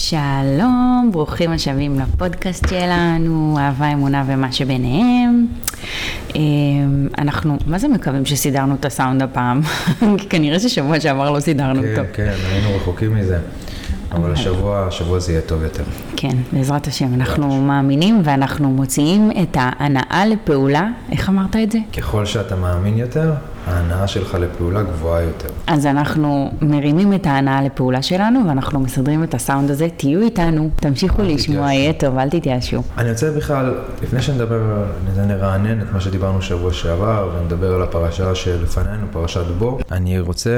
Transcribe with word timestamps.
שלום, 0.00 1.08
ברוכים 1.12 1.50
השבים 1.50 2.00
לפודקאסט 2.00 2.68
שלנו, 2.68 3.58
אהבה, 3.58 3.92
אמונה 3.92 4.24
ומה 4.26 4.52
שביניהם. 4.52 5.46
אמ, 6.34 7.08
אנחנו, 7.18 7.56
מה 7.66 7.78
זה 7.78 7.88
מקווים 7.88 8.24
שסידרנו 8.24 8.74
את 8.74 8.84
הסאונד 8.84 9.22
הפעם? 9.22 9.60
כי 10.18 10.28
כנראה 10.28 10.60
ששבוע 10.60 11.00
שעבר 11.00 11.30
לא 11.30 11.40
סידרנו 11.40 11.82
כן, 11.82 11.90
אותו. 11.90 12.02
כן, 12.12 12.34
היינו 12.52 12.76
רחוקים 12.76 13.14
מזה. 13.14 13.38
אבל 14.12 14.32
השבוע, 14.32 14.86
השבוע 14.86 15.18
זה 15.18 15.32
יהיה 15.32 15.42
טוב 15.42 15.62
יותר. 15.62 15.84
כן, 16.16 16.36
בעזרת 16.52 16.86
השם, 16.86 17.14
אנחנו 17.14 17.60
מאמינים 17.60 18.22
ואנחנו 18.24 18.70
מוציאים 18.70 19.30
את 19.42 19.56
ההנאה 19.60 20.26
לפעולה, 20.26 20.88
איך 21.12 21.28
אמרת 21.28 21.56
את 21.56 21.72
זה? 21.72 21.78
ככל 21.96 22.26
שאתה 22.26 22.56
מאמין 22.56 22.98
יותר, 22.98 23.32
ההנאה 23.66 24.06
שלך 24.06 24.34
לפעולה 24.40 24.82
גבוהה 24.82 25.22
יותר. 25.22 25.48
אז 25.66 25.86
אנחנו 25.86 26.52
מרימים 26.62 27.14
את 27.14 27.26
ההנאה 27.26 27.62
לפעולה 27.62 28.02
שלנו 28.02 28.40
ואנחנו 28.48 28.80
מסדרים 28.80 29.24
את 29.24 29.34
הסאונד 29.34 29.70
הזה, 29.70 29.88
תהיו 29.96 30.20
איתנו, 30.20 30.70
תמשיכו 30.76 31.22
לשמוע. 31.22 31.72
יהיה 31.72 31.92
טוב, 31.92 32.18
אל 32.18 32.30
תתייאשו. 32.30 32.82
אני 32.98 33.10
רוצה 33.10 33.30
בכלל, 33.30 33.74
לפני 34.02 34.22
שנדבר, 34.22 34.84
נרענן 35.26 35.80
את 35.80 35.92
מה 35.92 36.00
שדיברנו 36.00 36.42
שבוע 36.42 36.72
שעבר, 36.72 37.30
ונדבר 37.34 37.74
על 37.74 37.82
הפרשה 37.82 38.34
שלפנינו, 38.34 39.06
פרשת 39.12 39.44
בו, 39.58 39.78
אני 39.90 40.20
רוצה, 40.20 40.50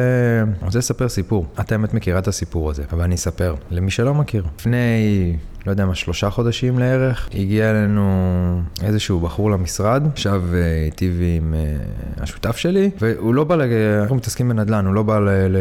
רוצה 0.63 0.79
לספר 0.79 1.09
סיפור. 1.09 1.47
את 1.61 1.73
האמת 1.73 1.95
מכירה 1.95 2.19
את 2.19 2.29
הסיפור 2.29 2.71
הזה, 2.71 2.83
אבל 2.93 3.03
אני 3.03 3.15
אספר. 3.15 3.55
למי 3.71 3.91
שלא 3.91 4.15
מכיר. 4.15 4.45
לפני... 4.59 5.37
לא 5.67 5.71
יודע 5.71 5.87
מה, 5.87 5.95
שלושה 5.95 6.31
חודשים 6.31 6.79
לערך, 6.79 7.29
הגיע 7.35 7.71
אלינו 7.71 8.61
איזשהו 8.83 9.21
בחור 9.21 9.51
למשרד, 9.51 10.03
עכשיו 10.13 10.43
היטיב 10.85 11.21
עם 11.37 11.55
השותף 12.17 12.57
שלי, 12.57 12.91
והוא 13.01 13.35
לא 13.35 13.45
בא, 13.45 13.57
לג... 13.57 13.71
אנחנו 14.01 14.17
מתעסקים 14.17 14.49
בנדל"ן, 14.49 14.87
הוא 14.87 14.95
לא 14.95 15.03
בא 15.03 15.19
ל... 15.19 15.29
ל... 15.29 15.57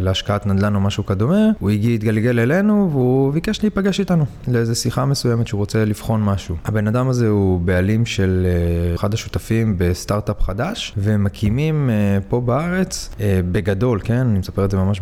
להשקעת 0.00 0.46
נדל"ן 0.46 0.74
או 0.74 0.80
משהו 0.80 1.06
כדומה, 1.06 1.50
הוא 1.58 1.70
הגיע, 1.70 1.94
התגלגל 1.94 2.40
אלינו, 2.40 2.88
והוא 2.92 3.32
ביקש 3.32 3.62
להיפגש 3.62 4.00
איתנו 4.00 4.24
לאיזו 4.48 4.74
שיחה 4.74 5.04
מסוימת 5.04 5.46
שהוא 5.46 5.58
רוצה 5.58 5.84
לבחון 5.84 6.22
משהו. 6.22 6.56
הבן 6.64 6.86
אדם 6.86 7.08
הזה 7.08 7.28
הוא 7.28 7.60
בעלים 7.60 8.06
של 8.06 8.46
אה, 8.46 8.94
אחד 8.94 9.14
השותפים 9.14 9.74
בסטארט-אפ 9.78 10.42
חדש, 10.42 10.94
והם 10.96 11.24
מקימים 11.24 11.90
אה, 11.90 12.18
פה 12.28 12.40
בארץ, 12.40 13.10
אה, 13.20 13.40
בגדול, 13.52 14.00
כן, 14.04 14.14
אני 14.14 14.38
מספר 14.38 14.64
את 14.64 14.70
זה 14.70 14.76
ממש. 14.76 15.00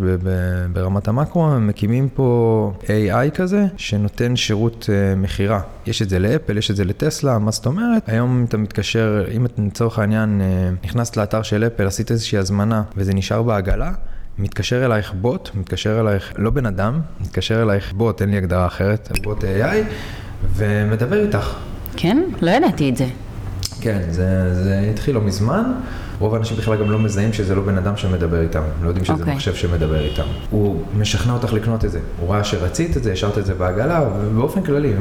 ברמת 0.72 1.08
המקרו, 1.08 1.46
הם 1.46 1.66
מקימים 1.66 2.08
פה 2.08 2.72
AI 2.82 3.30
כזה, 3.34 3.66
שנותן 3.76 4.23
שירות 4.36 4.90
אה, 4.92 5.14
מכירה. 5.14 5.60
יש 5.86 6.02
את 6.02 6.08
זה 6.08 6.18
לאפל, 6.18 6.58
יש 6.58 6.70
את 6.70 6.76
זה 6.76 6.84
לטסלה, 6.84 7.38
מה 7.38 7.50
זאת 7.50 7.66
אומרת? 7.66 8.08
היום 8.08 8.44
אתה 8.48 8.56
מתקשר, 8.56 9.24
אם 9.36 9.46
את 9.46 9.52
לצורך 9.58 9.98
העניין 9.98 10.40
אה, 10.40 10.70
נכנסת 10.84 11.16
לאתר 11.16 11.42
של 11.42 11.64
אפל, 11.64 11.86
עשית 11.86 12.10
איזושהי 12.10 12.38
הזמנה, 12.38 12.82
וזה 12.96 13.14
נשאר 13.14 13.42
בעגלה, 13.42 13.92
מתקשר 14.38 14.84
אלייך 14.84 15.12
בוט, 15.12 15.50
מתקשר 15.54 16.00
אלייך 16.00 16.32
לא 16.38 16.50
בן 16.50 16.66
אדם, 16.66 17.00
מתקשר 17.20 17.62
אלייך 17.62 17.92
בוט, 17.92 18.22
אין 18.22 18.30
לי 18.30 18.36
הגדרה 18.36 18.66
אחרת, 18.66 19.08
בוט 19.22 19.44
AI, 19.44 19.76
ומדבר 20.56 21.22
איתך. 21.22 21.54
כן? 21.96 22.22
לא 22.42 22.50
ידעתי 22.50 22.90
את 22.90 22.96
זה. 22.96 23.06
כן, 23.80 24.00
זה, 24.10 24.54
זה 24.64 24.88
התחיל 24.90 25.14
לא 25.14 25.20
מזמן. 25.20 25.72
רוב 26.18 26.34
האנשים 26.34 26.56
בכלל 26.56 26.76
גם 26.76 26.90
לא 26.90 26.98
מזהים 26.98 27.32
שזה 27.32 27.54
לא 27.54 27.62
בן 27.62 27.78
אדם 27.78 27.96
שמדבר 27.96 28.40
איתם, 28.40 28.62
לא 28.82 28.88
יודעים 28.88 29.04
שזה 29.04 29.14
okay. 29.14 29.18
אוקיי. 29.18 29.34
מחשב 29.34 29.54
שמדבר 29.54 30.00
איתם. 30.04 30.22
הוא 30.50 30.82
משכנע 30.98 31.32
אותך 31.32 31.52
לקנות 31.52 31.84
את 31.84 31.90
זה. 31.90 32.00
הוא 32.20 32.34
ראה 32.34 32.44
שרצית 32.44 32.96
את 32.96 33.02
זה, 33.02 33.12
השארת 33.12 33.38
את 33.38 33.46
זה 33.46 33.54
בעגלה, 33.54 34.04
ובאופן 34.20 34.62
כללי, 34.62 34.92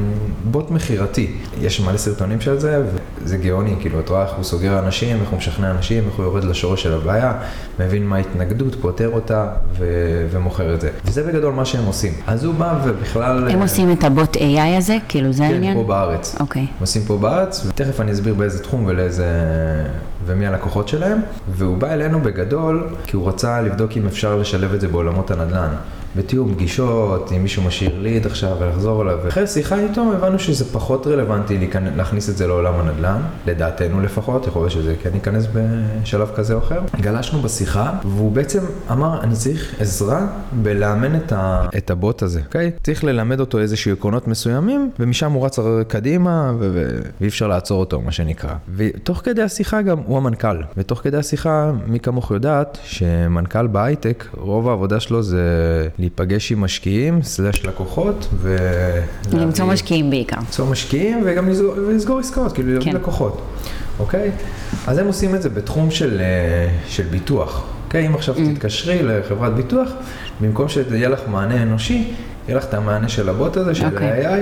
בוט 0.44 0.70
מכירתי. 0.70 1.36
יש 1.60 1.80
מלא 1.80 1.96
סרטונים 1.96 2.40
של 2.40 2.58
זה, 2.58 2.82
וזה 3.22 3.36
גאוני, 3.36 3.76
כאילו, 3.80 4.00
את 4.00 4.08
רואה 4.08 4.22
איך 4.22 4.32
הוא 4.32 4.44
סוגר 4.44 4.78
אנשים, 4.78 5.20
איך 5.20 5.28
הוא 5.30 5.38
משכנע 5.38 5.70
אנשים, 5.70 6.04
איך 6.06 6.14
הוא 6.14 6.24
יורד 6.24 6.44
לשורש 6.44 6.82
של 6.82 6.94
הבעיה, 6.94 7.32
מבין 7.80 8.06
מה 8.06 8.16
ההתנגדות, 8.16 8.74
פותר 8.80 9.10
אותה, 9.14 9.46
ו- 9.78 10.26
ומוכר 10.30 10.74
את 10.74 10.80
זה. 10.80 10.90
וזה 11.04 11.22
בגדול 11.22 11.52
מה 11.52 11.64
שהם 11.64 11.84
עושים. 11.84 12.12
אז 12.26 12.44
הוא 12.44 12.54
בא 12.54 12.80
ובכלל... 12.84 13.48
הם 13.50 13.62
עושים 13.62 13.92
את 13.92 14.04
הבוט 14.04 14.36
AI 14.36 14.78
הזה? 14.78 14.96
כאילו 15.08 15.32
זה 15.32 15.42
כן, 15.42 15.52
העניין? 15.52 15.76
פה 15.76 15.84
בארץ. 15.84 16.36
אוקיי. 16.40 16.62
הם 16.62 16.68
עושים 16.80 17.02
פה 17.06 17.18
בארץ, 17.18 17.66
ותכף 17.66 18.00
אני 18.00 18.12
אסביר 18.12 18.34
באיזה 18.34 18.62
תחום 18.62 18.84
ולאיזה... 18.86 19.26
ומי 20.26 20.46
הלקוחות 20.46 20.88
שלהם. 20.88 21.18
והוא 21.48 21.76
בא 21.76 21.92
אלינו 21.92 22.20
בגדול, 22.20 22.88
כי 23.04 23.16
הוא 23.16 23.28
רצה 23.28 23.60
לבדוק 23.60 23.96
אם 23.96 24.06
אפשר 24.06 24.36
לשלב 24.36 24.74
את 24.74 24.80
זה 24.80 24.88
בעולמות 24.88 25.30
הנדל"ן. 25.30 25.74
בתיאום 26.16 26.54
פגישות, 26.54 27.32
אם 27.32 27.42
מישהו 27.42 27.62
משאיר 27.62 27.98
ליד 28.00 28.26
עכשיו 28.26 28.56
ולחזור 28.60 29.02
אליו. 29.02 29.18
ואחרי 29.24 29.46
שיחה 29.46 29.78
איתו 29.78 30.12
הבנו 30.12 30.38
שזה 30.38 30.64
פחות 30.64 31.06
רלוונטי. 31.06 31.70
להכניס 31.96 32.30
את 32.30 32.36
זה 32.36 32.46
לעולם 32.46 32.74
הנדל"ן, 32.74 33.20
לדעתנו 33.46 34.00
לפחות, 34.00 34.46
יכול 34.46 34.62
להיות 34.62 34.72
שזה 34.72 34.94
כן 35.02 35.10
ייכנס 35.14 35.46
בשלב 35.52 36.30
כזה 36.34 36.54
או 36.54 36.58
אחר. 36.58 36.80
גלשנו 37.00 37.42
בשיחה, 37.42 37.92
והוא 38.04 38.32
בעצם 38.32 38.60
אמר, 38.90 39.20
אני 39.22 39.34
צריך 39.34 39.74
עזרה 39.80 40.26
בלאמן 40.52 41.16
את, 41.16 41.32
ה... 41.32 41.66
את 41.76 41.90
הבוט 41.90 42.22
הזה, 42.22 42.40
אוקיי? 42.46 42.70
צריך 42.82 43.04
ללמד 43.04 43.40
אותו 43.40 43.58
איזשהו 43.58 43.92
עקרונות 43.92 44.28
מסוימים, 44.28 44.90
ומשם 45.00 45.32
הוא 45.32 45.46
רץ 45.46 45.58
קדימה, 45.88 46.52
ו... 46.58 46.70
ו... 46.74 47.00
ואי 47.20 47.28
אפשר 47.28 47.48
לעצור 47.48 47.80
אותו, 47.80 48.00
מה 48.00 48.12
שנקרא. 48.12 48.54
ותוך 48.76 49.20
כדי 49.24 49.42
השיחה 49.42 49.82
גם, 49.82 49.98
הוא 50.06 50.16
המנכ"ל, 50.16 50.56
ותוך 50.76 51.00
כדי 51.00 51.16
השיחה, 51.16 51.72
מי 51.86 52.00
כמוך 52.00 52.30
יודעת, 52.30 52.78
שמנכ"ל 52.84 53.66
בהייטק, 53.66 54.24
רוב 54.36 54.68
העבודה 54.68 55.00
שלו 55.00 55.22
זה 55.22 55.44
להיפגש 56.04 56.52
עם 56.52 56.60
משקיעים, 56.60 57.22
סלאש 57.22 57.64
לקוחות, 57.66 58.28
ו... 58.32 58.56
למצוא 59.32 59.66
משקיעים 59.66 60.10
בעיקר. 60.10 60.36
למצוא 60.36 60.66
משקיעים 60.66 61.22
וגם 61.24 61.48
לסגור, 61.48 61.74
ולסגור 61.86 62.18
עסקאות, 62.18 62.52
כאילו 62.52 62.72
להביא 62.72 62.92
כן. 62.92 62.96
לקוחות, 62.96 63.42
אוקיי? 63.98 64.30
אז 64.86 64.98
הם 64.98 65.06
עושים 65.06 65.34
את 65.34 65.42
זה 65.42 65.48
בתחום 65.48 65.90
של, 65.90 66.20
אה, 66.20 66.68
של 66.86 67.02
ביטוח, 67.02 67.64
אוקיי? 67.86 68.06
אם 68.06 68.14
עכשיו 68.14 68.34
תתקשרי 68.34 69.02
לחברת 69.02 69.54
ביטוח, 69.54 69.88
במקום 70.40 70.68
שיהיה 70.68 71.08
לך 71.08 71.20
מענה 71.28 71.62
אנושי, 71.62 72.14
יהיה 72.48 72.58
לך 72.58 72.64
את 72.64 72.74
המענה 72.74 73.08
של 73.08 73.28
הבוט 73.28 73.56
הזה, 73.56 73.74
של 73.74 73.86
אוקיי. 73.86 74.26
AI, 74.26 74.40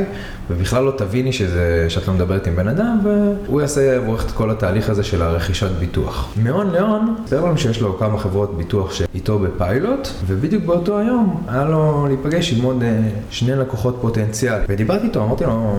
ובכלל 0.50 0.84
לא 0.84 0.92
תביני 0.96 1.32
שזה, 1.32 1.86
שאת 1.88 2.08
לא 2.08 2.14
מדברת 2.14 2.46
עם 2.46 2.56
בן 2.56 2.68
אדם, 2.68 2.98
והוא 3.02 3.60
יעשה 3.60 3.98
עורך 3.98 4.26
את 4.26 4.30
כל 4.30 4.50
התהליך 4.50 4.90
הזה 4.90 5.04
של 5.04 5.22
הרכישת 5.22 5.70
ביטוח. 5.70 6.32
מהון 6.42 6.70
להון, 6.70 7.14
סיפר 7.26 7.44
לנו 7.44 7.58
שיש 7.58 7.80
לו 7.80 7.98
כמה 7.98 8.18
חברות 8.18 8.56
ביטוח 8.56 8.92
שאיתו 8.92 9.38
בפיילוט, 9.38 10.08
ובדיוק 10.26 10.64
באותו 10.64 10.98
היום 10.98 11.42
היה 11.48 11.64
לו 11.64 12.06
להיפגש 12.06 12.52
עם 12.52 12.64
עוד 12.64 12.82
אה, 12.82 13.00
שני 13.30 13.56
לקוחות 13.56 13.98
פוטנציאל. 14.00 14.60
ודיברתי 14.68 15.06
איתו, 15.06 15.24
אמרתי 15.24 15.44
לו, 15.44 15.76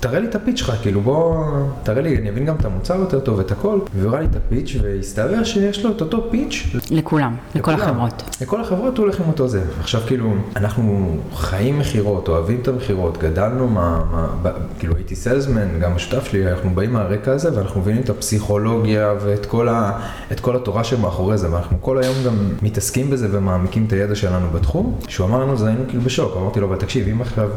תראה 0.00 0.18
לי 0.18 0.26
את 0.26 0.34
הפיץ' 0.34 0.58
שלך, 0.58 0.72
כאילו 0.82 1.00
בוא, 1.00 1.44
תראה 1.82 2.02
לי, 2.02 2.18
אני 2.18 2.28
אבין 2.28 2.44
גם 2.44 2.54
את 2.56 2.64
המוצר 2.64 2.94
יותר 2.94 3.20
טוב, 3.20 3.40
את 3.40 3.52
הכל. 3.52 3.78
והוא 3.94 4.10
הראה 4.10 4.20
לי 4.20 4.26
את 4.26 4.36
הפיץ', 4.36 4.76
והסתבר 4.82 5.44
שיש 5.44 5.84
לו 5.84 5.90
את 5.90 6.00
אותו 6.00 6.30
פיץ' 6.30 6.66
לכולם, 6.90 7.36
לכל 7.54 7.72
לכולם. 7.72 7.88
החברות. 7.88 8.22
לכל 8.40 8.60
החברות 8.60 8.98
הוא 8.98 9.04
הולך 9.04 9.20
עם 9.20 9.28
אותו 9.28 9.48
זה. 9.48 9.62
עכשיו 9.80 10.00
כאילו, 10.06 10.34
אנחנו 10.56 11.16
חיים 11.34 11.65
מכירות, 11.72 12.28
אוהבים 12.28 12.60
את 12.62 12.68
המכירות, 12.68 13.18
גדלנו 13.18 13.68
מה, 13.68 14.04
מה, 14.10 14.26
ב, 14.42 14.48
כאילו 14.78 14.96
הייתי 14.96 15.16
סלזמן, 15.16 15.80
גם 15.80 15.94
השותף 15.94 16.24
שלי, 16.24 16.50
אנחנו 16.50 16.70
באים 16.70 16.92
מהרקע 16.92 17.32
הזה 17.32 17.56
ואנחנו 17.56 17.80
מבינים 17.80 18.02
את 18.02 18.10
הפסיכולוגיה 18.10 19.14
ואת 19.20 19.46
כל, 19.46 19.68
ה, 19.68 20.00
כל 20.40 20.56
התורה 20.56 20.84
שמאחורי 20.84 21.38
זה, 21.38 21.52
ואנחנו 21.52 21.82
כל 21.82 22.02
היום 22.02 22.14
גם 22.26 22.34
מתעסקים 22.62 23.10
בזה 23.10 23.28
ומעמיקים 23.30 23.84
את 23.86 23.92
הידע 23.92 24.14
שלנו 24.14 24.46
בתחום. 24.50 24.98
כשהוא 25.06 25.26
אמר 25.26 25.40
לנו 25.40 25.56
זה 25.56 25.66
היינו 25.66 25.84
כאילו 25.88 26.02
בשוק, 26.02 26.36
אמרתי 26.36 26.60
לו, 26.60 26.66
אבל 26.66 26.76
תקשיב, 26.76 27.08
אם 27.08 27.20
עכשיו, 27.20 27.50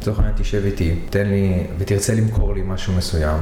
לצורך 0.00 0.18
העניין 0.18 0.36
תשב 0.38 0.62
איתי, 0.64 0.94
תן 1.10 1.26
לי, 1.26 1.66
ותרצה 1.78 2.14
למכור 2.14 2.54
לי 2.54 2.62
משהו 2.66 2.92
מסוים, 2.92 3.38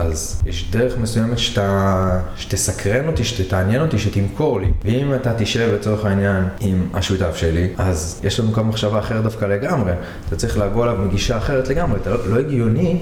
אז 0.00 0.42
יש 0.46 0.70
דרך 0.70 0.98
מסוימת 0.98 1.38
שאתה, 1.38 2.20
שתסקרן 2.36 3.06
אותי, 3.06 3.24
שתעניין 3.24 3.82
אותי, 3.82 3.98
שתמכור 3.98 4.60
לי. 4.60 4.66
ואם 4.84 5.14
אתה 5.14 5.34
תשב 5.38 5.70
לצורך 5.74 6.04
העניין 6.04 6.44
עם 6.60 6.88
השותף 6.94 7.36
שלי, 7.36 7.68
אז 7.78 8.20
יש 8.24 8.40
לנו 8.40 8.52
כאן 8.52 8.64
מחשבה 8.64 8.98
אחרת 8.98 9.22
דווקא 9.22 9.44
לגמרי. 9.44 9.92
אתה 10.28 10.36
צריך 10.36 10.58
לבוא 10.58 10.84
אליו 10.84 10.96
מגישה 10.96 11.38
אחרת 11.38 11.68
לגמרי. 11.68 12.00
אתה 12.00 12.10
לא, 12.10 12.28
לא 12.28 12.38
הגיוני 12.38 12.98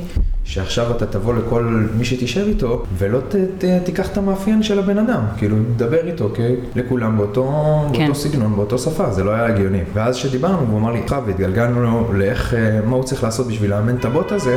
שעכשיו 0.49 0.91
אתה 0.91 1.07
תבוא 1.07 1.35
לכל 1.35 1.85
מי 1.97 2.05
שתשב 2.05 2.45
איתו, 2.49 2.85
ולא 2.99 3.21
ת, 3.29 3.35
ת, 3.35 3.65
תיקח 3.85 4.09
את 4.13 4.17
המאפיין 4.17 4.63
של 4.63 4.79
הבן 4.79 4.99
אדם. 4.99 5.21
כאילו, 5.37 5.57
דבר 5.77 6.07
איתו, 6.07 6.31
כי 6.35 6.43
לכולם 6.75 7.17
באותו, 7.17 7.53
כן. 7.93 8.07
באותו 8.07 8.15
סגנון, 8.15 8.57
באותו 8.57 8.79
שפה, 8.79 9.11
זה 9.11 9.25
לא 9.25 9.31
היה 9.31 9.47
הגיוני. 9.47 9.81
ואז 9.95 10.17
כשדיברנו, 10.17 10.67
הוא 10.71 10.79
אמר 10.79 10.93
לי, 10.93 11.01
"חב", 11.09 11.23
והתגלגלנו 11.27 11.83
לו 11.83 12.13
לאיך, 12.13 12.55
אה, 12.55 12.81
מה 12.87 12.97
הוא 12.97 13.05
צריך 13.05 13.25
לעשות 13.25 13.47
בשביל 13.47 13.71
לאמן 13.71 13.97
את 13.97 14.05
הבוט 14.05 14.33
הזה, 14.33 14.57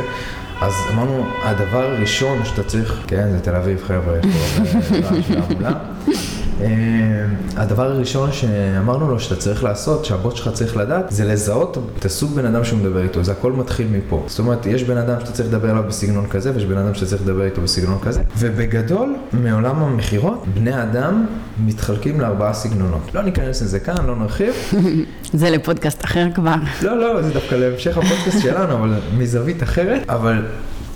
אז 0.60 0.72
אמרנו, 0.94 1.24
הדבר 1.42 1.82
הראשון 1.82 2.38
שאתה 2.44 2.62
צריך, 2.62 3.00
כן, 3.06 3.28
זה 3.30 3.40
תל 3.40 3.56
אביב, 3.56 3.82
חבר'ה, 3.86 4.18
אה, 6.62 7.26
הדבר 7.56 7.82
הראשון 7.82 8.32
שאמרנו 8.32 9.10
לו 9.10 9.20
שאתה 9.20 9.36
צריך 9.36 9.64
לעשות, 9.64 10.04
שהבוט 10.04 10.36
שלך 10.36 10.48
צריך 10.52 10.76
לדעת, 10.76 11.04
זה 11.08 11.24
לזהות 11.24 11.78
את 11.98 12.04
הסוג 12.04 12.34
בן 12.34 12.46
אדם 12.46 12.64
שהוא 12.64 12.78
מדבר 12.78 13.02
איתו, 13.02 13.24
זה 13.24 13.32
הכל 13.32 13.52
מתחיל 13.52 13.86
מפה. 13.90 14.24
זאת 14.26 14.38
אומרת, 14.38 14.66
יש 14.66 14.84
בן 14.84 14.96
אדם 14.96 15.20
שאתה 15.20 15.32
צריך 15.32 15.48
לדבר 15.48 15.70
אליו 15.70 15.82
בסגנון 15.88 16.26
כזה, 16.26 16.52
ויש 16.54 16.64
בן 16.64 16.78
אדם 16.78 16.94
שאתה 16.94 17.06
צריך 17.06 17.22
לדבר 17.22 17.44
איתו 17.44 17.62
בסגנון 17.62 17.98
כזה, 18.02 18.22
ובגדול, 18.38 19.16
מעולם 19.32 19.82
המכירות, 19.82 20.44
בני 20.54 20.82
אדם 20.82 21.26
מתחלקים 21.64 22.20
לארבעה 22.20 22.54
סגנונות. 22.54 23.14
לא 23.14 23.22
ניכנס 23.22 23.62
לזה 23.62 23.80
כאן, 23.80 24.06
לא 24.06 24.16
נרחיב. 24.16 24.54
זה 25.32 25.50
לפודקאסט 25.50 26.04
אחר 26.04 26.26
כבר. 26.34 26.54
לא, 26.82 26.98
לא, 26.98 27.22
זה 27.22 27.32
דווקא 27.32 27.54
להמשך 27.54 27.98
הפודקאסט 27.98 28.42
שלנו, 28.42 28.74
אבל 28.74 28.94
מזווית 29.18 29.62
אחרת. 29.62 30.02
אבל 30.08 30.42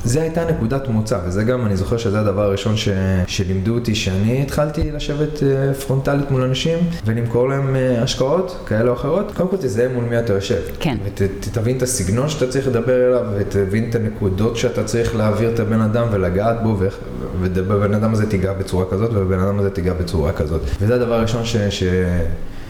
זה 0.07 0.23
הייתה 0.23 0.45
נקודת 0.45 0.89
מוצא, 0.89 1.19
וזה 1.27 1.45
גם, 1.45 1.67
אני 1.67 1.77
זוכר 1.77 1.97
שזה 1.97 2.21
הדבר 2.21 2.43
הראשון 2.43 2.77
ש... 2.77 2.89
שלימדו 3.27 3.75
אותי, 3.75 3.95
שאני 3.95 4.43
התחלתי 4.43 4.93
לשבת 4.93 5.43
אה, 5.43 5.75
פרונטלית 5.75 6.31
מול 6.31 6.43
אנשים 6.43 6.79
ולמכור 7.05 7.49
להם 7.49 7.77
אה, 7.77 8.03
השקעות 8.03 8.65
כאלה 8.67 8.91
או 8.91 8.95
אחרות. 8.95 9.33
קודם 9.37 9.49
כל 9.49 9.57
תזהה 9.57 9.89
מול 9.89 10.05
מי 10.05 10.19
אתה 10.19 10.33
יושב. 10.33 10.61
כן. 10.81 10.97
ותבין 11.05 11.77
את 11.77 11.83
הסגנון 11.83 12.29
שאתה 12.29 12.49
צריך 12.49 12.69
לדבר 12.69 13.09
אליו, 13.09 13.25
ותבין 13.39 13.91
את 13.91 13.95
הנקודות 13.95 14.57
שאתה 14.57 14.85
צריך 14.85 15.17
להעביר 15.17 15.55
את 15.55 15.61
הבן 15.61 15.81
אדם 15.81 16.07
ולגעת 16.11 16.63
בו, 16.63 16.77
ו... 16.79 16.89
ובבן 17.41 17.95
אדם 17.95 18.13
הזה 18.13 18.31
תיגע 18.31 18.53
בצורה 18.53 18.85
כזאת, 18.91 19.11
ובבן 19.15 19.39
אדם 19.39 19.59
הזה 19.59 19.71
תיגע 19.71 19.93
בצורה 19.95 20.33
כזאת. 20.33 20.61
וזה 20.81 20.95
הדבר 20.95 21.15
הראשון 21.15 21.45
ש... 21.45 21.57
ש... 21.57 21.83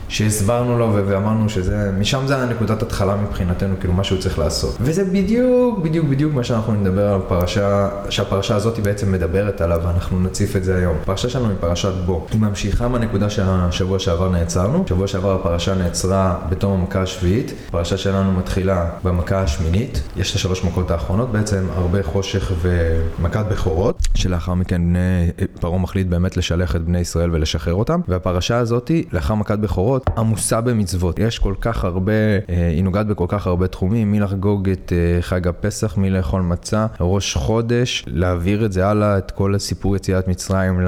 שהסברנו 0.09 0.79
לו 0.79 0.93
ואמרנו 1.07 1.49
שזה, 1.49 1.91
משם 1.99 2.27
זה 2.27 2.37
הנקודת 2.37 2.83
התחלה 2.83 3.17
מבחינתנו, 3.17 3.75
כאילו 3.81 3.95
מה 3.95 4.05
שהוא 4.05 4.19
צריך 4.19 4.39
לעשות. 4.39 4.77
וזה 4.81 5.05
בדיוק, 5.05 5.79
בדיוק, 5.79 6.07
בדיוק 6.07 6.35
מה 6.35 6.45
שאנחנו 6.45 6.73
נדבר 6.73 7.15
על 7.15 7.21
פרשה, 7.29 7.89
שהפרשה 8.11 8.57
הזאת 8.57 8.79
בעצם 8.79 9.13
מדברת 9.13 9.61
עליו, 9.61 9.81
ואנחנו 9.85 10.21
נציף 10.21 10.57
את 10.57 10.65
זה 10.65 10.77
היום. 10.77 10.97
הפרשה 11.03 11.29
שלנו 11.29 11.49
היא 11.49 11.57
פרשת 11.61 11.93
בו. 12.07 12.27
היא 12.33 12.41
ממשיכה 12.41 12.89
מהנקודה 12.89 13.31
שהשבוע 13.31 13.99
שעבר 13.99 14.31
נעצרנו. 14.31 14.85
שבוע 14.89 15.07
שעבר 15.07 15.35
הפרשה 15.35 15.75
נעצרה 15.75 16.39
בתום 16.49 16.81
המכה 16.81 17.03
השביעית. 17.03 17.53
הפרשה 17.69 17.97
שלנו 17.97 18.33
מתחילה 18.33 18.91
במכה 19.05 19.41
השמינית. 19.41 20.03
יש 20.17 20.31
את 20.31 20.37
השלוש 20.37 20.65
מכות 20.65 20.91
האחרונות, 20.91 21.33
בעצם 21.33 21.67
הרבה 21.75 22.03
חושך 22.03 22.53
ומכת 22.63 23.45
בכורות, 23.51 23.99
שלאחר 24.15 24.55
מכן 24.55 24.83
בני 24.97 25.47
פרעה 25.61 25.79
מחליט 25.79 26.07
באמת 26.07 26.37
לשלח 26.37 26.77
את 26.77 26.85
בני 26.85 26.99
ישראל 26.99 27.31
ולשחרר 27.33 27.75
אותם. 27.75 28.01
והפרשה 28.09 28.59
הזאת, 28.59 28.91
לאחר 29.13 29.35
מכת 29.35 29.59
בכורות, 29.59 29.96
מצוות 29.97 30.19
עמוסה 30.19 30.61
במצוות. 30.61 31.19
יש 31.19 31.39
כל 31.39 31.55
כך 31.61 31.85
הרבה, 31.85 32.13
אה, 32.13 32.69
היא 32.69 32.85
נוגעת 32.85 33.07
בכל 33.07 33.25
כך 33.29 33.47
הרבה 33.47 33.67
תחומים, 33.67 34.13
מלחגוג 34.13 34.69
את 34.69 34.93
אה, 34.93 35.23
חג 35.23 35.49
הפסח, 35.49 35.97
מלאכול 35.97 36.43
מצה, 36.43 36.87
ראש 37.01 37.37
חודש, 37.37 38.05
להעביר 38.07 38.65
את 38.65 38.73
זה 38.73 38.87
הלאה, 38.87 39.19
את 39.19 39.31
כל 39.31 39.55
הסיפור 39.55 39.97
יציאת 39.97 40.29
מצרים 40.29 40.81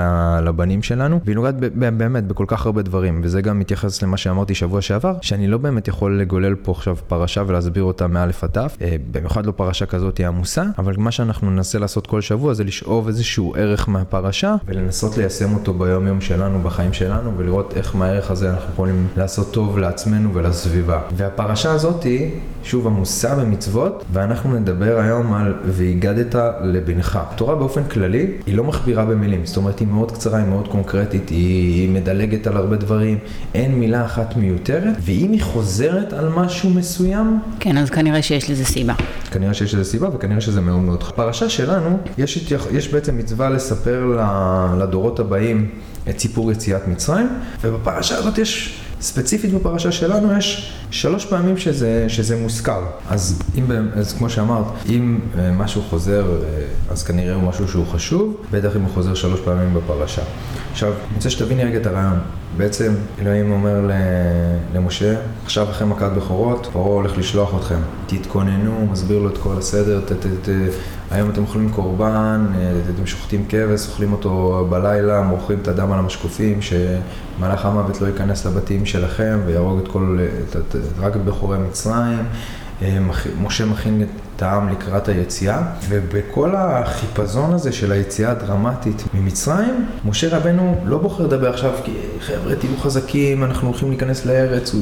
לבנים 0.43 0.83
שלנו, 0.83 1.21
והיא 1.25 1.37
נוגעת 1.37 1.55
באמת 1.75 2.27
בכל 2.27 2.45
כך 2.49 2.67
הרבה 2.67 2.83
דברים, 2.83 3.21
וזה 3.25 3.43
גם 3.43 3.59
מתייחס 3.59 4.03
למה 4.03 4.17
שאמרתי 4.17 4.55
שבוע 4.55 4.81
שעבר, 4.81 5.15
שאני 5.23 5.49
לא 5.49 5.59
באמת 5.59 5.89
יכול 5.89 6.21
לגולל 6.21 6.55
פה 6.55 6.73
עכשיו 6.73 6.97
פרשה 7.09 7.43
ולהסביר 7.47 7.83
אותה 7.83 8.07
מאלף 8.07 8.45
עד 8.45 8.51
תף, 8.51 8.77
אה, 8.81 8.97
במיוחד 9.11 9.47
לא 9.47 9.53
פרשה 9.53 9.87
כזאת 9.87 10.19
היא 10.19 10.27
עמוסה, 10.27 10.65
אבל 10.79 10.95
מה 10.99 11.11
שאנחנו 11.11 11.51
ננסה 11.51 11.79
לעשות 11.79 12.07
כל 12.07 12.21
שבוע 12.21 12.55
זה 12.55 12.65
לשאוב 12.65 13.07
איזשהו 13.07 13.55
ערך 13.57 13.89
מהפרשה 13.89 14.55
ולנסות 14.67 15.17
ליישם 15.17 15.55
אותו 15.55 15.75
ביום 15.75 16.07
יום 16.07 16.21
שלנו, 16.21 16.63
בחיים 16.63 16.93
שלנו, 16.93 17.33
ולראות 17.37 17.75
איך 17.77 17.97
מהערך 17.97 18.31
הזה 18.31 18.51
אנחנו 18.51 18.73
יכולים 18.73 18.98
לעשות 19.17 19.53
טוב 19.53 19.79
לעצמנו 19.79 20.35
ולסביבה. 20.35 21.01
והפרשה 21.17 21.73
הזאת 21.73 22.03
היא, 22.03 22.31
שוב, 22.63 22.87
עמוסה 22.87 23.35
במצוות, 23.35 24.05
ואנחנו 24.13 24.55
נדבר 24.55 24.99
היום 24.99 25.35
על 25.35 25.55
והגדת 25.65 26.35
לבנך. 26.63 27.19
התורה 27.23 27.55
באופן 27.55 27.85
כללי, 27.85 28.27
היא 28.47 28.57
לא 28.57 28.65
מכבירה 28.65 29.05
במילים, 29.05 29.47
זאת 29.47 29.57
אומרת, 29.57 29.79
היא 29.79 29.89
מאוד 29.89 30.13
קצרה, 30.13 30.39
היא 30.39 30.47
מאוד 30.47 30.69
קונקרטית, 30.69 31.29
היא 31.29 31.91
מדלגת 31.91 32.47
על 32.47 32.57
הרבה 32.57 32.77
דברים, 32.77 33.19
אין 33.55 33.75
מילה 33.75 34.05
אחת 34.05 34.37
מיותרת, 34.37 34.97
ואם 35.01 35.33
היא 35.33 35.43
חוזרת 35.43 36.13
על 36.13 36.29
משהו 36.29 36.71
מסוים... 36.71 37.41
כן, 37.61 37.79
אז 37.79 37.91
כנראה 37.91 38.23
שיש 38.23 38.51
לזה 38.51 38.65
סיבה. 38.65 38.95
כנראה 39.31 39.55
שיש 39.55 39.75
לזה 39.75 39.85
סיבה, 39.85 40.09
וכנראה 40.15 40.41
שזה 40.41 40.61
מאוד 40.61 40.81
מאוד... 40.81 41.05
הפרשה 41.09 41.49
שלנו, 41.49 41.99
יש, 42.19 42.53
יש 42.73 42.89
בעצם 42.89 43.19
מצווה 43.19 43.51
לספר 43.51 44.21
לדורות 44.79 45.21
הבאים 45.21 45.69
את 46.09 46.19
סיפור 46.19 46.53
יציאת 46.53 46.89
מצרים, 46.89 47.29
ובפרשה 47.63 48.19
הזאת 48.19 48.39
יש 48.39 48.81
ספציפית 49.01 49.55
בפרשה 49.55 49.93
שלנו 49.93 50.39
יש 50.39 50.73
שלוש 50.91 51.27
פעמים 51.27 51.57
שזה, 51.57 52.05
שזה 52.09 52.37
מוזכר. 52.37 52.83
אז, 53.09 53.43
אם, 53.59 53.65
אז 53.95 54.13
כמו 54.13 54.31
שאמרת, 54.31 54.65
אם 54.89 55.19
אה, 55.39 55.53
משהו 55.53 55.83
חוזר, 55.83 56.25
אה, 56.31 56.63
אז 56.91 57.03
כנראה 57.03 57.35
הוא 57.35 57.43
משהו 57.43 57.69
שהוא 57.69 57.87
חשוב, 57.87 58.37
בטח 58.51 58.77
אם 58.77 58.81
הוא 58.81 58.91
חוזר 58.95 59.15
שלוש 59.15 59.41
פעמים 59.41 59.75
בפרשה. 59.75 60.23
עכשיו, 60.73 60.93
אני 60.93 61.15
רוצה 61.17 61.31
שתביני 61.31 61.65
רגע 61.65 61.79
את 61.79 61.87
הרעיון. 61.87 62.19
בעצם 62.57 62.95
אלוהים 63.21 63.53
אומר 63.53 63.91
למשה, 64.75 65.15
עכשיו 65.45 65.71
אחרי 65.71 65.87
מכת 65.87 66.11
בכורות, 66.17 66.69
פרעה 66.73 66.87
הולך 66.87 67.19
לשלוח 67.19 67.55
אתכם. 67.61 67.79
תתכוננו, 68.07 68.87
מסביר 68.93 69.19
לו 69.19 69.29
את 69.29 69.39
כל 69.39 69.59
הסדר, 69.59 70.01
ת, 70.01 70.13
ת, 70.13 70.27
ת, 70.43 70.49
היום 71.11 71.31
אתם 71.31 71.43
אוכלים 71.43 71.71
קורבן, 71.71 72.47
אה, 72.55 72.73
אתם 72.95 73.07
שוחטים 73.07 73.45
כבש, 73.49 73.87
אוכלים 73.89 74.13
אותו 74.13 74.67
בלילה, 74.71 75.23
מורחים 75.23 75.59
את 75.63 75.69
הדם 75.69 75.93
על 75.93 75.99
המשקופים, 75.99 76.63
שמלאך 77.39 77.67
המוות 77.67 78.01
לא 78.01 78.07
ייכנס 78.07 78.47
לבתים 78.47 78.87
שלכם 78.87 79.39
ויהרוג 79.47 79.79
את 79.79 79.89
כל, 79.89 80.19
את, 80.51 80.57
את, 80.57 80.77
רק 80.99 81.17
את 81.17 81.25
בכורי 81.25 81.59
מצרים. 81.59 82.25
אה, 82.83 82.99
משה 83.41 83.67
מכין 83.67 84.07
את 84.37 84.43
העם 84.43 84.69
לקראת 84.69 85.09
היציאה, 85.09 85.63
ובכל 85.89 86.55
החיפזון 86.57 87.53
הזה 87.53 87.73
של 87.73 87.93
היציאה 87.93 88.31
הדרמטית 88.31 89.05
ממצרים, 89.15 89.87
משה 90.05 90.37
רבנו 90.37 90.81
לא 90.85 90.99
בוחר 90.99 91.25
לדבר 91.25 91.51
עכשיו, 91.51 91.73
כי 91.85 91.93
חבר'ה 92.21 92.57
תהיו 92.57 92.77
חזקים, 92.81 93.45
אנחנו 93.45 93.69
הולכים 93.69 93.91
להיכנס 93.91 94.27
לארץ, 94.27 94.75
אה, 94.75 94.81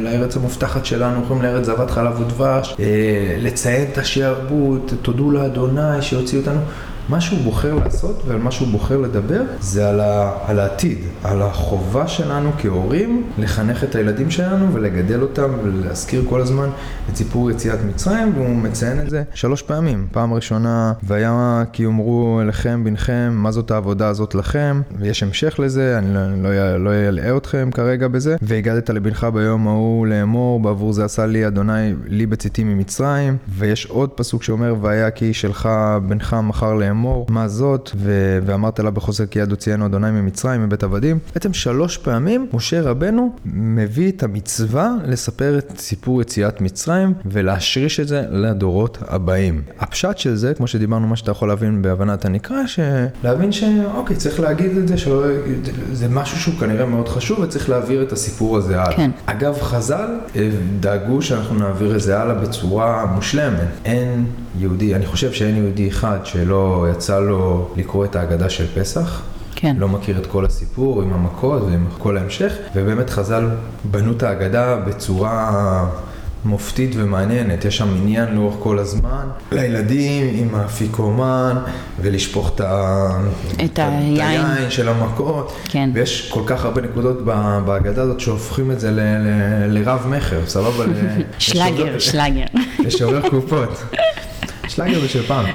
לארץ 0.00 0.36
המובטחת 0.36 0.84
שלנו, 0.84 1.16
הולכים 1.16 1.42
לארץ 1.42 1.64
זבת 1.66 1.90
חלב 1.90 2.20
ודבש, 2.20 2.76
אה, 2.80 3.36
לציין 3.38 3.88
את 3.92 3.98
השיעבוד, 3.98 4.92
תודו 5.02 5.30
לאדוני 5.30 6.02
שיוציא 6.02 6.38
אותנו. 6.38 6.60
מה 7.08 7.20
שהוא 7.20 7.38
בוחר 7.40 7.74
לעשות 7.74 8.22
ועל 8.26 8.38
מה 8.38 8.50
שהוא 8.50 8.68
בוחר 8.68 8.98
לדבר 8.98 9.42
זה 9.60 9.88
על, 9.88 10.00
ה, 10.00 10.32
על 10.46 10.60
העתיד, 10.60 10.98
על 11.24 11.42
החובה 11.42 12.08
שלנו 12.08 12.50
כהורים 12.58 13.22
לחנך 13.38 13.84
את 13.84 13.94
הילדים 13.94 14.30
שלנו 14.30 14.74
ולגדל 14.74 15.22
אותם 15.22 15.50
ולהזכיר 15.64 16.24
כל 16.28 16.40
הזמן 16.40 16.68
את 17.10 17.16
סיפור 17.16 17.50
יציאת 17.50 17.78
מצרים 17.88 18.32
והוא 18.34 18.56
מציין 18.56 19.00
את 19.00 19.10
זה 19.10 19.22
שלוש 19.34 19.62
פעמים. 19.62 20.06
פעם 20.12 20.34
ראשונה, 20.34 20.92
והיה 21.02 21.62
כי 21.72 21.82
יאמרו 21.82 22.40
אליכם 22.42 22.84
בנכם 22.84 23.32
מה 23.34 23.52
זאת 23.52 23.70
העבודה 23.70 24.08
הזאת 24.08 24.34
לכם? 24.34 24.80
ויש 24.98 25.22
המשך 25.22 25.56
לזה, 25.58 25.98
אני 25.98 26.14
לא, 26.14 26.78
לא, 26.78 26.92
אלאה 26.92 27.30
לא 27.30 27.36
אתכם 27.36 27.70
כרגע 27.74 28.08
בזה. 28.08 28.36
והגדת 28.42 28.90
לבנך 28.90 29.26
ביום 29.34 29.68
ההוא 29.68 30.06
לאמור 30.06 30.60
בעבור 30.60 30.92
זה 30.92 31.04
עשה 31.04 31.26
לי 31.26 31.46
אדוני 31.46 31.94
לי 32.06 32.26
בצאתי 32.26 32.64
ממצרים. 32.64 33.36
ויש 33.48 33.86
עוד 33.86 34.10
פסוק 34.10 34.42
שאומר 34.42 34.74
והיה 34.80 35.10
כי 35.10 35.34
שלך 35.34 35.68
בנך 36.08 36.36
מחר 36.42 36.74
לאמור 36.74 36.93
לאמור 36.94 37.26
מה 37.28 37.48
זאת, 37.48 37.90
ו- 37.96 38.38
ואמרת 38.46 38.80
לה 38.80 38.90
בחוזר 38.90 39.26
כי 39.26 39.38
יד 39.38 39.50
הוציאנו 39.50 39.86
אדוני 39.86 40.10
ממצרים 40.10 40.62
מבית 40.62 40.82
עבדים. 40.82 41.18
בעצם 41.34 41.52
שלוש 41.52 41.98
פעמים 41.98 42.46
משה 42.52 42.82
רבנו 42.82 43.32
מביא 43.44 44.12
את 44.12 44.22
המצווה 44.22 44.90
לספר 45.06 45.58
את 45.58 45.72
סיפור 45.78 46.22
יציאת 46.22 46.60
מצרים 46.60 47.14
ולהשריש 47.26 48.00
את 48.00 48.08
זה 48.08 48.22
לדורות 48.30 48.98
הבאים. 49.08 49.62
הפשט 49.78 50.18
של 50.18 50.34
זה, 50.34 50.54
כמו 50.54 50.66
שדיברנו, 50.66 51.06
מה 51.06 51.16
שאתה 51.16 51.30
יכול 51.30 51.48
להבין 51.48 51.82
בהבנת 51.82 52.24
הנקרא, 52.24 52.56
להבין 53.24 53.52
שאוקיי, 53.52 54.16
צריך 54.16 54.40
להגיד 54.40 54.76
את 54.76 54.88
זה, 54.88 54.98
שלא, 54.98 55.22
זה 55.92 56.08
משהו 56.08 56.38
שהוא 56.38 56.54
כנראה 56.60 56.86
מאוד 56.86 57.08
חשוב 57.08 57.38
וצריך 57.38 57.70
להעביר 57.70 58.02
את 58.02 58.12
הסיפור 58.12 58.56
הזה 58.56 58.82
הלאה. 58.82 58.96
כן. 58.96 59.10
אגב, 59.26 59.60
חז"ל 59.60 60.08
אה, 60.36 60.50
דאגו 60.80 61.22
שאנחנו 61.22 61.58
נעביר 61.58 61.96
את 61.96 62.00
זה 62.00 62.20
הלאה 62.20 62.34
בצורה 62.34 63.06
מושלמת. 63.14 63.68
אין 63.84 64.26
יהודי, 64.58 64.94
אני 64.94 65.06
חושב 65.06 65.32
שאין 65.32 65.56
יהודי 65.56 65.88
אחד 65.88 66.18
שלא 66.24 66.83
יצא 66.90 67.20
לו 67.20 67.68
לקרוא 67.76 68.04
את 68.04 68.16
ההגדה 68.16 68.50
של 68.50 68.66
פסח. 68.80 69.22
כן. 69.54 69.76
לא 69.78 69.88
מכיר 69.88 70.18
את 70.18 70.26
כל 70.26 70.44
הסיפור 70.44 71.02
עם 71.02 71.12
המכות 71.12 71.62
ועם 71.62 71.86
כל 71.98 72.16
ההמשך, 72.16 72.52
ובאמת 72.74 73.10
חז"ל 73.10 73.48
בנו 73.84 74.12
את 74.12 74.22
ההגדה 74.22 74.76
בצורה 74.76 75.86
מופתית 76.44 76.90
ומעניינת, 76.94 77.64
יש 77.64 77.76
שם 77.76 77.88
עניין 77.96 78.34
לאורך 78.34 78.54
כל 78.58 78.78
הזמן, 78.78 79.26
לילדים 79.52 80.26
עם 80.34 80.54
האפיקומן 80.54 81.56
ולשפוך 82.00 82.50
את, 82.54 82.60
ה... 82.60 83.08
את 83.64 83.78
היין 83.78 84.70
של 84.70 84.88
המכות, 84.88 85.56
כן. 85.64 85.90
ויש 85.92 86.30
כל 86.32 86.42
כך 86.46 86.64
הרבה 86.64 86.82
נקודות 86.82 87.24
בהגדה 87.64 88.02
הזאת 88.02 88.20
שהופכים 88.20 88.70
את 88.70 88.80
זה 88.80 88.90
ל... 88.90 89.00
ל... 89.00 89.78
לרב 89.78 90.06
מכר, 90.08 90.40
סבבה? 90.46 90.84
שלאגר, 91.38 91.98
שלאגר. 91.98 92.46
לשובר 92.78 93.28
קופות. 93.28 93.82
שלאגר 94.74 95.00
זה 95.00 95.08
של 95.08 95.22
פעם, 95.22 95.46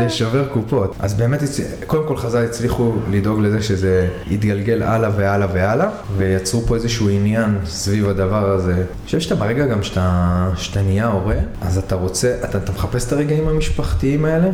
לשובר 0.00 0.48
קופות. 0.48 0.94
אז 0.98 1.14
באמת, 1.14 1.40
קודם 1.86 2.08
כל 2.08 2.16
חז"ל 2.16 2.44
הצליחו 2.44 2.92
לדאוג 3.10 3.40
לזה 3.40 3.62
שזה 3.62 4.08
יתגלגל 4.30 4.82
הלאה 4.82 5.10
והלאה 5.16 5.48
והלאה, 5.52 5.88
ויצרו 6.16 6.60
פה 6.60 6.74
איזשהו 6.74 7.08
עניין 7.08 7.58
סביב 7.66 8.08
הדבר 8.08 8.50
הזה. 8.50 8.72
אני 8.72 8.82
חושב 9.04 9.20
שאתה 9.20 9.34
ברגע 9.34 9.66
גם 9.66 9.82
שאתה, 9.82 10.48
שאתה 10.56 10.82
נהיה 10.82 11.06
הורה, 11.06 11.36
אז 11.60 11.78
אתה 11.78 11.94
רוצה, 11.94 12.36
אתה, 12.44 12.58
אתה 12.58 12.72
מחפש 12.72 13.06
את 13.06 13.12
הרגעים 13.12 13.48
המשפחתיים 13.48 14.24
האלה, 14.24 14.48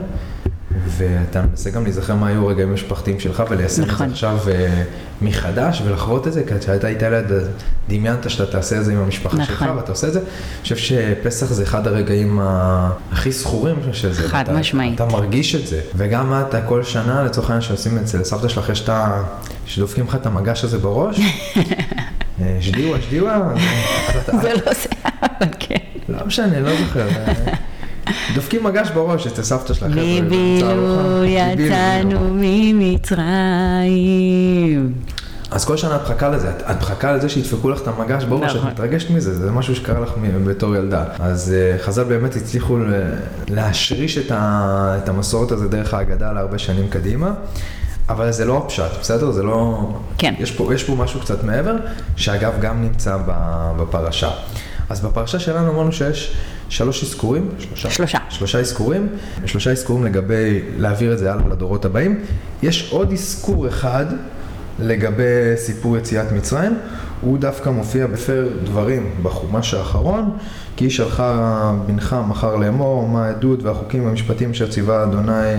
ואתה 0.86 1.42
מנסה 1.42 1.70
גם 1.70 1.84
להיזכר 1.84 2.14
מה 2.14 2.28
היו 2.28 2.44
הרגעים 2.44 2.68
המשפחתיים 2.70 3.20
שלך 3.20 3.42
וליישם 3.50 3.82
נכון. 3.82 3.92
את 3.92 3.98
זה 3.98 4.14
עכשיו 4.14 4.38
uh, 4.44 5.24
מחדש 5.24 5.82
ולחוות 5.84 6.26
את 6.26 6.32
זה, 6.32 6.42
כי 6.48 6.58
כשהיית 6.60 6.84
היית 6.84 7.02
ילד 7.02 7.32
דמיינת 7.88 8.30
שאתה 8.30 8.52
תעשה 8.52 8.78
את 8.78 8.84
זה 8.84 8.92
עם 8.92 8.98
המשפחה 8.98 9.36
נכון. 9.36 9.46
שלך 9.46 9.64
ואתה 9.76 9.92
עושה 9.92 10.08
את 10.08 10.12
זה. 10.12 10.18
אני 10.18 10.62
חושב 10.62 10.76
שפסח 10.76 11.46
זה 11.46 11.62
אחד 11.62 11.86
הרגעים 11.86 12.40
הכי 13.12 13.32
זכורים 13.32 13.76
של 13.92 14.12
זה. 14.12 14.28
חד 14.28 14.44
משמעית. 14.52 14.94
אתה 14.94 15.06
מרגיש 15.06 15.54
את 15.54 15.66
זה, 15.66 15.80
וגם 15.96 16.42
אתה 16.48 16.62
כל 16.62 16.82
שנה 16.82 17.22
לצורך 17.22 17.50
העניין 17.50 17.62
שעושים 17.62 17.98
את 17.98 18.06
זה 18.06 18.18
לסבתא 18.18 18.48
שלך 18.48 18.68
יש 18.68 18.80
את 18.80 18.88
ה... 18.88 19.22
שדופקים 19.66 20.06
לך 20.06 20.14
את 20.14 20.26
המגש 20.26 20.64
הזה 20.64 20.78
בראש. 20.78 21.20
אה, 22.40 22.58
שדיווה, 22.60 23.02
שדיווה. 23.02 23.54
זה 24.42 24.52
לא 24.54 24.72
זה, 24.72 24.88
אבל 25.22 25.48
כן. 25.58 25.74
לא 26.08 26.26
משנה, 26.26 26.60
לא 26.60 26.70
זוכר. 26.76 27.08
דופקים 28.34 28.64
מגש 28.64 28.90
בראש 28.90 29.26
אצל 29.26 29.42
סבתא 29.42 29.74
שלכם. 29.74 29.90
מבילוי 29.90 31.28
יצאנו 31.28 32.20
ממצרים. 32.32 33.94
אז 35.50 35.64
כל 35.64 35.76
שנה 35.76 35.96
את 35.96 36.00
מחכה 36.00 36.28
לזה, 36.28 36.50
את, 36.50 36.76
מחכה 36.80 37.12
לזה 37.12 37.28
שידפקו 37.28 37.70
לך 37.70 37.80
את 37.82 37.88
המגש 37.88 38.24
בראש, 38.24 38.52
את 38.52 38.56
נכון. 38.56 38.70
מתרגשת 38.70 39.10
מזה, 39.10 39.34
זה 39.34 39.50
משהו 39.50 39.76
שקרה 39.76 40.00
לך 40.00 40.10
בתור 40.46 40.76
ילדה. 40.76 41.04
אז 41.18 41.54
uh, 41.54 41.82
חז"ל 41.82 42.04
באמת 42.04 42.36
הצליחו 42.36 42.78
להשריש 43.48 44.18
את, 44.18 45.08
המסורת 45.08 45.52
הזה 45.52 45.68
דרך 45.68 45.94
ההגדה 45.94 46.32
להרבה 46.32 46.58
שנים 46.58 46.88
קדימה, 46.88 47.32
אבל 48.08 48.32
זה 48.32 48.44
לא 48.44 48.58
הפשט, 48.58 49.00
בסדר? 49.00 49.30
זה 49.30 49.42
לא... 49.42 49.90
כן. 50.18 50.34
יש 50.38 50.50
פה, 50.50 50.74
יש 50.74 50.84
פה 50.84 50.94
משהו 50.94 51.20
קצת 51.20 51.44
מעבר, 51.44 51.76
שאגב 52.16 52.52
גם 52.60 52.82
נמצא 52.82 53.16
בפרשה. 53.76 54.30
אז 54.90 55.00
בפרשה 55.00 55.38
שלנו 55.38 55.70
אמרנו 55.72 55.92
שיש 55.92 56.36
שלוש 56.68 57.04
אזכורים, 57.04 57.48
שלושה, 57.58 57.90
שלושה. 57.90 58.18
שלושה 58.30 58.58
אזכורים, 58.60 59.08
שלושה 59.46 59.70
אזכורים 59.70 60.04
לגבי 60.04 60.60
להעביר 60.76 61.12
את 61.12 61.18
זה 61.18 61.32
הלאה 61.32 61.48
לדורות 61.48 61.84
הבאים. 61.84 62.20
יש 62.62 62.88
עוד 62.92 63.12
אזכור 63.12 63.68
אחד 63.68 64.06
לגבי 64.78 65.22
סיפור 65.56 65.96
יציאת 65.96 66.32
מצרים, 66.32 66.78
הוא 67.20 67.38
דווקא 67.38 67.68
מופיע 67.70 68.06
בפר 68.06 68.48
דברים 68.64 69.10
בחומש 69.22 69.74
האחרון, 69.74 70.30
כי 70.76 70.90
שלך 70.90 71.22
בנך 71.86 72.16
מחר 72.28 72.56
לאמור, 72.56 73.08
מה 73.08 73.26
העדות 73.26 73.62
והחוקים 73.62 74.04
והמשפטים 74.06 74.50
אשר 74.50 74.70
ציווה 74.70 75.02
אדוני 75.04 75.54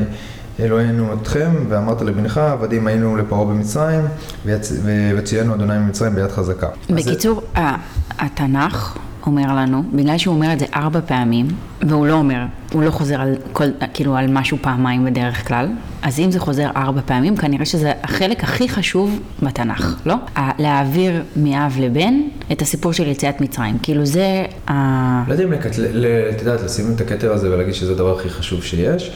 אלוהינו 0.59 1.13
אתכם, 1.13 1.51
ואמרת 1.69 2.01
לבנך, 2.01 2.37
עבדים 2.37 2.87
היינו 2.87 3.17
לפרעה 3.17 3.45
במצרים, 3.45 4.01
ויצ... 4.45 4.73
וציינו 5.17 5.53
אדוני 5.55 5.77
ממצרים 5.77 6.15
ביד 6.15 6.31
חזקה. 6.31 6.67
זה- 6.89 6.95
בקיצור, 6.95 7.41
ה- 7.55 7.75
התנ"ך 8.19 8.97
אומר 9.25 9.55
לנו, 9.55 9.83
בגלל 9.93 10.17
שהוא 10.17 10.35
אומר 10.35 10.53
את 10.53 10.59
זה 10.59 10.65
ארבע 10.75 10.99
פעמים, 11.05 11.47
והוא 11.81 12.07
לא 12.07 12.13
אומר, 12.13 12.39
הוא 12.73 12.83
לא 12.83 12.91
חוזר 12.91 13.21
על 13.21 13.35
כל, 13.53 13.65
כאילו 13.93 14.15
על 14.15 14.31
משהו 14.31 14.57
פעמיים 14.61 15.05
בדרך 15.05 15.47
כלל, 15.47 15.67
אז 16.01 16.19
אם 16.19 16.31
זה 16.31 16.39
חוזר 16.39 16.69
ארבע 16.75 17.01
פעמים, 17.05 17.37
כנראה 17.37 17.65
שזה 17.65 17.91
החלק 18.03 18.43
הכי 18.43 18.69
חשוב 18.69 19.19
בתנ"ך, 19.43 20.01
לא? 20.05 20.15
להעביר 20.59 21.23
מאב 21.35 21.75
לבן 21.79 22.13
את 22.51 22.61
הסיפור 22.61 22.91
של 22.91 23.07
יציאת 23.07 23.41
מצרים. 23.41 23.77
כאילו 23.83 24.05
זה 24.05 24.45
ה... 24.67 25.23
לא 25.27 25.33
יודע 25.33 25.43
אם 25.43 25.51
לקטל... 25.51 26.05
את 26.35 26.39
יודעת, 26.39 26.61
לשים 26.61 26.85
את 26.95 27.01
הכתר 27.01 27.33
הזה 27.33 27.51
ולהגיד 27.51 27.73
שזה 27.73 27.91
הדבר 27.91 28.19
הכי 28.19 28.29
חשוב 28.29 28.63
שיש, 28.63 29.11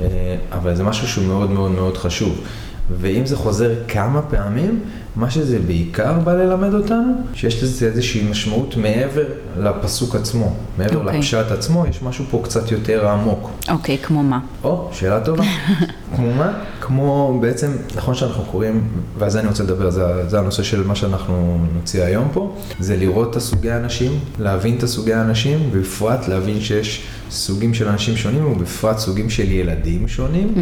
אה, 0.00 0.06
אבל 0.52 0.74
זה 0.74 0.84
משהו 0.84 1.08
שהוא 1.08 1.26
מאוד 1.26 1.50
מאוד 1.50 1.70
מאוד 1.70 1.96
חשוב. 1.96 2.40
ואם 2.90 3.26
זה 3.26 3.36
חוזר 3.36 3.74
כמה 3.88 4.22
פעמים, 4.22 4.80
מה 5.16 5.30
שזה 5.30 5.58
בעיקר 5.66 6.12
בא 6.24 6.34
ללמד 6.34 6.74
אותנו, 6.74 7.12
שיש 7.34 7.62
לזה 7.62 7.86
איזושהי 7.86 8.30
משמעות 8.30 8.76
מעבר 8.76 9.24
לפסוק 9.58 10.14
עצמו, 10.14 10.54
מעבר 10.78 11.00
אוקיי. 11.00 11.18
לפשט 11.18 11.50
עצמו, 11.50 11.86
יש 11.90 12.02
משהו 12.02 12.24
פה 12.30 12.40
קצת 12.44 12.70
יותר 12.70 13.08
עמוק. 13.08 13.50
אוקיי, 13.68 13.98
כמו 13.98 14.22
מה? 14.22 14.40
או, 14.64 14.88
שאלה 14.92 15.20
טובה. 15.20 15.44
כמו 16.16 16.34
מה? 16.34 16.52
כמו 16.80 17.38
בעצם, 17.42 17.70
נכון 17.96 18.14
שאנחנו 18.14 18.44
קוראים, 18.44 18.88
ועל 19.18 19.30
זה 19.30 19.40
אני 19.40 19.48
רוצה 19.48 19.62
לדבר, 19.62 19.90
זה, 19.90 20.28
זה 20.28 20.38
הנושא 20.38 20.62
של 20.62 20.86
מה 20.86 20.94
שאנחנו 20.94 21.58
נוציא 21.74 22.02
היום 22.02 22.28
פה, 22.32 22.56
זה 22.80 22.96
לראות 22.96 23.30
את 23.30 23.36
הסוגי 23.36 23.70
האנשים, 23.70 24.18
להבין 24.38 24.76
את 24.76 24.82
הסוגי 24.82 25.12
האנשים, 25.12 25.70
ובפרט 25.72 26.28
להבין 26.28 26.60
שיש 26.60 27.02
סוגים 27.30 27.74
של 27.74 27.88
אנשים 27.88 28.16
שונים, 28.16 28.52
ובפרט 28.52 28.98
סוגים 28.98 29.30
של 29.30 29.52
ילדים 29.52 30.08
שונים, 30.08 30.54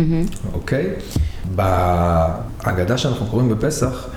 אוקיי? 0.52 0.86
בהגדה 1.54 2.98
שאנחנו 2.98 3.26
קוראים 3.26 3.48
בפסח, 3.48 4.08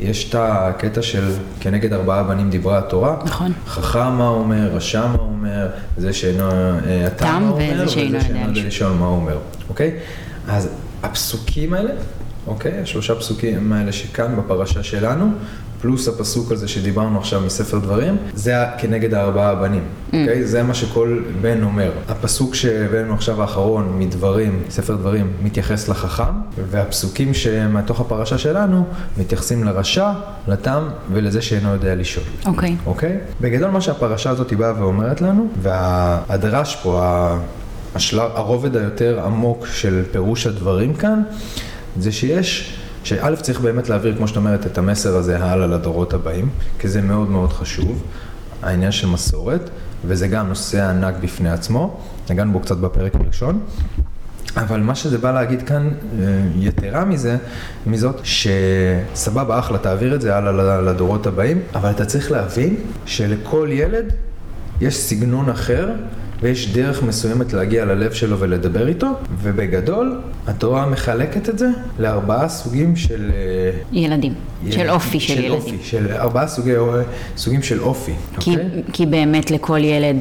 יש 0.00 0.28
את 0.28 0.34
הקטע 0.38 1.02
של 1.02 1.32
כנגד 1.60 1.92
ארבעה 1.92 2.22
בנים 2.22 2.50
דיברה 2.50 2.78
התורה. 2.78 3.16
נכון. 3.24 3.52
חכם 3.66 4.12
מה 4.12 4.28
אומר, 4.28 4.70
רשע 4.72 5.06
מה 5.06 5.18
אומר, 5.18 5.68
זה 5.96 6.12
שאינו 6.12 6.50
אה, 6.50 7.06
התם 7.06 7.26
תם 7.26 7.42
מה 7.42 7.50
אומר, 7.50 7.72
וזה 7.74 7.88
שאינו 7.88 8.16
יודע 8.48 8.68
לשאול. 8.68 8.92
מה 8.92 9.06
אומר, 9.06 9.38
אוקיי? 9.68 9.96
אז 10.48 10.68
הפסוקים 11.02 11.74
האלה, 11.74 11.90
אוקיי? 12.46 12.80
השלושה 12.80 13.14
פסוקים 13.14 13.72
האלה 13.72 13.92
שכאן 13.92 14.36
בפרשה 14.36 14.82
שלנו, 14.82 15.32
פלוס 15.80 16.08
הפסוק 16.08 16.52
הזה 16.52 16.68
שדיברנו 16.68 17.18
עכשיו 17.18 17.40
מספר 17.40 17.78
דברים, 17.78 18.16
זה 18.34 18.54
כנגד 18.78 19.14
הארבעה 19.14 19.50
הבנים, 19.50 19.82
אוקיי? 20.06 20.44
זה 20.44 20.62
מה 20.62 20.74
שכל 20.74 21.22
בן 21.40 21.62
אומר. 21.62 21.90
הפסוק 22.08 22.54
שהבאנו 22.54 23.14
עכשיו 23.14 23.42
האחרון 23.42 23.98
מדברים, 23.98 24.62
ספר 24.70 24.96
דברים, 24.96 25.32
מתייחס 25.42 25.88
לחכם, 25.88 26.22
והפסוקים 26.70 27.34
שמתוך 27.34 28.00
הפרשה 28.00 28.38
שלנו 28.38 28.84
מתייחסים 29.18 29.64
לרשע, 29.64 30.12
לתם 30.48 30.88
ולזה 31.12 31.42
שאינו 31.42 31.68
יודע 31.72 31.94
לשאול. 31.94 32.24
אוקיי. 32.46 32.76
אוקיי? 32.86 33.18
בגדול 33.40 33.70
מה 33.70 33.80
שהפרשה 33.80 34.30
הזאת 34.30 34.50
היא 34.50 34.58
באה 34.58 34.82
ואומרת 34.82 35.20
לנו, 35.20 35.48
והדרש 35.62 36.76
פה, 36.82 37.28
השלב, 37.94 38.30
הרובד 38.34 38.76
היותר 38.76 39.20
עמוק 39.24 39.66
של 39.66 40.02
פירוש 40.12 40.46
הדברים 40.46 40.94
כאן, 40.94 41.22
זה 41.98 42.12
שיש, 42.12 42.77
שא' 43.04 43.36
צריך 43.36 43.60
באמת 43.60 43.88
להעביר, 43.88 44.16
כמו 44.16 44.28
שאת 44.28 44.36
אומרת, 44.36 44.66
את 44.66 44.78
המסר 44.78 45.16
הזה 45.16 45.44
הלאה 45.44 45.66
לדורות 45.66 46.14
הבאים, 46.14 46.48
כי 46.78 46.88
זה 46.88 47.02
מאוד 47.02 47.30
מאוד 47.30 47.52
חשוב, 47.52 48.02
העניין 48.62 48.92
של 48.92 49.06
מסורת, 49.06 49.70
וזה 50.04 50.28
גם 50.28 50.48
נושא 50.48 50.90
ענק 50.90 51.14
בפני 51.20 51.50
עצמו, 51.50 52.00
נגענו 52.30 52.52
בו 52.52 52.60
קצת 52.60 52.76
בפרק 52.76 53.14
הראשון. 53.14 53.60
אבל 54.56 54.80
מה 54.80 54.94
שזה 54.94 55.18
בא 55.18 55.32
להגיד 55.32 55.62
כאן, 55.62 55.90
אה, 56.20 56.24
יתרה 56.56 57.04
מזה, 57.04 57.36
מזאת, 57.86 58.20
שסבבה, 58.22 59.58
אחלה, 59.58 59.78
תעביר 59.78 60.14
את 60.14 60.20
זה 60.20 60.36
הלאה 60.36 60.80
לדורות 60.80 61.26
הבאים, 61.26 61.60
אבל 61.74 61.90
אתה 61.90 62.04
צריך 62.04 62.30
להבין 62.30 62.76
שלכל 63.06 63.68
ילד 63.72 64.12
יש 64.80 64.96
סגנון 64.96 65.48
אחר. 65.48 65.90
ויש 66.42 66.72
דרך 66.72 67.02
מסוימת 67.02 67.52
להגיע 67.52 67.84
ללב 67.84 68.12
שלו 68.12 68.38
ולדבר 68.38 68.88
איתו, 68.88 69.06
ובגדול, 69.42 70.20
התורה 70.46 70.86
מחלקת 70.86 71.48
את 71.48 71.58
זה 71.58 71.68
לארבעה 71.98 72.48
סוגים 72.48 72.96
של... 72.96 73.30
אה, 73.34 73.70
ילדים. 73.92 74.34
של 74.70 74.90
אופי 74.90 75.20
של 75.20 75.38
ילדים. 75.38 75.52
אופי, 75.52 75.76
של 75.82 76.12
ארבעה 76.12 76.46
סוגי, 76.46 76.72
סוגים 77.36 77.62
של 77.62 77.80
אופי, 77.80 78.12
כי, 78.40 78.50
אוקיי? 78.50 78.68
כי 78.92 79.06
באמת 79.06 79.50
לכל 79.50 79.84
ילד, 79.84 80.16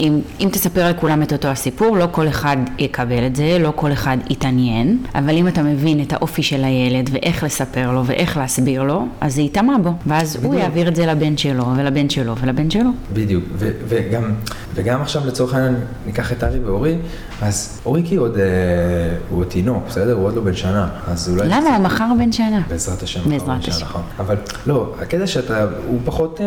אם, 0.00 0.20
אם 0.40 0.48
תספר 0.52 0.90
לכולם 0.90 1.22
את 1.22 1.32
אותו 1.32 1.48
הסיפור, 1.48 1.96
לא 1.96 2.08
כל 2.10 2.28
אחד 2.28 2.56
יקבל 2.78 3.26
את 3.26 3.36
זה, 3.36 3.56
לא 3.60 3.72
כל 3.76 3.92
אחד 3.92 4.16
יתעניין, 4.30 4.98
אבל 5.14 5.36
אם 5.36 5.48
אתה 5.48 5.62
מבין 5.62 6.02
את 6.02 6.12
האופי 6.12 6.42
של 6.42 6.64
הילד 6.64 7.10
ואיך 7.12 7.44
לספר 7.44 7.92
לו 7.92 8.06
ואיך 8.06 8.36
להסביר 8.36 8.82
לו, 8.82 9.06
אז 9.20 9.34
זה 9.34 9.42
ייטמע 9.42 9.76
בו, 9.82 9.92
ואז 10.06 10.36
הוא 10.36 10.44
בדיוק. 10.44 10.62
יעביר 10.64 10.88
את 10.88 10.96
זה 10.96 11.06
לבן 11.06 11.36
שלו 11.36 11.64
ולבן 11.76 12.10
שלו 12.10 12.34
ולבן 12.36 12.70
שלו. 12.70 12.90
בדיוק, 13.12 13.44
ו- 13.54 13.70
וגם, 13.88 14.22
וגם 14.74 15.02
עכשיו 15.02 15.26
לצורך 15.26 15.54
העניין 15.54 15.74
ניקח 16.06 16.32
את 16.32 16.44
ארי 16.44 16.58
ואורי, 16.58 16.96
אז 17.42 17.80
אורי 17.86 18.02
כי 18.06 18.16
עוד, 18.16 18.38
אה, 18.38 18.44
הוא 19.30 19.38
עוד 19.40 19.46
תינוק, 19.46 19.84
בסדר? 19.88 20.12
הוא 20.12 20.24
עוד 20.26 20.34
לא 20.36 20.42
בן 20.42 20.54
שנה, 20.54 20.88
אז 21.06 21.28
אולי... 21.28 21.48
למה? 21.48 21.76
הוא 21.76 21.84
מחר 21.84 22.08
בן 22.18 22.32
שנה. 22.32 22.60
בעזרת 22.68 23.02
השם. 23.02 23.20
בעזרת 23.30 23.68
השם. 23.68 23.81
נכון. 23.82 24.02
אבל 24.18 24.36
לא, 24.66 24.94
הקטע 25.02 25.26
שאתה, 25.26 25.66
הוא 25.86 26.00
פחות... 26.04 26.40
אה, 26.40 26.46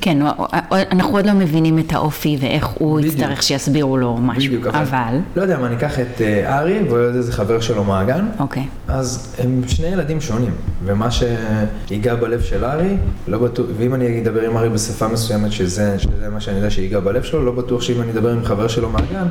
כן, 0.00 0.22
הוא- 0.22 0.30
הוא- 0.68 0.78
אנחנו 0.92 1.16
עוד 1.16 1.26
לא 1.26 1.32
מבינים 1.32 1.78
את 1.78 1.92
האופי 1.92 2.36
ואיך 2.40 2.66
הוא. 2.66 3.00
יצטרך 3.00 3.42
שיסבירו 3.42 3.96
לו 3.96 4.16
משהו, 4.16 4.54
אבל... 4.68 5.14
לא 5.36 5.42
יודע 5.42 5.58
מה, 5.58 5.68
ניקח 5.68 6.00
את 6.00 6.20
אה, 6.20 6.58
ארי 6.58 6.80
ועוד 6.90 7.14
איזה 7.14 7.32
חבר 7.32 7.60
שלו 7.60 7.84
מהגן, 7.84 8.26
אוקיי. 8.38 8.62
אז 8.88 9.36
הם 9.38 9.62
שני 9.66 9.86
ילדים 9.86 10.20
שונים, 10.20 10.50
ומה 10.84 11.08
שיגע 11.10 12.14
בלב 12.14 12.40
של 12.42 12.64
ארי, 12.64 12.96
לא 13.28 13.38
בטוח, 13.38 13.66
ואם 13.78 13.94
אני 13.94 14.20
אדבר 14.22 14.40
עם 14.42 14.56
ארי 14.56 14.68
בשפה 14.68 15.08
מסוימת 15.08 15.52
שזה, 15.52 15.98
שזה 15.98 16.28
מה 16.32 16.40
שאני 16.40 16.56
יודע 16.56 16.70
שיגע 16.70 17.00
בלב 17.00 17.22
שלו, 17.22 17.44
לא 17.44 17.52
בטוח 17.52 17.82
שאם 17.82 18.02
אני 18.02 18.10
אדבר 18.12 18.30
עם 18.32 18.44
חבר 18.44 18.68
שלו 18.68 18.90
מהגן, 18.90 19.26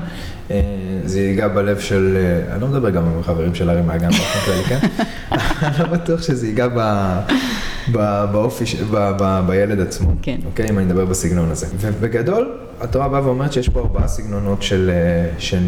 אה, 0.51 0.61
זה 1.05 1.19
ייגע 1.19 1.47
בלב 1.47 1.79
של, 1.79 2.17
אה, 2.17 2.53
אני 2.53 2.61
לא 2.61 2.67
מדבר 2.67 2.89
גם 2.89 3.03
עם 3.05 3.23
חברים 3.23 3.55
של 3.55 3.69
ארי 3.69 3.81
מהגן 3.81 4.09
באופן 4.09 4.39
כללי, 4.45 4.63
כן? 4.63 4.87
אני 5.31 5.71
לא 5.79 5.85
בטוח 5.85 6.21
שזה 6.21 6.47
ייגע 6.47 6.67
ב... 6.75 6.79
באופי, 8.31 8.65
ש- 8.65 8.75
ב- 8.75 9.11
ב- 9.19 9.41
בילד 9.47 9.79
עצמו, 9.79 10.11
כן. 10.21 10.37
אוקיי? 10.45 10.69
אם 10.69 10.77
אני 10.77 10.85
מדבר 10.85 11.05
בסגנון 11.05 11.51
הזה. 11.51 11.65
ובגדול, 11.79 12.51
התורה 12.81 13.09
באה 13.09 13.23
ואומרת 13.25 13.53
שיש 13.53 13.69
פה 13.69 13.79
ארבעה 13.79 14.07
סגנונות 14.07 14.63
של, 14.63 14.91
אה, 14.93 15.29
של, 15.39 15.63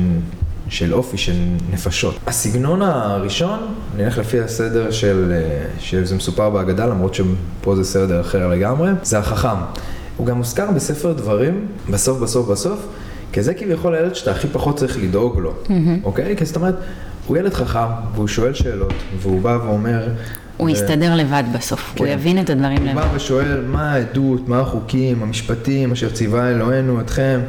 של 0.70 0.94
אופי, 0.94 1.18
של 1.18 1.34
נפשות. 1.74 2.16
הסגנון 2.28 2.82
הראשון, 2.82 3.60
נלך 3.98 4.18
לפי 4.18 4.40
הסדר 4.40 4.92
של, 4.92 5.34
אה, 5.36 5.66
שזה 5.80 6.16
מסופר 6.16 6.50
בהגדה, 6.50 6.86
למרות 6.86 7.14
שפה 7.14 7.76
זה 7.76 7.84
סדר 7.84 8.22
אחר 8.22 8.48
לגמרי, 8.48 8.90
זה 9.04 9.20
החכם. 9.20 9.58
הוא 10.18 10.28
גם 10.28 10.38
מוזכר 10.38 10.72
בספר 10.76 11.14
דברים, 11.14 11.66
בסוף, 11.90 12.20
בסוף, 12.20 12.48
בסוף, 12.50 12.80
כי 13.32 13.44
זה 13.44 13.54
כביכול 13.54 13.96
הילד 13.96 14.16
שאתה 14.16 14.32
הכי 14.32 14.48
פחות 14.48 14.78
צריך 14.78 14.98
לדאוג 14.98 15.40
לו, 15.40 15.54
אוקיי? 16.04 16.38
כי 16.38 16.46
זאת 16.46 16.56
אומרת, 16.56 16.76
הוא 17.28 17.38
ילד 17.38 17.54
חכם, 17.54 17.80
והוא 18.16 18.28
שואל 18.28 18.54
שאלות, 18.54 18.94
והוא 19.22 19.42
בא 19.42 19.58
ואומר, 19.64 20.08
הוא 20.58 20.70
יסתדר 20.70 21.16
לבד 21.16 21.44
בסוף, 21.56 21.94
הוא 21.98 22.08
כן. 22.08 22.14
יבין 22.14 22.42
את 22.42 22.50
הדברים 22.50 22.78
הוא 22.78 22.88
לבד. 22.88 22.96
בא 22.96 23.08
ושואל 23.16 23.66
מה 23.68 23.92
העדות, 23.92 24.48
מה 24.48 24.60
החוקים, 24.60 25.24
המשפטים 25.24 25.92
אשר 25.92 26.10
ציווה 26.10 26.50
אלוהינו 26.50 27.02
אתכם. 27.02 27.40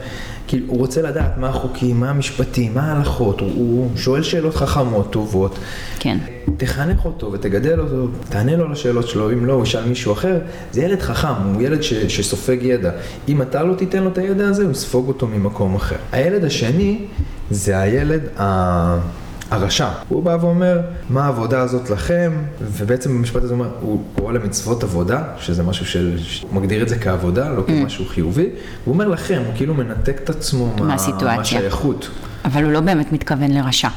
כאילו, 0.47 0.67
הוא 0.67 0.79
רוצה 0.79 1.03
לדעת 1.03 1.39
מה 1.39 1.49
החוקים, 1.49 2.01
מה 2.01 2.11
המשפטים, 2.11 2.75
מה 2.75 2.93
ההלכות, 2.93 3.41
הוא, 3.41 3.49
הוא 3.49 3.91
שואל 3.97 4.23
שאלות 4.23 4.55
חכמות, 4.55 5.13
טובות. 5.13 5.59
כן. 5.99 6.19
תחנך 6.57 7.05
אותו 7.05 7.33
ותגדל 7.33 7.81
אותו, 7.81 8.09
תענה 8.29 8.57
לו 8.57 8.65
על 8.65 8.73
השאלות 8.73 9.09
שלו, 9.09 9.33
אם 9.33 9.47
לא, 9.47 9.53
הוא 9.53 9.63
ישאל 9.63 9.85
מישהו 9.85 10.13
אחר. 10.13 10.39
זה 10.73 10.83
ילד 10.83 11.03
חכם, 11.03 11.29
הוא 11.55 11.63
ילד 11.63 11.83
ש, 11.83 11.95
שסופג 11.95 12.59
ידע. 12.63 12.91
אם 13.29 13.43
אתה 13.43 13.63
לא 13.63 13.75
תיתן 13.75 14.03
לו 14.03 14.09
את 14.09 14.19
הידע 14.19 14.49
הזה, 14.49 14.63
הוא 14.63 14.73
יספוג 14.73 15.09
אותו 15.09 15.27
ממקום 15.27 15.75
אחר. 15.75 15.97
הילד 16.13 16.45
השני 16.45 16.99
זה 17.51 17.79
הילד 17.79 18.21
ה... 18.41 18.99
הרשע. 19.55 19.89
הוא 20.09 20.23
בא 20.23 20.37
ואומר, 20.41 20.81
מה 21.11 21.25
העבודה 21.25 21.61
הזאת 21.61 21.91
לכם? 21.91 22.33
ובעצם 22.61 23.11
במשפט 23.19 23.43
הזה 23.43 23.55
הוא 23.55 23.61
אומר, 23.61 23.75
הוא 23.81 24.03
קורא 24.19 24.33
למצוות 24.33 24.83
עבודה, 24.83 25.23
שזה 25.39 25.63
משהו 25.63 25.87
של, 25.87 26.17
מגדיר 26.53 26.83
את 26.83 26.89
זה 26.89 26.99
כעבודה, 26.99 27.49
לא 27.53 27.63
כמשהו 27.67 28.05
חיובי. 28.07 28.49
הוא 28.85 28.93
אומר 28.95 29.09
לכם, 29.09 29.43
הוא 29.47 29.53
כאילו 29.57 29.75
מנתק 29.75 30.21
את 30.25 30.31
עצמו 30.31 30.75
מה- 30.79 30.87
מהסיטואציה. 30.87 31.37
מהשייכות. 31.37 32.09
אבל 32.45 32.65
הוא 32.65 32.73
לא 32.73 32.81
באמת 32.81 33.13
מתכוון 33.13 33.51
לרשע. 33.51 33.89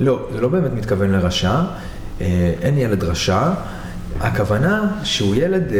לא, 0.00 0.28
זה 0.34 0.40
לא 0.40 0.48
באמת 0.48 0.70
מתכוון 0.76 1.10
לרשע, 1.10 1.60
אה, 2.20 2.26
אין 2.62 2.78
ילד 2.78 3.04
רשע. 3.04 3.50
הכוונה 4.20 4.92
שהוא 5.04 5.34
ילד, 5.34 5.72
אה, 5.72 5.78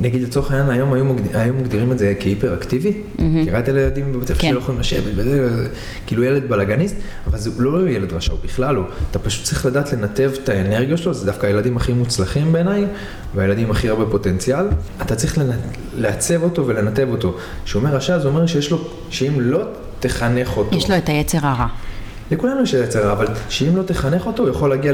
נגיד 0.00 0.22
לצורך 0.22 0.50
העניין, 0.50 0.70
היום 0.70 0.92
היו, 0.92 1.04
מגד... 1.04 1.36
היו 1.36 1.54
מגדירים 1.54 1.92
את 1.92 1.98
זה 1.98 2.14
כהיפר-אקטיבי. 2.20 2.92
מכירה 3.18 3.58
את 3.58 3.68
הילדים 3.68 4.12
בבית 4.12 4.30
הספר 4.30 4.40
כן. 4.40 4.50
שלא 4.50 4.58
יכולים 4.58 4.80
לשבת, 4.80 5.12
וזה, 5.16 5.66
כאילו 6.06 6.24
ילד 6.24 6.48
בלאגניסט, 6.48 6.96
אבל 7.26 7.38
זה 7.38 7.50
לא 7.58 7.88
ילד 7.88 8.12
רשע, 8.12 8.32
הוא 8.32 8.40
בכלל 8.44 8.74
לא. 8.74 8.82
אתה 9.10 9.18
פשוט 9.18 9.44
צריך 9.44 9.66
לדעת 9.66 9.92
לנתב 9.92 10.30
את 10.42 10.48
האנרגיה 10.48 10.96
שלו, 10.96 11.14
זה 11.14 11.26
דווקא 11.26 11.46
הילדים 11.46 11.76
הכי 11.76 11.92
מוצלחים 11.92 12.52
בעיניי, 12.52 12.84
והילדים 13.34 13.70
הכי 13.70 13.88
הרבה 13.88 14.06
פוטנציאל. 14.06 14.66
אתה 15.02 15.16
צריך 15.16 15.38
לנ... 15.38 15.50
לעצב 15.96 16.42
אותו 16.42 16.66
ולנתב 16.66 17.08
אותו. 17.10 17.36
כשהוא 17.64 17.80
אומר 17.80 17.96
רשע, 17.96 18.18
זה 18.18 18.28
אומר 18.28 18.46
שיש 18.46 18.70
לו, 18.70 18.88
שאם 19.10 19.40
לא 19.40 19.62
תחנך 20.00 20.56
אותו, 20.56 20.76
יש 20.76 20.90
לו 20.90 20.96
את 20.96 21.08
היצר 21.08 21.38
הרע. 21.42 21.66
לכולנו 22.30 22.62
יש 22.62 22.72
יצר 22.72 23.12
אבל 23.12 23.26
שאם 23.48 23.76
לא 23.76 23.82
תחנך 23.82 24.26
אותו, 24.26 24.42
הוא 24.42 24.50
יכול 24.50 24.70
להגיע 24.70 24.92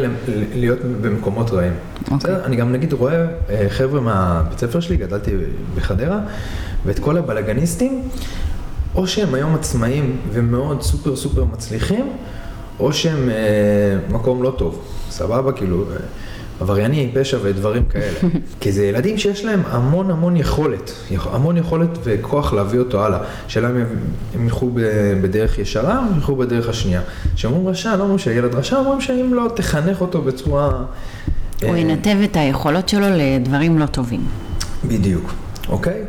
להיות 0.54 0.78
במקומות 1.00 1.50
רעים. 1.50 1.72
אוקיי. 2.02 2.16
בסדר? 2.16 2.44
אני 2.44 2.56
גם 2.56 2.72
נגיד 2.72 2.92
רואה 2.92 3.26
אה, 3.50 3.66
חבר'ה 3.68 4.00
מהבית 4.00 4.58
ספר 4.58 4.80
שלי, 4.80 4.96
גדלתי 4.96 5.30
בחדרה, 5.74 6.18
ואת 6.86 6.98
כל 6.98 7.16
הבלאגניסטים, 7.16 8.08
או 8.94 9.06
שהם 9.06 9.34
היום 9.34 9.54
עצמאים 9.54 10.16
ומאוד 10.32 10.82
סופר 10.82 11.16
סופר 11.16 11.44
מצליחים, 11.44 12.12
או 12.80 12.92
שהם 12.92 13.30
אה, 13.30 13.34
מקום 14.08 14.42
לא 14.42 14.54
טוב, 14.58 14.82
סבבה? 15.10 15.52
כאילו, 15.52 15.84
אה, 15.90 15.96
עברייני 16.60 17.10
פשע 17.14 17.38
ודברים 17.42 17.84
כאלה. 17.84 18.18
כי 18.60 18.72
זה 18.72 18.84
ילדים 18.86 19.18
שיש 19.18 19.44
להם 19.44 19.60
המון 19.70 20.10
המון 20.10 20.36
יכולת, 20.36 20.92
יכ- 21.10 21.28
המון 21.34 21.56
יכולת 21.56 21.98
וכוח 22.04 22.52
להביא 22.52 22.78
אותו 22.78 23.04
הלאה. 23.04 23.18
שאלה 23.48 23.70
אם 23.70 23.76
הם- 23.76 24.44
ילכו 24.44 24.70
בדרך 25.22 25.58
ישרה 25.58 25.98
או 25.98 26.14
ילכו 26.16 26.36
בדרך 26.36 26.68
השנייה. 26.68 27.00
כשאומרים 27.34 27.66
רשע, 27.68 27.96
לא 27.96 28.02
אומרים 28.02 28.18
שהילד 28.18 28.54
רשע, 28.54 28.76
אומרים 28.76 29.00
שאם 29.00 29.34
לא 29.34 29.50
תחנך 29.56 30.00
אותו 30.00 30.22
בצורה... 30.22 30.84
הוא 31.62 31.74
אה, 31.74 31.78
ינתב 31.78 32.16
את 32.24 32.36
היכולות 32.36 32.88
שלו 32.88 33.06
לדברים 33.10 33.78
לא 33.78 33.86
טובים. 33.86 34.20
בדיוק, 34.84 35.32
אוקיי? 35.68 36.00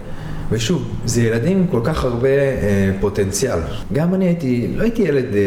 ושוב, 0.52 0.92
זה 1.06 1.22
ילדים 1.22 1.58
עם 1.58 1.68
כל 1.68 1.80
כך 1.84 2.04
הרבה 2.04 2.28
אה, 2.30 2.92
פוטנציאל. 3.00 3.60
גם 3.94 4.14
אני 4.14 4.26
הייתי, 4.26 4.74
לא 4.76 4.84
הייתי 4.84 5.02
ילד 5.02 5.26
אה, 5.36 5.40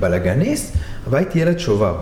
בלאגניסט, 0.00 0.76
אבל 1.06 1.18
הייתי 1.18 1.38
ילד 1.38 1.58
שובר. 1.58 1.94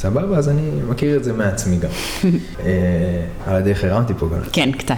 סבבה? 0.00 0.38
אז 0.38 0.48
אני 0.48 0.70
מכיר 0.88 1.16
את 1.16 1.24
זה 1.24 1.32
מעצמי 1.32 1.76
גם. 1.76 1.90
אה, 2.64 3.24
על 3.46 3.56
הדרך 3.56 3.84
הרמתי 3.84 4.12
פה 4.18 4.28
גם. 4.28 4.40
כן, 4.52 4.72
קצת. 4.72 4.94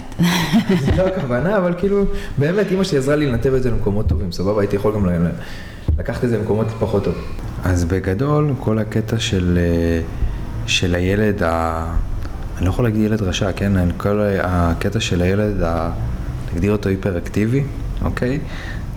זה 0.69 0.93
לא 0.99 1.03
הכוונה, 1.03 1.57
אבל 1.57 1.75
כאילו, 1.79 2.05
באמת, 2.39 2.67
אימא 2.71 2.85
שלי 2.85 2.99
עזרה 2.99 3.17
לי 3.17 3.27
לנתב 3.27 3.55
את 3.55 3.63
זה 3.63 3.71
למקומות 3.71 4.07
טובים, 4.07 4.33
סבבה? 4.33 4.61
הייתי 4.61 4.77
יכול 4.77 4.95
גם 4.95 5.07
לקחת 5.99 6.25
את 6.25 6.29
זה 6.29 6.39
למקומות 6.39 6.67
פחות 6.79 7.05
טובים. 7.05 7.23
אז 7.65 7.85
בגדול, 7.85 8.53
כל 8.61 8.79
הקטע 8.79 9.19
של, 9.19 9.59
אה, 9.59 10.01
של 10.67 10.95
הילד, 10.95 11.43
ה... 11.43 11.87
אני 12.59 12.65
לא 12.65 12.71
יכול 12.71 12.85
להגיד 12.85 13.03
ילד 13.03 13.23
רשע, 13.23 13.53
כן? 13.53 13.73
כל 13.97 14.21
הקטע 14.43 15.01
של 15.01 15.23
הילד, 15.23 15.63
ה... 15.63 15.91
נגדיר 16.53 16.73
אותו 16.73 16.89
היפר-אקטיבי, 16.89 17.63
אוקיי? 18.05 18.39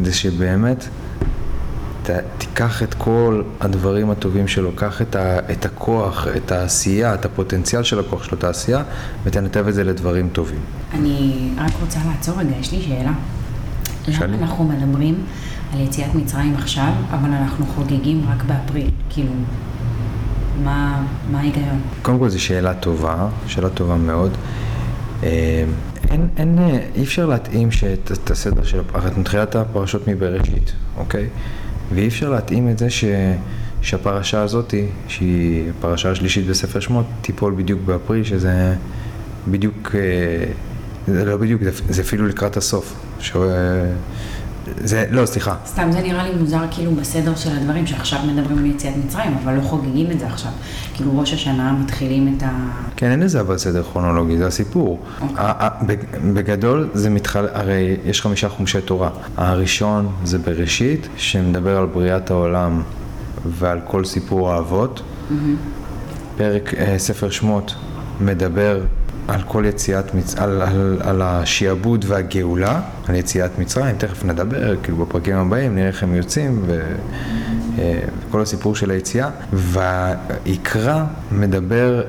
זה 0.04 0.14
שבאמת 0.14 0.86
ת, 2.06 2.10
תיקח 2.38 2.84
את 2.84 2.94
כל 2.94 3.44
הדברים 3.62 4.10
הטובים 4.10 4.48
שלו, 4.48 4.72
קח 4.76 5.02
את, 5.02 5.16
ה, 5.16 5.40
את 5.52 5.66
הכוח, 5.66 6.28
את 6.38 6.52
העשייה, 6.52 7.14
את 7.14 7.26
הפוטנציאל 7.26 7.84
של 7.84 8.00
הכוח 8.00 8.24
שלו, 8.24 8.38
את 8.38 8.44
העשייה, 8.44 8.84
ותנתב 9.24 9.68
את 9.68 9.74
זה 9.74 9.84
לדברים 9.84 10.30
טובים. 10.30 10.60
אני 10.94 11.50
רק 11.58 11.72
רוצה 11.82 12.00
לעצור 12.08 12.40
רגע, 12.40 12.56
יש 12.60 12.72
לי 12.72 12.82
שאלה. 12.82 13.14
שאלי. 14.12 14.38
למה 14.38 14.46
אנחנו 14.46 14.64
מדברים 14.64 15.16
על 15.74 15.80
יציאת 15.80 16.16
מצרים 16.16 16.56
עכשיו, 16.56 16.92
אבל 17.12 17.30
אנחנו 17.30 17.66
חוגגים 17.66 18.26
רק 18.30 18.44
באפריל? 18.44 18.90
כאילו, 19.10 19.32
מה 20.64 21.04
מה 21.32 21.40
ההיגיון? 21.40 21.82
קודם 22.02 22.20
כל 22.20 22.30
זו 22.30 22.42
שאלה 22.42 22.74
טובה, 22.74 23.28
שאלה 23.48 23.70
טובה 23.70 23.96
מאוד. 23.96 24.32
אה, 25.24 25.64
אין, 26.10 26.28
אין, 26.38 26.60
אה, 26.60 26.80
אי 26.96 27.04
אפשר 27.04 27.26
להתאים 27.26 27.72
שאת, 27.72 28.12
את 28.12 28.32
הסדר 28.32 28.64
של, 28.64 28.82
הרי 28.94 29.08
את 29.08 29.18
מתחילה 29.18 29.44
את 29.44 29.56
הפרשות 29.56 30.08
מבראשית, 30.08 30.74
אוקיי? 30.98 31.28
ואי 31.94 32.08
אפשר 32.08 32.30
להתאים 32.30 32.70
את 32.70 32.78
זה 32.78 32.90
ש, 32.90 33.06
שהפרשה 33.82 34.42
הזאתי, 34.42 34.86
שהיא 35.08 35.70
הפרשה 35.70 36.12
השלישית 36.12 36.46
בספר 36.48 36.80
שמות, 36.80 37.06
תיפול 37.22 37.54
בדיוק 37.58 37.82
באפריל, 37.86 38.24
שזה 38.24 38.76
בדיוק, 39.48 39.96
אה, 39.96 40.52
זה 41.08 41.26
לא 41.26 41.38
בדיוק, 41.38 41.62
זה 41.90 42.02
אפילו 42.02 42.28
לקראת 42.28 42.58
הסוף. 42.58 42.94
ש, 43.20 43.32
זה, 44.84 45.06
לא, 45.12 45.26
סליחה, 45.26 45.56
סתם 45.66 45.92
זה 45.92 46.02
נראה 46.02 46.24
לי 46.24 46.36
מוזר 46.36 46.62
כאילו 46.72 46.92
בסדר 46.92 47.36
של 47.36 47.50
הדברים, 47.58 47.88
שעכשיו 47.88 48.20
מדברים 48.28 48.58
על 48.58 48.66
יציאת 48.66 48.94
מצרים, 49.06 49.38
אבל 49.44 49.54
לא 49.54 49.62
חוגגים 49.62 50.12
את 50.12 50.20
זה 50.20 50.28
עכשיו. 50.28 50.52
כאילו 50.94 51.20
ראש 51.20 51.34
השנה 51.34 51.74
מתחילים 51.74 52.36
את 52.38 52.44
ה... 52.44 52.50
כן, 52.96 53.12
אין 53.12 53.20
לזה 53.20 53.42
אבל 53.42 53.58
סדר 53.58 53.84
כרונולוגי, 53.84 54.38
זה 54.38 54.48
הסיפור. 54.48 55.00
אוקיי. 55.22 55.46
בגדול 56.34 56.90
זה 56.94 57.10
מתחל... 57.10 57.48
הרי 57.54 57.98
יש 58.06 58.22
חמישה 58.22 58.50
חומשי 58.50 58.82
תורה. 58.82 59.10
הראשון 59.38 60.08
זה 60.24 60.40
בראשית, 60.40 61.08
שמדבר 61.18 61.78
על 61.78 61.86
בריאת 61.86 62.32
העולם 62.32 62.82
ועל 63.46 63.80
כל 63.88 64.06
סיפור 64.06 64.52
האבות. 64.52 65.02
פרק 66.38 66.74
אה, 66.74 67.00
ספר 67.00 67.30
שמות 67.30 67.76
מדבר 68.22 68.82
על 69.28 69.42
כל 69.48 69.64
יציאת, 69.68 70.16
מצ... 70.16 70.36
על, 70.36 70.62
על, 70.62 70.98
על 71.04 71.22
השיעבוד 71.22 72.06
והגאולה, 72.08 72.82
על 73.08 73.16
יציאת 73.16 73.60
מצרים, 73.60 73.96
תכף 73.98 74.26
נדבר, 74.26 74.76
כאילו 74.84 74.98
בפרקים 74.98 75.36
הבאים 75.36 75.76
נראה 75.76 75.88
איך 75.88 76.04
הם 76.04 76.16
יוצאים 76.16 76.62
ו... 76.68 76.82
אה, 77.80 78.00
וכל 78.30 78.42
הסיפור 78.42 78.76
של 78.76 78.92
היציאה, 78.92 79.30
והיקרא 79.54 81.04
מדבר, 81.32 82.04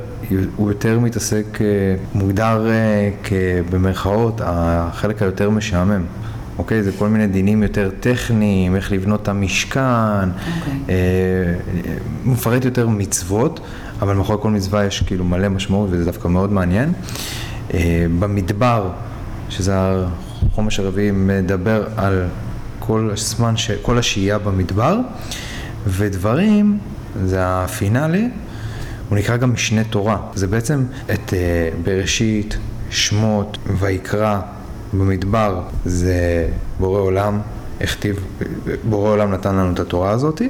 הוא 0.57 0.71
יותר 0.71 0.99
מתעסק, 1.01 1.59
אה, 1.61 1.67
מוגדר 2.15 2.67
אה, 2.71 3.11
כבמרכאות 3.23 4.41
החלק 4.45 5.23
היותר 5.23 5.51
משעמם. 5.51 6.05
אוקיי? 6.59 6.83
זה 6.83 6.93
כל 6.99 7.09
מיני 7.09 7.27
דינים 7.27 7.63
יותר 7.63 7.91
טכניים, 8.01 8.77
איך 8.77 8.93
לבנות 8.93 9.23
את 9.23 9.29
המשכן, 9.29 9.81
אוקיי. 9.81 10.79
אה, 10.89 11.55
מפרט 12.25 12.65
יותר 12.65 12.89
מצוות, 12.89 13.61
אבל 14.03 14.15
מאחורי 14.15 14.39
כל 14.43 14.51
מצווה 14.51 14.85
יש 14.85 15.03
כאילו 15.03 15.25
מלא 15.25 15.49
משמעות 15.49 15.89
וזה 15.93 16.05
דווקא 16.05 16.29
מאוד 16.29 16.53
מעניין. 16.53 16.93
אה, 17.75 18.07
במדבר, 18.19 18.91
שזה 19.49 19.75
החומש 20.53 20.81
הרביעי, 20.81 21.11
מדבר 21.11 21.87
על 21.97 22.25
כל 22.79 23.11
הזמן, 23.13 23.57
ש... 23.57 23.71
כל 23.71 23.99
השהייה 23.99 24.39
במדבר, 24.39 24.99
ודברים, 25.87 26.79
זה 27.25 27.39
הפינאלי, 27.41 28.29
הוא 29.09 29.19
נקרא 29.19 29.37
גם 29.37 29.53
משנה 29.53 29.85
תורה. 29.85 30.19
זה 30.35 30.47
בעצם 30.47 30.85
את 31.15 31.35
אה, 31.35 31.69
בראשית, 31.85 32.57
שמות, 32.91 33.59
ויקרא, 33.79 34.41
במדבר 34.93 35.63
זה 35.85 36.49
בורא 36.81 37.01
עולם, 37.01 37.41
הכתיב, 37.81 38.25
בורא 38.85 39.11
עולם 39.11 39.33
נתן 39.33 39.55
לנו 39.55 39.75
את 39.75 39.81
התורה 39.81 40.11
הזאת, 40.11 40.43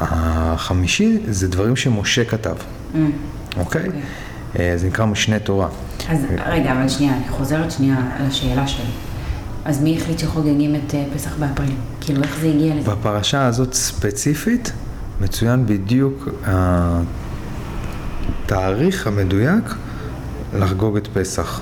והחמישי 0.00 1.18
זה 1.28 1.48
דברים 1.48 1.76
שמשה 1.76 2.24
כתב, 2.24 2.54
Mm, 2.94 2.96
אוקיי? 3.58 3.86
אוקיי. 3.86 4.00
אה, 4.58 4.72
זה 4.76 4.86
נקרא 4.86 5.04
משנה 5.06 5.38
תורה. 5.38 5.68
אז 6.08 6.18
רגע, 6.46 6.72
אבל 6.72 6.88
שנייה, 6.88 7.16
אני 7.16 7.28
חוזרת 7.30 7.70
שנייה 7.70 7.96
לשאלה 8.26 8.66
שלי. 8.68 8.84
אז 9.64 9.82
מי 9.82 9.96
החליט 9.96 10.18
שחוגגים 10.18 10.74
את 10.74 10.94
אה, 10.94 11.04
פסח 11.14 11.36
באפריל? 11.38 11.72
כאילו, 12.00 12.22
איך 12.22 12.38
זה 12.40 12.46
הגיע 12.48 12.74
לזה? 12.74 12.90
בפרשה 12.90 13.46
הזאת 13.46 13.74
ספציפית 13.74 14.72
מצוין 15.20 15.66
בדיוק 15.66 16.28
התאריך 18.46 19.06
המדויק 19.06 19.74
לחגוג 20.54 20.96
את 20.96 21.08
פסח. 21.12 21.60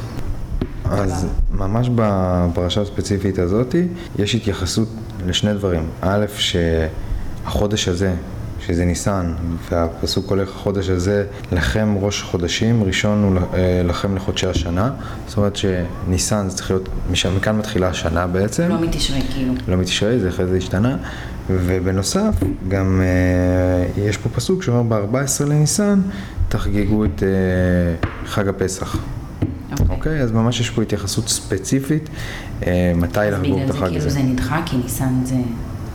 אז 0.90 1.26
ממש 1.52 1.90
בפרשה 1.94 2.80
הספציפית 2.82 3.38
הזאת 3.38 3.74
יש 4.18 4.34
התייחסות 4.34 4.88
לשני 5.26 5.54
דברים. 5.54 5.88
א', 6.00 6.24
שהחודש 7.46 7.88
הזה, 7.88 8.14
שזה 8.66 8.84
ניסן, 8.84 9.32
והפסוק 9.70 10.30
הולך 10.30 10.48
החודש 10.48 10.88
הזה, 10.88 11.24
לכם 11.52 11.94
ראש 12.00 12.22
חודשים, 12.22 12.84
ראשון 12.84 13.22
הוא 13.22 13.40
אה, 13.54 13.82
לכם 13.84 14.16
לחודשי 14.16 14.46
השנה. 14.46 14.90
זאת 15.26 15.36
אומרת 15.36 15.56
שניסן 15.56 16.48
זה 16.48 16.56
צריך 16.56 16.70
להיות, 16.70 16.88
משם, 17.10 17.36
מכאן 17.36 17.58
מתחילה 17.58 17.88
השנה 17.88 18.26
בעצם. 18.26 18.68
לא 18.68 18.80
מתשרי 18.80 19.20
כאילו. 19.34 19.54
לא 19.68 19.76
מתשרי, 19.76 20.18
זה 20.18 20.28
אחרי 20.28 20.46
זה 20.46 20.56
השתנה. 20.56 20.96
ובנוסף, 21.50 22.34
גם 22.68 23.00
אה, 23.04 24.02
יש 24.02 24.16
פה 24.16 24.28
פסוק 24.28 24.62
שאומר 24.62 24.82
ב-14 24.82 25.44
לניסן, 25.44 26.00
תחגגו 26.48 27.04
את 27.04 27.22
אה, 27.22 27.28
חג 28.26 28.48
הפסח. 28.48 28.96
אוקיי. 29.72 29.86
אוקיי? 29.96 30.20
אז 30.20 30.32
ממש 30.32 30.60
יש 30.60 30.70
פה 30.70 30.82
התייחסות 30.82 31.28
ספציפית, 31.28 32.08
אה, 32.66 32.92
מתי 32.96 33.18
לחגוג 33.32 33.58
את 33.58 33.64
בגלל 33.64 33.66
זה 33.66 33.72
החג 33.72 33.86
כאילו 33.86 33.96
הזה. 33.96 34.10
זה 34.10 34.22
נדחה, 34.22 34.62
כי 34.66 34.76
ניסן 34.76 35.14
זה 35.24 35.36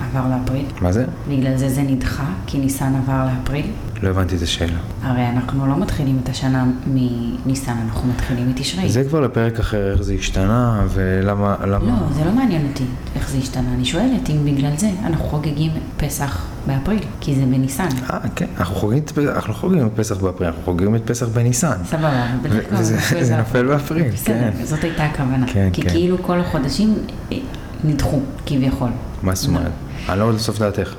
עבר 0.09 0.29
לאפריל. 0.29 0.65
מה 0.81 0.91
זה? 0.91 1.05
בגלל 1.29 1.57
זה 1.57 1.69
זה 1.69 1.81
נדחה, 1.81 2.23
כי 2.47 2.57
ניסן 2.57 2.93
עבר 2.95 3.25
לאפריל. 3.25 3.65
לא 4.03 4.09
הבנתי 4.09 4.35
את 4.35 4.41
השאלה. 4.41 4.77
הרי 5.03 5.27
אנחנו 5.29 5.67
לא 5.67 5.77
מתחילים 5.79 6.19
את 6.23 6.29
השנה 6.29 6.65
מניסן, 6.87 7.75
אנחנו 7.85 8.09
מתחילים 8.09 8.49
מתשרי. 8.49 8.89
זה 8.89 9.03
כבר 9.03 9.19
לפרק 9.19 9.59
אחר, 9.59 9.91
איך 9.91 10.01
זה 10.01 10.13
השתנה, 10.13 10.85
ולמה... 10.89 11.55
למה... 11.65 11.85
לא, 11.85 12.13
זה 12.13 12.25
לא 12.25 12.31
מעניין 12.31 12.67
אותי 12.71 12.83
איך 13.15 13.29
זה 13.29 13.37
השתנה. 13.37 13.73
אני 13.73 13.85
שואלת 13.85 14.29
אם 14.29 14.45
בגלל 14.45 14.71
זה 14.77 14.89
אנחנו 15.05 15.25
חוגגים 15.25 15.71
פסח 15.97 16.45
באפריל, 16.67 16.99
כי 17.19 17.35
זה 17.35 17.41
בניסן. 17.45 17.87
אה, 18.09 18.17
כן, 18.35 18.45
אנחנו 18.57 18.75
חוגגים 18.75 19.03
אנחנו 19.35 19.53
לא 19.53 19.57
חוגגים 19.57 19.87
את 19.87 19.91
פסח 19.95 20.17
באפריל, 20.17 20.47
אנחנו 20.49 20.63
חוגגים 20.65 20.95
את 20.95 21.01
פסח 21.11 21.27
בניסן. 21.27 21.77
סבבה, 21.85 22.27
בדרך 22.41 22.69
כלל 22.69 22.79
וזה- 22.79 22.95
נופל 22.95 23.23
זה. 23.23 23.37
נופל 23.37 23.65
באפריל, 23.67 24.11
כן. 24.25 24.51
זאת 24.63 24.83
הייתה 24.83 25.05
הכוונה. 25.05 25.45
כן, 25.47 25.69
כי 25.73 25.81
כן. 25.81 25.89
כאילו 25.89 26.17
כל 26.23 26.39
החודשים 26.39 26.93
אה, 27.31 27.37
נדחו, 27.83 28.19
כביכול. 28.45 28.89
מה 29.23 29.35
זאת 29.35 29.47
אומרת? 29.49 29.71
אני 30.09 30.19
לא 30.19 30.33
לסוף 30.33 30.59
דעתך. 30.59 30.93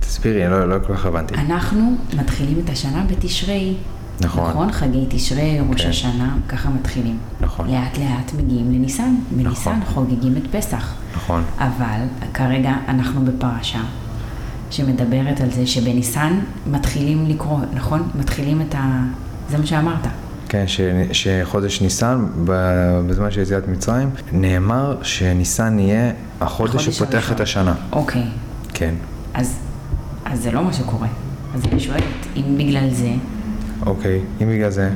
תסבירי, 0.00 0.46
אני 0.46 0.52
לא 0.52 0.68
לא 0.68 0.76
כל 0.86 0.96
כך 0.96 1.06
הבנתי. 1.06 1.34
אנחנו 1.34 1.96
מתחילים 2.14 2.60
את 2.64 2.70
השנה 2.70 3.04
בתשרי. 3.08 3.74
נכון. 4.20 4.50
נכון, 4.50 4.72
חגי 4.72 5.06
תשרי, 5.08 5.60
ראש 5.70 5.82
כן. 5.82 5.88
השנה, 5.88 6.36
ככה 6.48 6.68
מתחילים. 6.68 7.18
נכון. 7.40 7.70
לאט 7.70 7.98
לאט 7.98 8.32
מגיעים 8.38 8.72
לניסן. 8.72 9.14
בניסן 9.30 9.50
נכון. 9.50 9.80
חוגגים 9.84 10.36
את 10.36 10.56
פסח. 10.56 10.94
נכון. 11.16 11.42
אבל 11.58 12.00
כרגע 12.34 12.74
אנחנו 12.88 13.24
בפרשה 13.24 13.80
שמדברת 14.70 15.40
על 15.40 15.50
זה 15.50 15.66
שבניסן 15.66 16.40
מתחילים 16.66 17.26
לקרוא, 17.26 17.58
נכון? 17.74 18.08
מתחילים 18.14 18.60
את 18.60 18.74
ה... 18.74 19.02
זה 19.50 19.58
מה 19.58 19.66
שאמרת. 19.66 20.06
כן, 20.48 20.64
ש, 20.66 20.80
שחודש 21.12 21.80
ניסן, 21.82 22.26
בזמן 23.06 23.30
של 23.30 23.40
יציאת 23.40 23.68
מצרים, 23.68 24.10
נאמר 24.32 24.98
שניסן 25.02 25.78
יהיה 25.78 26.12
החודש 26.40 26.74
החודש 26.74 26.96
שפותח 26.96 27.14
הראשון. 27.14 27.34
את 27.34 27.40
השנה. 27.40 27.74
אוקיי, 27.92 28.24
כן. 28.74 28.94
אז, 29.34 29.58
אז 30.24 30.42
זה 30.42 30.50
לא 30.50 30.64
מה 30.64 30.72
שקורה. 30.72 31.08
אז 31.54 31.62
אני 31.72 31.80
שואלת, 31.80 32.02
אם 32.36 32.58
בגלל 32.58 32.90
זה, 32.90 33.10
אוקיי, 33.86 34.20
אם 34.42 34.48
בגלל 34.48 34.70
זה, 34.70 34.90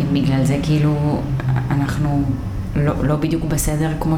אם 0.00 0.14
בגלל 0.14 0.44
זה 0.44 0.58
כאילו 0.62 1.22
אנחנו 1.70 2.22
לא, 2.76 3.04
לא 3.04 3.16
בדיוק 3.16 3.44
בסדר 3.44 3.90
כמו 4.00 4.16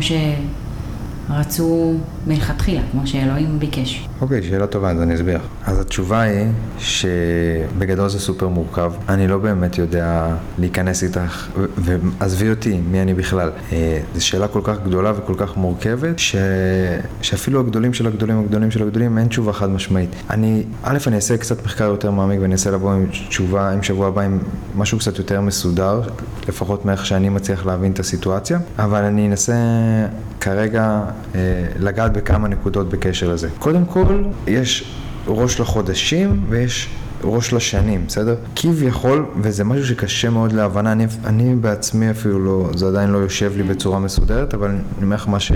שרצו 1.28 1.94
מלכתחילה, 2.26 2.80
כמו 2.92 3.06
שאלוהים 3.06 3.58
ביקש. 3.58 4.08
אוקיי, 4.22 4.42
שאלה 4.42 4.66
טובה, 4.66 4.90
אז 4.90 5.02
אני 5.02 5.14
אסביר. 5.14 5.38
אז 5.66 5.80
התשובה 5.80 6.20
היא 6.20 6.46
שבגדול 6.78 8.08
זה 8.08 8.20
סופר 8.20 8.48
מורכב. 8.48 8.92
אני 9.08 9.28
לא 9.28 9.38
באמת 9.38 9.78
יודע 9.78 10.26
להיכנס 10.58 11.02
איתך, 11.02 11.48
ועזבי 11.56 12.50
אותי, 12.50 12.80
מי 12.90 13.02
אני 13.02 13.14
בכלל. 13.14 13.50
אה, 13.72 14.00
זו 14.14 14.26
שאלה 14.26 14.48
כל 14.48 14.60
כך 14.64 14.76
גדולה 14.84 15.12
וכל 15.16 15.34
כך 15.36 15.56
מורכבת, 15.56 16.18
ש... 16.18 16.36
שאפילו 17.22 17.60
הגדולים 17.60 17.94
של 17.94 18.06
הגדולים 18.06 18.38
הגדולים 18.38 18.70
של 18.70 18.82
הגדולים 18.82 19.18
אין 19.18 19.28
תשובה 19.28 19.52
חד 19.52 19.70
משמעית. 19.70 20.10
אני, 20.30 20.62
א', 20.82 20.98
אני 21.06 21.16
אעשה 21.16 21.36
קצת 21.36 21.64
מחקר 21.64 21.84
יותר 21.84 22.10
מעמיק 22.10 22.40
ואני 22.40 22.52
אנסה 22.52 22.70
לבוא 22.70 22.92
עם 22.92 23.06
תשובה, 23.28 23.70
עם 23.70 23.82
שבוע 23.82 24.08
הבא, 24.08 24.22
עם 24.22 24.38
משהו 24.76 24.98
קצת 24.98 25.18
יותר 25.18 25.40
מסודר, 25.40 26.00
לפחות 26.48 26.84
מאיך 26.84 27.06
שאני 27.06 27.28
מצליח 27.28 27.66
להבין 27.66 27.92
את 27.92 27.98
הסיטואציה, 27.98 28.58
אבל 28.78 29.02
אני 29.02 29.28
אנסה 29.28 29.54
כרגע 30.40 31.00
אה, 31.34 31.40
לגעת 31.78 32.12
בכמה 32.12 32.48
נקודות 32.48 32.88
בקשר 32.88 33.32
לזה. 33.32 33.48
קודם 33.58 33.84
כל, 33.84 34.11
יש 34.46 34.84
ראש 35.26 35.60
לחודשים 35.60 36.44
ויש 36.48 36.88
ראש 37.24 37.52
לשנים, 37.52 38.04
בסדר? 38.06 38.34
כביכול, 38.56 39.24
וזה 39.40 39.64
משהו 39.64 39.86
שקשה 39.86 40.30
מאוד 40.30 40.52
להבנה, 40.52 40.92
אני, 40.92 41.06
אני 41.24 41.54
בעצמי 41.56 42.10
אפילו 42.10 42.38
לא, 42.38 42.70
זה 42.74 42.86
עדיין 42.86 43.10
לא 43.10 43.18
יושב 43.18 43.52
לי 43.56 43.62
בצורה 43.62 43.98
מסודרת, 43.98 44.54
אבל 44.54 44.68
אני 44.68 44.78
אומר 45.02 45.16
לך 45.16 45.28
מה 45.28 45.40
ש... 45.40 45.52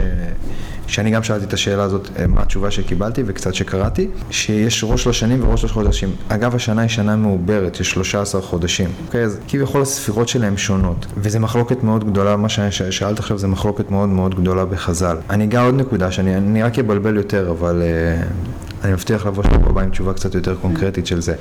שאני 0.86 1.10
גם 1.10 1.22
שאלתי 1.22 1.44
את 1.44 1.52
השאלה 1.52 1.82
הזאת, 1.82 2.08
אה, 2.18 2.26
מה 2.26 2.42
התשובה 2.42 2.70
שקיבלתי 2.70 3.22
וקצת 3.26 3.54
שקראתי, 3.54 4.08
שיש 4.30 4.84
ראש 4.84 5.06
לשנים 5.06 5.48
וראש 5.48 5.64
לחודשים. 5.64 6.10
אגב, 6.28 6.54
השנה 6.54 6.82
היא 6.82 6.88
שנה 6.88 7.16
מעוברת, 7.16 7.80
יש 7.80 7.90
13 7.90 8.42
חודשים. 8.42 8.90
אוקיי, 9.06 9.24
אז 9.24 9.38
כביכול 9.48 9.82
הספירות 9.82 10.28
שלהם 10.28 10.56
שונות, 10.56 11.06
וזו 11.16 11.40
מחלוקת 11.40 11.82
מאוד 11.82 12.10
גדולה, 12.10 12.36
מה 12.36 12.48
ששאלת 12.48 13.18
עכשיו 13.18 13.38
זה 13.38 13.46
מחלוקת 13.46 13.90
מאוד 13.90 14.08
מאוד 14.08 14.34
גדולה 14.34 14.64
בחז"ל. 14.64 15.16
אני 15.30 15.44
אגע 15.44 15.60
עוד 15.60 15.74
נקודה, 15.74 16.12
שאני 16.12 16.36
אני 16.36 16.62
רק 16.62 16.78
אבלבל 16.78 17.16
יותר, 17.16 17.50
אבל... 17.50 17.82
אה, 17.82 18.22
אני 18.84 18.92
מבטיח 18.92 19.26
לבוא 19.26 19.42
שבוע 19.42 19.70
הבא 19.70 19.80
עם 19.80 19.90
תשובה 19.90 20.14
קצת 20.14 20.34
יותר 20.34 20.54
קונקרטית 20.54 21.06
של 21.06 21.20
זה. 21.20 21.34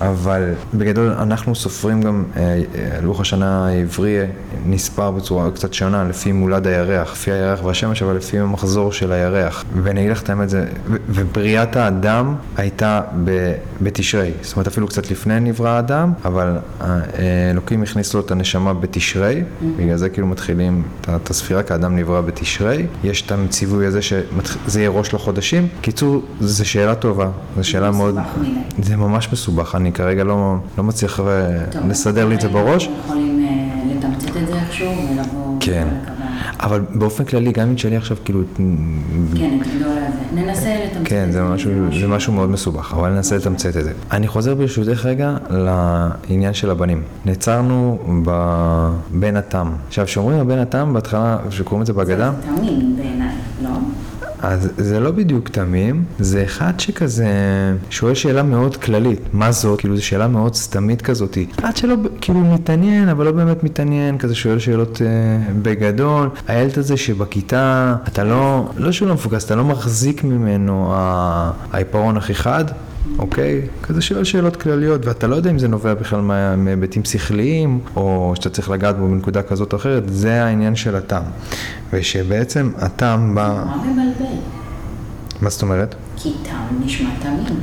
אבל 0.00 0.52
בגדול 0.74 1.08
אנחנו 1.08 1.54
סופרים 1.54 2.02
גם, 2.02 2.24
אה, 2.36 2.42
אה, 2.42 3.00
לוח 3.02 3.20
השנה 3.20 3.68
העברי 3.68 4.18
נספר 4.66 5.10
בצורה 5.10 5.50
קצת 5.50 5.74
שונה, 5.74 6.04
לפי 6.04 6.32
מולד 6.32 6.66
הירח, 6.66 7.12
לפי 7.12 7.32
הירח 7.32 7.64
והשמש, 7.64 8.02
אבל 8.02 8.16
לפי 8.16 8.38
המחזור 8.38 8.92
של 8.92 9.12
הירח. 9.12 9.64
ואני 9.82 10.00
אגיד 10.00 10.12
לך 10.12 10.22
את 10.22 10.30
האמת, 10.30 10.50
זה, 10.50 10.66
ובריאת 11.08 11.76
האדם 11.76 12.34
הייתה 12.56 13.00
בתשרי. 13.82 14.30
זאת 14.42 14.56
אומרת, 14.56 14.66
אפילו 14.66 14.88
קצת 14.88 15.10
לפני 15.10 15.40
נברא 15.40 15.68
האדם, 15.68 16.12
אבל 16.24 16.56
אה, 16.80 17.00
אלוקים 17.50 17.82
הכניס 17.82 18.14
לו 18.14 18.20
את 18.20 18.30
הנשמה 18.30 18.74
בתשרי, 18.74 19.42
בגלל 19.76 19.96
זה 19.96 20.08
כאילו 20.08 20.26
מתחילים 20.26 20.82
את 21.16 21.30
הספירה, 21.30 21.62
כי 21.62 21.72
האדם 21.72 21.96
נברא 21.96 22.20
בתשרי. 22.20 22.86
יש 23.04 23.22
את 23.22 23.32
הציווי 23.32 23.86
הזה 23.86 24.02
שזה 24.02 24.80
יהיה 24.80 24.90
ראש 24.90 25.14
לחודשים. 25.14 25.68
קיצור, 25.80 26.22
זו 26.40 26.64
שאלה 26.72 26.94
טובה, 26.94 27.28
זו 27.56 27.68
שאלה 27.68 27.90
מאוד... 27.90 28.14
מדי. 28.14 28.50
זה 28.82 28.96
ממש 28.96 29.28
מסובך, 29.32 29.74
אני 29.74 29.92
כרגע 29.92 30.24
לא, 30.24 30.56
לא 30.78 30.84
מצליח 30.84 31.20
אה, 31.20 31.24
טוב, 31.70 31.88
לסדר 31.88 32.28
לי 32.28 32.34
את 32.34 32.40
זה 32.40 32.48
בראש. 32.48 32.86
אנחנו 32.86 33.02
יכולים 33.04 33.46
אה, 33.46 33.94
לתמצת 33.96 34.36
את 34.36 34.46
זה 34.46 34.54
איכשהו 34.54 34.92
ולבוא... 35.10 35.56
כן. 35.60 35.88
אבל 36.60 36.80
באופן 36.94 37.24
כללי, 37.24 37.52
גם 37.52 37.68
אם 37.68 37.74
תשאלי 37.74 37.96
עכשיו, 37.96 38.16
כאילו, 38.24 38.40
כן, 38.56 39.58
את 39.60 39.66
גדול 39.66 39.90
הזה. 39.90 40.42
ננסה 40.42 40.76
לתמצת 40.84 41.08
כן, 41.08 41.24
את 41.28 41.32
זה 41.32 41.42
משהו, 41.42 41.72
זה 42.00 42.08
משהו 42.08 42.32
מאוד 42.32 42.50
מסובך, 42.50 42.94
אבל 42.94 43.10
ננסה 43.10 43.36
לתמצת 43.36 43.76
את 43.76 43.84
זה. 43.84 43.92
אני 44.10 44.28
חוזר 44.28 44.54
ברשותך 44.54 45.06
רגע 45.06 45.36
לעניין 45.50 46.54
של 46.54 46.70
הבנים. 46.70 47.02
נעצרנו 47.24 47.98
בבן 48.24 49.36
התם. 49.36 49.72
עכשיו, 49.88 50.06
כשאומרים 50.06 50.38
הבן 50.38 50.58
התם, 50.58 50.90
בהתחלה, 50.94 51.38
כשקוראים 51.48 51.82
את 51.82 51.86
זה 51.86 51.92
בהגדה, 51.92 52.32
זה 52.40 52.56
תמים 52.56 52.96
בעיניי? 52.96 53.21
אז 54.42 54.68
זה 54.76 55.00
לא 55.00 55.10
בדיוק 55.10 55.48
תמים, 55.48 56.04
זה 56.18 56.44
אחד 56.44 56.80
שכזה 56.80 57.28
שואל 57.90 58.14
שאלה 58.14 58.42
מאוד 58.42 58.76
כללית, 58.76 59.20
מה 59.32 59.52
זאת? 59.52 59.78
כאילו 59.78 59.96
זו 59.96 60.04
שאלה 60.04 60.28
מאוד 60.28 60.54
סתמית 60.54 61.02
כזאת, 61.02 61.38
אחד 61.58 61.76
שלא 61.76 61.94
כאילו 62.20 62.40
מתעניין, 62.40 63.08
אבל 63.08 63.24
לא 63.24 63.32
באמת 63.32 63.64
מתעניין, 63.64 64.18
כזה 64.18 64.34
שואל 64.34 64.58
שאלות 64.58 65.02
אה, 65.02 65.52
בגדול, 65.62 66.30
הילד 66.48 66.78
הזה 66.78 66.96
שבכיתה, 66.96 67.94
אתה 68.08 68.24
לא, 68.24 68.70
לא 68.76 68.92
שהוא 68.92 69.08
לא 69.08 69.14
מפוקס, 69.14 69.44
אתה 69.44 69.54
לא 69.54 69.64
מחזיק 69.64 70.24
ממנו 70.24 70.92
העיפרון 71.72 72.16
הכי 72.16 72.34
חד. 72.34 72.64
אוקיי? 73.18 73.60
כזה 73.82 74.02
שואל 74.02 74.24
שאלות 74.24 74.56
כלליות, 74.56 75.06
ואתה 75.06 75.26
לא 75.26 75.36
יודע 75.36 75.50
אם 75.50 75.58
זה 75.58 75.68
נובע 75.68 75.94
בכלל 75.94 76.20
מה- 76.20 76.56
מהיבטים 76.56 77.04
שכליים, 77.04 77.80
או 77.96 78.32
שאתה 78.36 78.50
צריך 78.50 78.70
לגעת 78.70 78.98
בו 78.98 79.08
בנקודה 79.08 79.42
כזאת 79.42 79.72
או 79.72 79.78
אחרת, 79.78 80.02
זה 80.06 80.44
העניין 80.44 80.76
של 80.76 80.96
הטעם. 80.96 81.22
ושבעצם 81.92 82.70
הטעם 82.78 83.34
בא... 83.34 83.64
נורא 83.66 83.76
מבלבל. 83.86 84.34
מה 85.42 85.50
זאת 85.50 85.62
אומרת? 85.62 85.94
כי 86.16 86.32
תם 86.42 86.84
נשמע 86.84 87.10
תמים. 87.22 87.60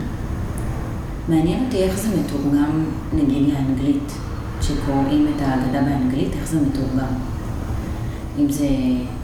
מעניין 1.30 1.65
אותי 1.65 1.78
איך 1.78 1.97
זה 1.99 2.08
מתורגם, 2.19 2.84
נגיד 3.13 3.54
לאנגלית. 3.54 4.12
כשקוראים 4.60 5.28
את 5.36 5.41
ההגדה 5.41 5.82
באנגלית, 5.82 6.34
איך 6.41 6.47
זה 6.47 6.58
מתורגם. 6.69 7.13
אם 8.39 8.52
זה 8.52 8.67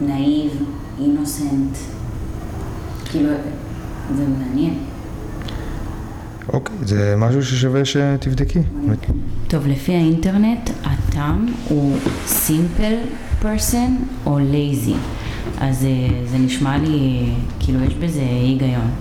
נאיב, 0.02 0.52
אינוסנט, 1.00 1.78
כאילו, 3.06 3.30
זה 4.18 4.24
מעניין. 4.40 4.74
אוקיי, 6.54 6.76
זה 6.82 7.16
משהו 7.18 7.46
ששווה 7.46 7.86
שתבדקי. 7.86 8.60
טוב, 9.48 9.68
לפי 9.68 9.94
האינטרנט, 9.96 10.70
התם 10.84 11.46
הוא 11.70 11.98
simple 12.28 13.44
person 13.44 13.92
או 14.26 14.40
lazy. 14.40 14.96
אז 15.60 15.86
אה, 15.86 16.26
זה 16.32 16.38
נשמע 16.38 16.78
לי, 16.78 17.30
כאילו 17.60 17.80
יש 17.84 17.94
בזה 17.94 18.22
היגיון. 18.22 18.92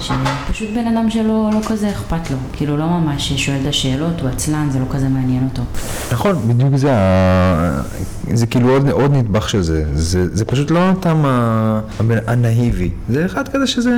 שפשוט 0.00 0.68
בן 0.74 0.86
אדם 0.86 1.10
שלא 1.10 1.50
לא 1.52 1.58
כזה 1.68 1.90
אכפת 1.90 2.30
לו, 2.30 2.36
כאילו 2.52 2.76
לא 2.76 2.86
ממש 2.86 3.32
שואל 3.32 3.58
את 3.62 3.66
השאלות, 3.66 4.20
הוא 4.20 4.28
עצלן, 4.28 4.68
זה 4.70 4.78
לא 4.78 4.84
כזה 4.90 5.08
מעניין 5.08 5.48
אותו. 5.50 5.62
נכון, 6.12 6.36
בדיוק 6.48 6.76
זה, 6.76 6.90
זה 8.32 8.46
כאילו 8.46 8.70
עוד, 8.70 8.90
עוד 8.90 9.12
נדבך 9.12 9.48
של 9.48 9.62
זה, 9.62 9.84
זה, 9.94 10.44
פשוט 10.44 10.70
לא 10.70 10.90
הטעם 10.90 11.24
הנאיבי, 12.26 12.90
זה 13.08 13.26
אחד 13.26 13.48
כזה 13.48 13.66
שזה, 13.66 13.94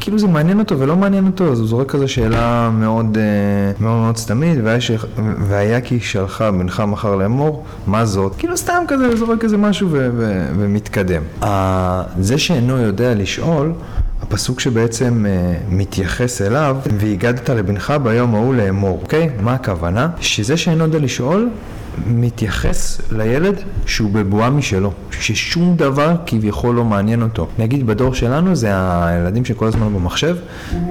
כאילו 0.00 0.18
זה 0.18 0.26
מעניין 0.26 0.58
אותו 0.58 0.78
ולא 0.78 0.96
מעניין 0.96 1.26
אותו, 1.26 1.52
אז 1.52 1.58
הוא 1.58 1.68
זורק 1.68 1.90
כזה 1.90 2.08
שאלה 2.08 2.70
מאוד 2.70 3.18
אה, 3.18 3.72
מאוד, 3.80 4.00
מאוד 4.00 4.16
סתמית, 4.16 4.58
והיה. 4.64 4.80
והיה 5.48 5.80
כי 5.80 6.00
שלך 6.00 6.42
בנך 6.42 6.82
מחר 6.86 7.16
לאמור, 7.16 7.64
מה 7.86 8.06
זאת? 8.06 8.34
כאילו 8.38 8.56
סתם 8.56 8.82
כזה, 8.88 9.16
זורק 9.16 9.44
איזה 9.44 9.56
משהו 9.56 9.88
ו... 9.90 10.10
ו... 10.16 10.46
ומתקדם. 10.58 11.22
זה 12.20 12.38
שאינו 12.38 12.78
יודע 12.78 13.14
לשאול, 13.14 13.72
הפסוק 14.22 14.60
שבעצם 14.60 15.26
אה, 15.28 15.58
מתייחס 15.68 16.42
אליו, 16.42 16.76
והגדת 16.98 17.50
לבנך 17.50 17.92
ביום 18.02 18.34
ההוא 18.34 18.54
לאמור, 18.54 18.98
אוקיי? 19.02 19.30
מה 19.40 19.54
הכוונה? 19.54 20.08
שזה 20.20 20.56
שאינו 20.56 20.84
יודע 20.84 20.98
לשאול, 20.98 21.50
מתייחס 22.06 23.00
לילד 23.12 23.54
שהוא 23.86 24.10
בבועה 24.10 24.50
משלו, 24.50 24.92
ששום 25.10 25.76
דבר 25.76 26.14
כביכול 26.26 26.74
לא 26.76 26.84
מעניין 26.84 27.22
אותו. 27.22 27.46
נגיד 27.58 27.86
בדור 27.86 28.14
שלנו 28.14 28.54
זה 28.56 28.68
הילדים 28.74 29.44
שכל 29.44 29.66
הזמן 29.66 29.94
במחשב, 29.94 30.36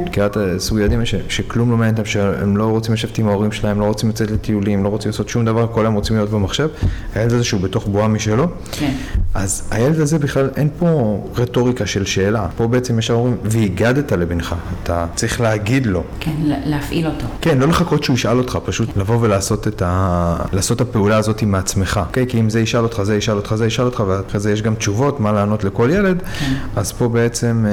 מכירה 0.06 0.26
את 0.26 0.38
הסוג 0.38 0.78
ילדים 0.80 1.06
ש- 1.06 1.16
שכלום 1.30 1.72
לא 1.72 1.78
מעניין 1.78 1.96
אותם, 1.96 2.06
שהם 2.06 2.58
לא 2.58 2.64
רוצים 2.66 2.94
לשבת 2.94 3.18
עם 3.18 3.28
ההורים 3.28 3.52
שלהם, 3.52 3.80
לא 3.80 3.86
רוצים 3.86 4.10
לצאת 4.10 4.32
לטיולים, 4.32 4.84
לא 4.84 4.90
רוצים 4.90 5.12
לעשות 5.12 5.30
שום 5.30 5.46
דבר, 5.46 5.68
כל 5.72 5.82
היום 5.86 5.94
רוצים 5.96 6.16
להיות 6.16 6.30
במחשב. 6.30 6.68
הילד 7.16 7.34
הזה 7.34 7.44
שהוא 7.44 7.62
בתוך 7.62 7.88
בועה 7.88 8.08
משלו, 8.08 8.48
כן. 8.72 8.92
אז 9.34 9.64
הילד 9.72 10.00
הזה 10.00 10.20
בכלל, 10.20 10.50
אין 10.56 10.70
פה 10.80 10.88
רטוריקה 11.38 11.86
של 11.86 12.06
שאלה. 12.06 12.48
פה 12.58 12.68
בעצם 12.68 13.00
יש 13.00 13.12
אומרים, 13.12 13.38
והגדת 13.44 14.12
לבנך. 14.12 14.56
אתה 14.84 15.06
צריך 15.16 15.42
להגיד 15.42 15.86
לו. 15.86 16.04
כן, 16.20 16.32
לה- 16.44 16.56
להפעיל 16.66 17.08
אותו. 17.08 17.26
כן, 17.42 17.58
לא 17.58 17.68
לחכות 17.68 18.04
שהוא 18.04 18.14
ישאל 18.14 18.38
אותך, 18.38 18.60
פשוט 18.66 18.98
לבוא 18.98 19.18
ולעשות 19.22 19.68
את, 19.68 19.82
ה... 19.86 20.36
לעשות 20.54 20.82
הפעולה 20.90 21.18
הזאת 21.18 21.44
מעצמך. 21.44 22.00
אוקיי? 22.08 22.26
כי 22.28 22.40
אם 22.40 22.50
זה 22.50 22.60
ישאל 22.60 22.84
אותך, 22.84 23.02
זה 23.04 23.18
ישאל 23.18 23.36
אותך, 23.36 23.56
זה 23.56 23.68
ישאל 23.68 23.86
אותך, 23.86 24.04
ואחרי 24.08 24.40
זה 24.40 24.52
יש 24.52 24.62
גם 24.62 24.76
תשובות, 24.76 25.20
מה 25.20 25.32
לענות 25.32 25.64
לכל 25.64 25.90
ילד, 25.94 26.22
כן. 26.40 26.54
אז 26.76 26.92
פה 26.92 27.08
בעצם 27.08 27.66
אה, 27.68 27.72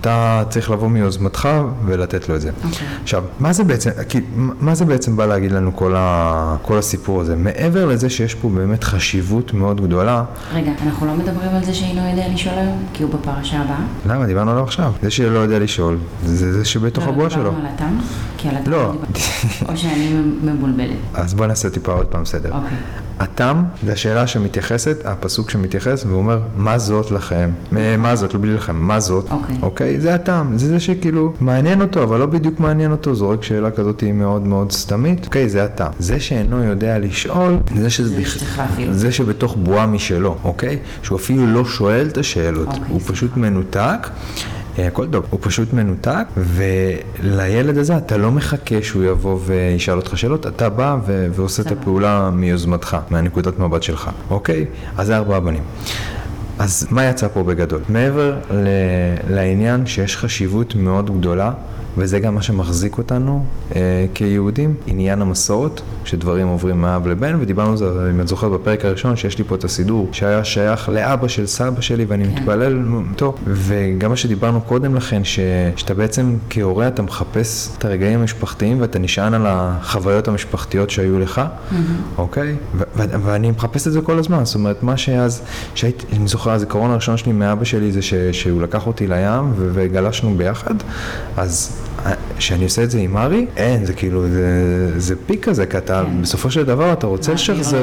אתה 0.00 0.42
צריך 0.48 0.70
לבוא 0.70 0.88
מיוזמתך 0.88 1.48
ולתת 1.86 2.28
לו 2.28 2.36
את 2.36 2.40
זה. 2.40 2.50
אוקיי. 2.64 2.86
עכשיו, 3.02 3.24
מה 3.40 3.52
זה 3.52 3.64
בעצם, 3.64 3.90
כי, 4.08 4.20
מה 4.36 4.74
זה 4.74 4.84
בעצם 4.84 5.16
בא 5.16 5.26
להגיד 5.26 5.52
לנו 5.52 5.76
כל, 5.76 5.94
ה... 5.96 6.56
כל 6.62 6.78
הסיפור 6.78 7.20
הזה? 7.20 7.36
מעבר 7.36 7.86
לזה 7.86 8.10
שיש 8.10 8.34
פה 8.34 8.48
באמת 8.48 8.84
חשיבות 8.84 9.54
מאוד 9.54 9.80
גדולה, 9.80 10.24
רגע, 10.54 10.72
אנחנו 10.86 11.06
לא 11.06 11.14
מדברים 11.14 11.50
על 11.50 11.64
זה 11.64 11.74
שאינו 11.74 12.10
יודע 12.10 12.28
לשאול 12.34 12.54
היום? 12.58 12.84
כי 12.92 13.02
הוא 13.02 13.12
בפרשה 13.12 13.60
הבאה? 13.60 13.80
למה? 14.06 14.26
דיברנו 14.26 14.50
עליו 14.50 14.64
עכשיו. 14.64 14.92
זה 15.02 15.10
שלא 15.10 15.38
יודע 15.38 15.58
לשאול, 15.58 15.98
זה 16.24 16.52
זה 16.52 16.64
שבתוך 16.64 17.04
לא, 17.04 17.08
הבועה 17.08 17.30
שלו. 17.30 17.42
דיברנו 17.42 17.58
על 17.58 17.66
התם? 17.74 17.98
כי 18.38 18.48
על 18.48 18.56
התם 18.56 18.70
לא. 18.70 18.78
דיברנו. 18.78 18.98
או 19.68 19.76
שאני 19.76 20.12
מבולבלת. 20.42 20.96
אז 21.14 21.34
בוא 21.34 21.46
נעשה 21.46 21.70
טיפה 21.70 21.92
עוד 21.92 22.06
פעם 22.06 22.24
סדר. 22.24 22.51
אוקיי. 22.54 22.76
התם 23.18 23.62
זה 23.86 23.92
השאלה 23.92 24.26
שמתייחסת, 24.26 24.96
הפסוק 25.04 25.50
שמתייחס, 25.50 26.04
והוא 26.04 26.18
אומר, 26.18 26.40
מה 26.56 26.78
זאת 26.78 27.10
לכם? 27.10 27.50
מה 27.98 28.16
זאת? 28.16 28.34
לא 28.34 28.40
בלי 28.40 28.54
לכם, 28.54 28.76
מה 28.76 29.00
זאת? 29.00 29.30
אוקיי. 29.30 29.56
אוקיי? 29.62 30.00
זה 30.00 30.14
התם, 30.14 30.52
זה 30.56 30.68
זה 30.68 30.80
שכאילו 30.80 31.32
מעניין 31.40 31.80
אותו, 31.82 32.02
אבל 32.02 32.18
לא 32.18 32.26
בדיוק 32.26 32.60
מעניין 32.60 32.90
אותו, 32.90 33.14
זורק 33.14 33.42
שאלה 33.42 33.70
כזאת 33.70 34.00
היא 34.00 34.12
מאוד 34.12 34.46
מאוד 34.46 34.72
סתמית. 34.72 35.24
אוקיי, 35.26 35.48
זה 35.48 35.64
התם. 35.64 35.90
זה 35.98 36.20
שאינו 36.20 36.64
יודע 36.64 36.98
לשאול, 36.98 37.56
זה 37.76 37.90
שזה 37.90 38.08
זה 38.08 38.20
בכ-. 38.20 38.38
זה 38.90 39.12
שבתוך 39.12 39.56
בועה 39.62 39.86
משלו, 39.86 40.36
אוקיי? 40.44 40.78
שהוא 41.02 41.18
אפילו 41.18 41.46
לא 41.46 41.64
שואל 41.64 42.06
את 42.12 42.18
השאלות, 42.18 42.68
אוקיי, 42.68 42.82
הוא. 42.88 43.00
פשוט 43.00 43.36
מנותק. 43.36 44.08
אה, 44.78 44.86
הכל 44.86 45.06
טוב, 45.06 45.24
הוא 45.30 45.40
פשוט 45.42 45.72
מנותק, 45.72 46.24
ולילד 46.36 47.78
הזה 47.78 47.96
אתה 47.96 48.16
לא 48.16 48.30
מחכה 48.32 48.82
שהוא 48.82 49.04
יבוא 49.04 49.38
וישאל 49.46 49.96
אותך 49.96 50.18
שאלות, 50.18 50.46
אתה 50.46 50.68
בא 50.68 50.96
ו- 51.06 51.26
ועושה 51.32 51.62
את. 51.62 51.72
הפעולה 51.72 52.30
מיוזמתך, 52.30 52.96
מהנקודת 53.10 53.58
מבט 53.58 53.82
שלך, 53.82 54.10
אוקיי? 54.30 54.64
אז 54.98 55.06
זה 55.06 55.16
ארבעה 55.16 55.40
בנים. 55.40 55.62
אז 56.58 56.86
מה 56.90 57.04
יצא 57.04 57.28
פה 57.28 57.42
בגדול? 57.42 57.80
מעבר 57.88 58.36
ל- 58.50 58.66
לעניין 59.34 59.86
שיש 59.86 60.16
חשיבות 60.16 60.74
מאוד 60.74 61.18
גדולה, 61.18 61.52
וזה 61.96 62.20
גם 62.20 62.34
מה 62.34 62.42
שמחזיק 62.42 62.98
אותנו 62.98 63.44
אה, 63.76 64.06
כיהודים, 64.14 64.74
עניין 64.86 65.22
המסורת, 65.22 65.80
שדברים 66.04 66.48
עוברים 66.48 66.80
מאב 66.80 67.06
לבן, 67.06 67.36
ודיברנו 67.40 67.70
על 67.70 67.76
זה, 67.76 68.10
אם 68.10 68.20
את 68.20 68.28
זוכרת 68.28 68.50
בפרק 68.50 68.84
הראשון, 68.84 69.16
שיש 69.16 69.38
לי 69.38 69.44
פה 69.44 69.54
את 69.54 69.64
הסידור, 69.64 70.08
שהיה 70.12 70.44
שייך 70.44 70.88
לאבא 70.88 71.28
של 71.28 71.46
סבא 71.46 71.80
שלי, 71.80 72.04
ואני 72.04 72.24
כן. 72.24 72.30
מתפלל 72.30 72.82
איתו, 73.10 73.34
וגם 73.46 74.10
מה 74.10 74.16
שדיברנו 74.16 74.60
קודם 74.60 74.94
לכן, 74.94 75.24
ש, 75.24 75.38
שאתה 75.76 75.94
בעצם 75.94 76.36
כהורה, 76.50 76.88
אתה 76.88 77.02
מחפש 77.02 77.76
את 77.78 77.84
הרגעים 77.84 78.20
המשפחתיים, 78.20 78.80
ואתה 78.80 78.98
נשען 78.98 79.34
על 79.34 79.46
החוויות 79.46 80.28
המשפחתיות 80.28 80.90
שהיו 80.90 81.18
לך, 81.18 81.40
אוקיי? 82.18 82.56
ו- 82.74 82.82
ו- 82.96 83.22
ואני 83.24 83.50
מחפש 83.50 83.86
את 83.86 83.92
זה 83.92 84.00
כל 84.00 84.18
הזמן, 84.18 84.44
זאת 84.44 84.54
אומרת, 84.54 84.82
מה 84.82 84.96
שאז, 84.96 85.42
שהייתי, 85.74 86.06
אני 86.16 86.28
זוכר, 86.28 86.50
הזיכרון 86.50 86.90
הראשון 86.90 87.16
שלי 87.16 87.32
מאבא 87.32 87.64
שלי 87.64 87.92
זה 87.92 88.02
ש, 88.02 88.14
שהוא 88.14 88.62
לקח 88.62 88.86
אותי 88.86 89.06
לים 89.06 89.52
ו- 89.56 89.70
וגלשנו 89.74 90.34
ביחד, 90.36 90.74
אז 91.36 91.81
כשאני 92.38 92.64
עושה 92.64 92.82
את 92.82 92.90
זה 92.90 92.98
עם 92.98 93.16
ארי, 93.16 93.46
אין, 93.56 93.84
זה 93.84 93.92
כאילו, 93.92 94.28
זה, 94.28 94.50
זה 95.00 95.14
פיק 95.26 95.44
כזה, 95.48 95.66
כי 95.66 95.78
אתה, 95.78 96.02
כן. 96.06 96.22
בסופו 96.22 96.50
של 96.50 96.64
דבר 96.64 96.92
אתה 96.92 97.06
רוצה 97.06 97.32
לשחזר, 97.32 97.82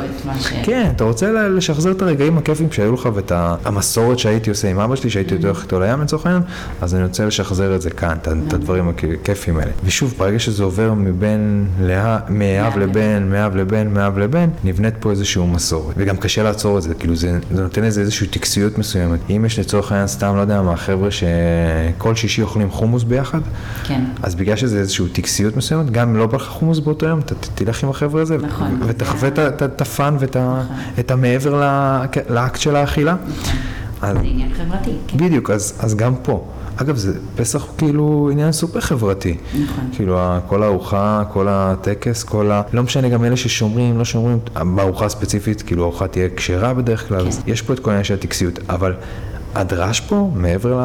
כן, 0.63 0.91
אתה 0.95 1.03
רוצה 1.03 1.31
לשחזר 1.31 1.91
את 1.91 2.01
הרגעים 2.01 2.37
הכיפים 2.37 2.71
שהיו 2.71 2.93
לך 2.93 3.09
ואת 3.13 3.31
המסורת 3.65 4.19
שהייתי 4.19 4.49
עושה 4.49 4.69
עם 4.69 4.79
אבא 4.79 4.95
שלי, 4.95 5.09
שהייתי 5.09 5.35
Mm-hmm. 5.35 5.45
הולך 5.45 5.63
איתו 5.63 5.79
לים 5.79 6.01
לצורך 6.01 6.25
העניין, 6.25 6.43
אז 6.81 6.95
אני 6.95 7.03
רוצה 7.03 7.25
לשחזר 7.25 7.75
את 7.75 7.81
זה 7.81 7.89
כאן, 7.89 8.17
את 8.21 8.27
את 8.47 8.53
הדברים 8.53 8.89
הכיפים 8.89 9.57
האלה. 9.57 9.71
ושוב, 9.85 10.13
ברגע 10.17 10.39
שזה 10.39 10.63
עובר 10.63 10.93
מבין, 10.93 11.67
לה- 11.81 12.19
מאב 12.29 12.77
לבן, 12.77 13.29
מאב 13.31 13.55
לבן, 13.55 13.87
מאב 13.93 14.17
לבן, 14.17 14.49
נבנית 14.63 14.93
פה 14.99 15.11
איזושהי 15.11 15.43
מסורת. 15.47 15.95
וגם 15.97 16.17
קשה 16.17 16.43
לעצור 16.43 16.77
את 16.77 16.83
זה, 16.83 16.93
כאילו 16.93 17.15
זה, 17.15 17.39
זה 17.51 17.61
נותן 17.61 17.83
לזה 17.83 18.01
איזושהי 18.01 18.27
טקסיות 18.27 18.77
מסוימת. 18.77 19.19
אם 19.29 19.45
יש 19.45 19.59
לצורך 19.59 19.91
העניין 19.91 20.07
סתם, 20.07 20.35
לא 20.35 20.41
יודע 20.41 20.61
מה, 20.61 20.75
חבר'ה 20.75 21.09
שכל 21.11 22.15
שישי 22.15 22.41
אוכלים 22.41 22.69
חומוס 22.69 23.03
ביחד, 23.03 23.41
כן. 23.83 23.98
אז 24.23 24.35
בגלל 24.35 24.55
שזה 24.55 24.79
איזושהי 24.79 25.09
טקסיות 25.09 25.57
מסוימת, 25.57 25.89
גם 25.91 26.09
אם 26.09 26.15
לא 26.15 26.25
בא 26.27 26.35
לך 26.37 26.43
חומוס 26.47 26.79
באותו 26.79 27.05
יום, 27.05 27.21
ת- 27.21 27.33
תלך 27.55 27.83
עם 27.83 27.89
החבר'ה 27.89 28.21
הזה, 28.21 28.37
נכון. 28.37 28.79
ותחווה 28.87 29.27
את 29.27 29.39
ה- 29.39 29.65
את 29.65 29.81
הפאן 29.81 30.15
ואת 30.19 30.37
את 30.99 31.11
המעבר 31.11 31.61
ל- 31.63 32.05
לאקט 32.33 32.59
של 32.59 32.75
האכילה. 32.75 33.15
אז 34.01 34.17
זה 34.17 34.23
עניין 34.23 34.53
חברתי, 34.53 34.91
כן. 35.07 35.17
בדיוק, 35.17 35.49
אז, 35.49 35.73
אז 35.79 35.95
גם 35.95 36.13
פה. 36.23 36.45
אגב, 36.75 36.95
זה 36.95 37.13
פסח 37.35 37.61
הוא 37.63 37.77
כאילו 37.77 38.29
עניין 38.31 38.51
סופר 38.51 38.79
חברתי. 38.81 39.37
נכון. 39.63 39.83
כאילו, 39.91 40.19
כל 40.47 40.63
הארוחה, 40.63 41.23
כל 41.33 41.47
הטקס, 41.49 42.23
כל 42.23 42.51
ה... 42.51 42.61
לא 42.73 42.83
משנה 42.83 43.09
גם 43.09 43.23
אלה 43.23 43.37
ששומרים, 43.37 43.97
לא 43.97 44.05
שומרים, 44.05 44.39
בארוחה 44.75 45.05
הספציפית, 45.05 45.61
כאילו 45.61 45.81
הארוחה 45.83 46.07
תהיה 46.07 46.27
כשרה 46.35 46.73
בדרך 46.73 47.07
כלל, 47.07 47.21
כן. 47.21 47.27
אז 47.27 47.41
יש 47.47 47.61
פה 47.61 47.73
את 47.73 47.79
כל 47.79 47.89
העניין 47.89 48.03
של 48.03 48.13
הטקסיות, 48.13 48.59
אבל... 48.69 48.93
הדרש 49.55 49.99
פה, 49.99 50.31
מעבר 50.35 50.79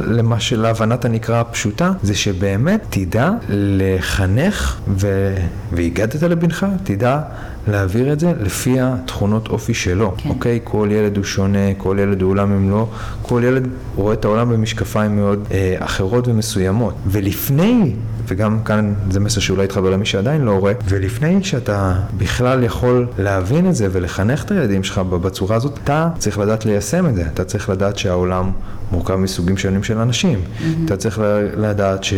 למה 0.00 0.40
שלהבנת 0.40 1.04
הנקרא 1.04 1.40
הפשוטה, 1.40 1.92
זה 2.02 2.14
שבאמת 2.14 2.80
תדע 2.90 3.30
לחנך, 3.48 4.80
ו... 4.88 5.34
והגדת 5.72 6.22
לבנך, 6.22 6.66
תדע 6.84 7.20
להעביר 7.68 8.12
את 8.12 8.20
זה 8.20 8.32
לפי 8.40 8.80
התכונות 8.80 9.48
אופי 9.48 9.74
שלו, 9.74 10.14
כן. 10.16 10.28
אוקיי? 10.28 10.60
כל 10.64 10.88
ילד 10.90 11.16
הוא 11.16 11.24
שונה, 11.24 11.74
כל 11.76 11.96
ילד 12.00 12.22
הוא 12.22 12.30
עולם 12.30 12.52
ומלואו, 12.52 12.86
כל 13.22 13.42
ילד 13.44 13.68
רואה 13.96 14.14
את 14.14 14.24
העולם 14.24 14.48
במשקפיים 14.52 15.16
מאוד 15.16 15.44
אה, 15.50 15.76
אחרות 15.78 16.28
ומסוימות. 16.28 16.94
ולפני, 17.06 17.92
וגם 18.30 18.58
כאן 18.64 18.94
זה 19.10 19.20
מסר 19.20 19.40
שאולי 19.40 19.64
יתחבר 19.64 19.90
למי 19.90 20.06
שעדיין 20.06 20.42
לא 20.42 20.52
רואה, 20.52 20.72
ולפני 20.88 21.44
שאתה 21.44 21.94
בכלל 22.18 22.62
יכול 22.62 23.06
להבין 23.18 23.68
את 23.68 23.74
זה 23.74 23.88
ולחנך 23.92 24.44
את 24.44 24.50
הילדים 24.50 24.84
שלך 24.84 24.98
בצורה 24.98 25.56
הזאת, 25.56 25.78
אתה 25.84 26.08
צריך 26.18 26.38
לדעת 26.38 26.66
ליישם 26.66 27.06
את 27.06 27.14
זה, 27.14 27.22
אתה 27.34 27.44
צריך 27.44 27.70
לדעת 27.70 27.98
שהעולם 27.98 28.50
מורכב 28.92 29.14
מסוגים 29.16 29.56
שונים 29.56 29.82
של 29.82 29.98
אנשים. 29.98 30.38
Mm-hmm. 30.38 30.64
אתה 30.84 30.96
צריך 30.96 31.20
לדעת 31.56 32.04
ש... 32.04 32.14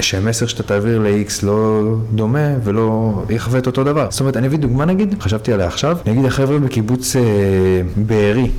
שהמסר 0.00 0.46
שאתה 0.46 0.62
תעביר 0.62 0.98
ל-X 0.98 1.46
לא 1.46 1.82
דומה 2.14 2.48
ולא 2.64 3.22
יחווה 3.30 3.58
את 3.58 3.66
אותו 3.66 3.84
דבר. 3.84 4.06
זאת 4.10 4.20
אומרת, 4.20 4.36
אני 4.36 4.46
אביא 4.46 4.58
דוגמה 4.58 4.84
נגיד, 4.84 5.14
חשבתי 5.20 5.52
עליה 5.52 5.66
עכשיו, 5.66 5.98
נגיד 6.06 6.24
החבר'ה 6.24 6.58
בקיבוץ 6.58 7.16
אה, 7.16 7.22
בארי. 7.96 8.50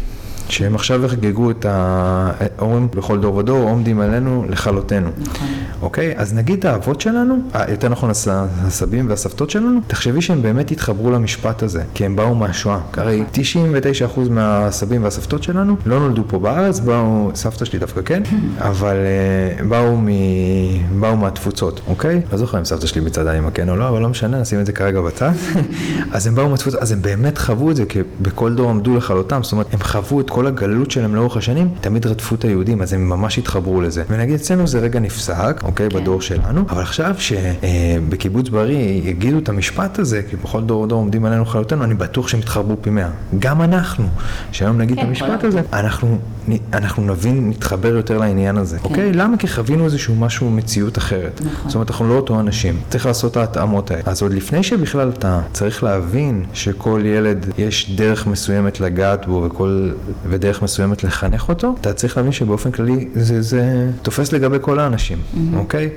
שהם 0.52 0.76
עכשיו 0.76 1.06
יחגגו 1.06 1.52
את 1.52 1.66
ה... 1.66 2.32
אומרים 2.60 2.88
בכל 2.96 3.20
דור 3.20 3.36
ודור 3.36 3.70
עומדים 3.70 4.00
עלינו 4.00 4.46
לכלותנו. 4.50 5.10
נכון. 5.22 5.48
אוקיי? 5.82 6.14
אז 6.18 6.34
נגיד 6.34 6.66
האבות 6.66 7.02
שלנו, 7.02 7.40
אה, 7.56 7.72
יותר 7.72 7.90
נכון 7.90 8.10
הס- 8.10 8.28
הסבים 8.66 9.10
והסבתות 9.10 9.50
שלנו, 9.50 9.80
תחשבי 9.88 10.22
שהם 10.22 10.42
באמת 10.42 10.72
התחברו 10.72 11.12
למשפט 11.12 11.64
הזה, 11.64 11.84
כי 11.94 12.06
הם 12.06 12.16
באו 12.16 12.36
מהשואה. 12.36 12.80
הרי 12.98 13.24
99% 13.34 14.30
מהסבים 14.30 15.04
והסבתות 15.04 15.44
שלנו 15.44 15.76
לא 15.86 16.00
נולדו 16.00 16.24
פה 16.28 16.40
בארץ, 16.40 16.80
באו, 16.80 17.32
סבתא 17.36 17.66
שלי 17.66 17.80
דווקא 17.80 18.02
כן, 18.06 18.24
אבל 18.60 18.96
אה, 18.96 19.64
באו, 19.66 19.98
מ... 19.98 20.08
באו 21.00 21.18
מהתפוצות, 21.18 21.82
אוקיי? 21.88 22.22
לא 22.32 22.38
זוכר 22.38 22.60
אם 22.60 22.66
סבתא 22.66 22.88
שלי 22.88 23.02
מצד 23.02 23.28
האמא 23.28 23.50
כן 23.54 23.70
או 23.70 23.76
לא, 23.76 23.90
אבל 23.90 24.02
לא 24.02 24.10
משנה, 24.10 24.40
נשים 24.42 24.60
את 24.60 24.66
זה 24.66 24.72
כרגע 24.72 25.02
בצד. 25.02 25.32
אז 26.12 26.28
הם 26.28 26.36
באו 26.36 26.50
מהתפוצות, 26.50 26.82
אז 26.82 26.92
הם 26.92 27.02
באמת 27.02 27.38
חוו 27.38 27.72
את 27.72 27.76
זה, 27.76 27.86
כי 27.86 28.00
בכל 28.22 28.54
דור 28.56 28.70
עמדו 28.70 28.96
לכלותם, 28.96 29.44
זאת 29.44 29.52
אומרת, 29.52 29.74
הם 29.74 29.80
חוו 29.80 30.20
את 30.22 30.30
כל 30.30 30.41
כל 30.42 30.48
הגלות 30.48 30.92
שלהם 30.92 31.16
לאורך 31.16 31.38
השנים, 31.38 31.70
תמיד 31.82 32.06
רדפו 32.06 32.36
את 32.36 32.44
היהודים, 32.44 32.82
אז 32.82 32.94
הם 32.94 33.10
ממש 33.10 33.38
התחברו 33.38 33.82
לזה. 33.82 34.04
ונגיד 34.10 34.36
אצלנו 34.36 34.68
זה 34.68 34.80
רגע 34.80 35.00
נפסק, 35.00 35.62
אוקיי, 35.64 35.90
כן. 35.90 36.00
בדור 36.00 36.22
שלנו, 36.22 36.66
אבל 36.70 36.82
עכשיו 36.82 37.16
שבקיבוץ 37.18 38.50
בריא 38.50 39.02
יגידו 39.04 39.38
את 39.40 39.50
המשפט 39.50 40.00
הזה, 40.00 40.22
כי 40.30 40.36
בכל 40.36 40.62
דור 40.62 40.82
ודור 40.82 41.00
עומדים 41.00 41.26
עלינו 41.26 41.46
חלותנו, 41.46 41.84
אני 41.84 41.94
בטוח 41.94 42.28
שהם 42.28 42.40
יתחרבו 42.40 42.76
פי 42.82 42.90
מאה. 42.90 43.10
גם 43.40 43.62
אנחנו, 43.62 44.08
שהיום 44.52 44.78
נגיד 44.78 44.98
את 44.98 45.04
כן, 45.04 45.08
המשפט 45.08 45.42
כל 45.42 45.48
הזה, 45.48 45.62
אנחנו, 45.74 46.18
אנחנו 46.74 47.04
נבין, 47.04 47.50
נתחבר 47.50 47.96
יותר 47.96 48.18
לעניין 48.18 48.58
הזה, 48.58 48.78
אוקיי? 48.84 49.14
למה? 49.14 49.38
כי 49.38 49.48
חווינו 49.48 49.86
איזשהו 49.86 50.16
משהו, 50.16 50.50
מציאות 50.50 50.98
אחרת. 50.98 51.42
נכון. 51.46 51.70
זאת 51.70 51.76
אומרת, 51.76 51.90
אנחנו 51.90 52.10
לא 52.10 52.14
אותו 52.14 52.40
אנשים. 52.40 52.80
צריך 52.90 53.06
לעשות 53.06 53.32
את 53.32 53.38
ההתאמות 53.38 53.92
האלה. 53.92 54.04
אז 54.06 54.22
עוד 54.22 54.34
לפני 54.34 54.64
שבכלל 54.64 55.10
אתה 55.10 55.42
צריך 55.54 55.84
להבין 55.84 56.46
שכל 56.54 57.02
ילד 57.06 57.46
יש 57.58 57.92
דרך 57.96 58.28
מסוימת 58.28 58.80
לגעת 58.80 59.28
בו 59.28 59.44
וכל, 59.46 59.92
ודרך 60.32 60.62
מסוימת 60.62 61.04
לחנך 61.04 61.50
אותו, 61.50 61.76
אתה 61.82 61.94
צריך 61.94 62.17
להבין 62.17 62.32
שבאופן 62.32 62.72
כללי 62.72 63.08
זה, 63.13 63.41
זה 63.41 63.89
תופס 64.02 64.32
לגבי 64.32 64.58
כל 64.62 64.80
האנשים, 64.80 65.17
אוקיי? 65.54 65.89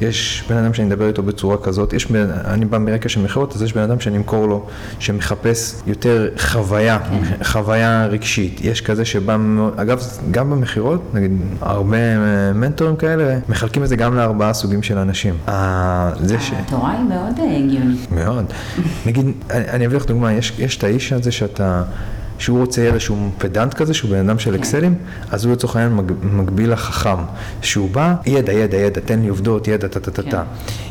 יש 0.00 0.44
בן 0.48 0.56
אדם 0.56 0.74
שאני 0.74 0.86
מדבר 0.86 1.08
איתו 1.08 1.22
בצורה 1.22 1.56
כזאת, 1.56 1.92
יש 1.92 2.10
בן, 2.10 2.30
אני 2.44 2.64
בא 2.64 2.78
מרקע 2.78 3.08
של 3.08 3.22
מכירות, 3.22 3.54
אז 3.54 3.62
יש 3.62 3.72
בן 3.72 3.82
אדם 3.82 4.00
שאני 4.00 4.16
אמכור 4.16 4.46
לו, 4.46 4.66
שמחפש 4.98 5.74
יותר 5.86 6.28
חוויה, 6.38 6.98
חוויה 7.42 8.06
רגשית. 8.06 8.60
יש 8.64 8.80
כזה 8.80 9.04
שבא, 9.04 9.36
אגב, 9.76 10.02
גם 10.30 10.50
במכירות, 10.50 11.14
נגיד, 11.14 11.32
הרבה 11.60 11.96
אה, 11.96 12.52
מנטורים 12.52 12.96
כאלה, 12.96 13.38
מחלקים 13.48 13.82
את 13.82 13.88
זה 13.88 13.96
גם 13.96 14.14
לארבעה 14.14 14.54
סוגים 14.54 14.82
של 14.82 14.98
אנשים. 14.98 15.34
אה, 15.48 16.10
זה 16.20 16.40
ש... 16.40 16.52
התורה 16.52 16.92
היא 16.92 17.04
מאוד 17.04 17.38
אה, 17.38 17.56
הגיונית. 17.56 18.12
מאוד. 18.12 18.44
נגיד, 19.06 19.26
אני, 19.50 19.70
אני 19.70 19.86
אביא 19.86 19.96
לך 19.96 20.06
דוגמה, 20.06 20.32
יש, 20.32 20.52
יש 20.58 20.76
את 20.76 20.84
האיש 20.84 21.12
הזה 21.12 21.32
שאתה, 21.32 21.82
שהוא 22.38 22.58
רוצה 22.58 22.82
ילד 22.82 22.98
שהוא 22.98 23.30
פדנט 23.38 23.74
כזה, 23.74 23.94
שהוא 23.94 24.10
בן 24.10 24.28
אדם 24.28 24.38
של 24.38 24.50
כן. 24.50 24.58
אקסלים, 24.58 24.94
אז 25.30 25.44
הוא 25.44 25.52
לצורך 25.52 25.76
העניין 25.76 25.96
מג, 25.96 26.12
מקביל 26.22 26.72
לחכם. 26.72 27.16
שהוא 27.62 27.90
בא, 27.90 28.14
ידע, 28.26 28.52
ידע, 28.52 28.76
ידע, 28.76 29.00
תן 29.00 29.20
לי 29.20 29.28
עובדות, 29.28 29.68
ידע, 29.68 29.88
טה 29.88 30.00
טה 30.00 30.10
טה 30.10 30.22
כן. 30.22 30.30
טה. 30.30 30.42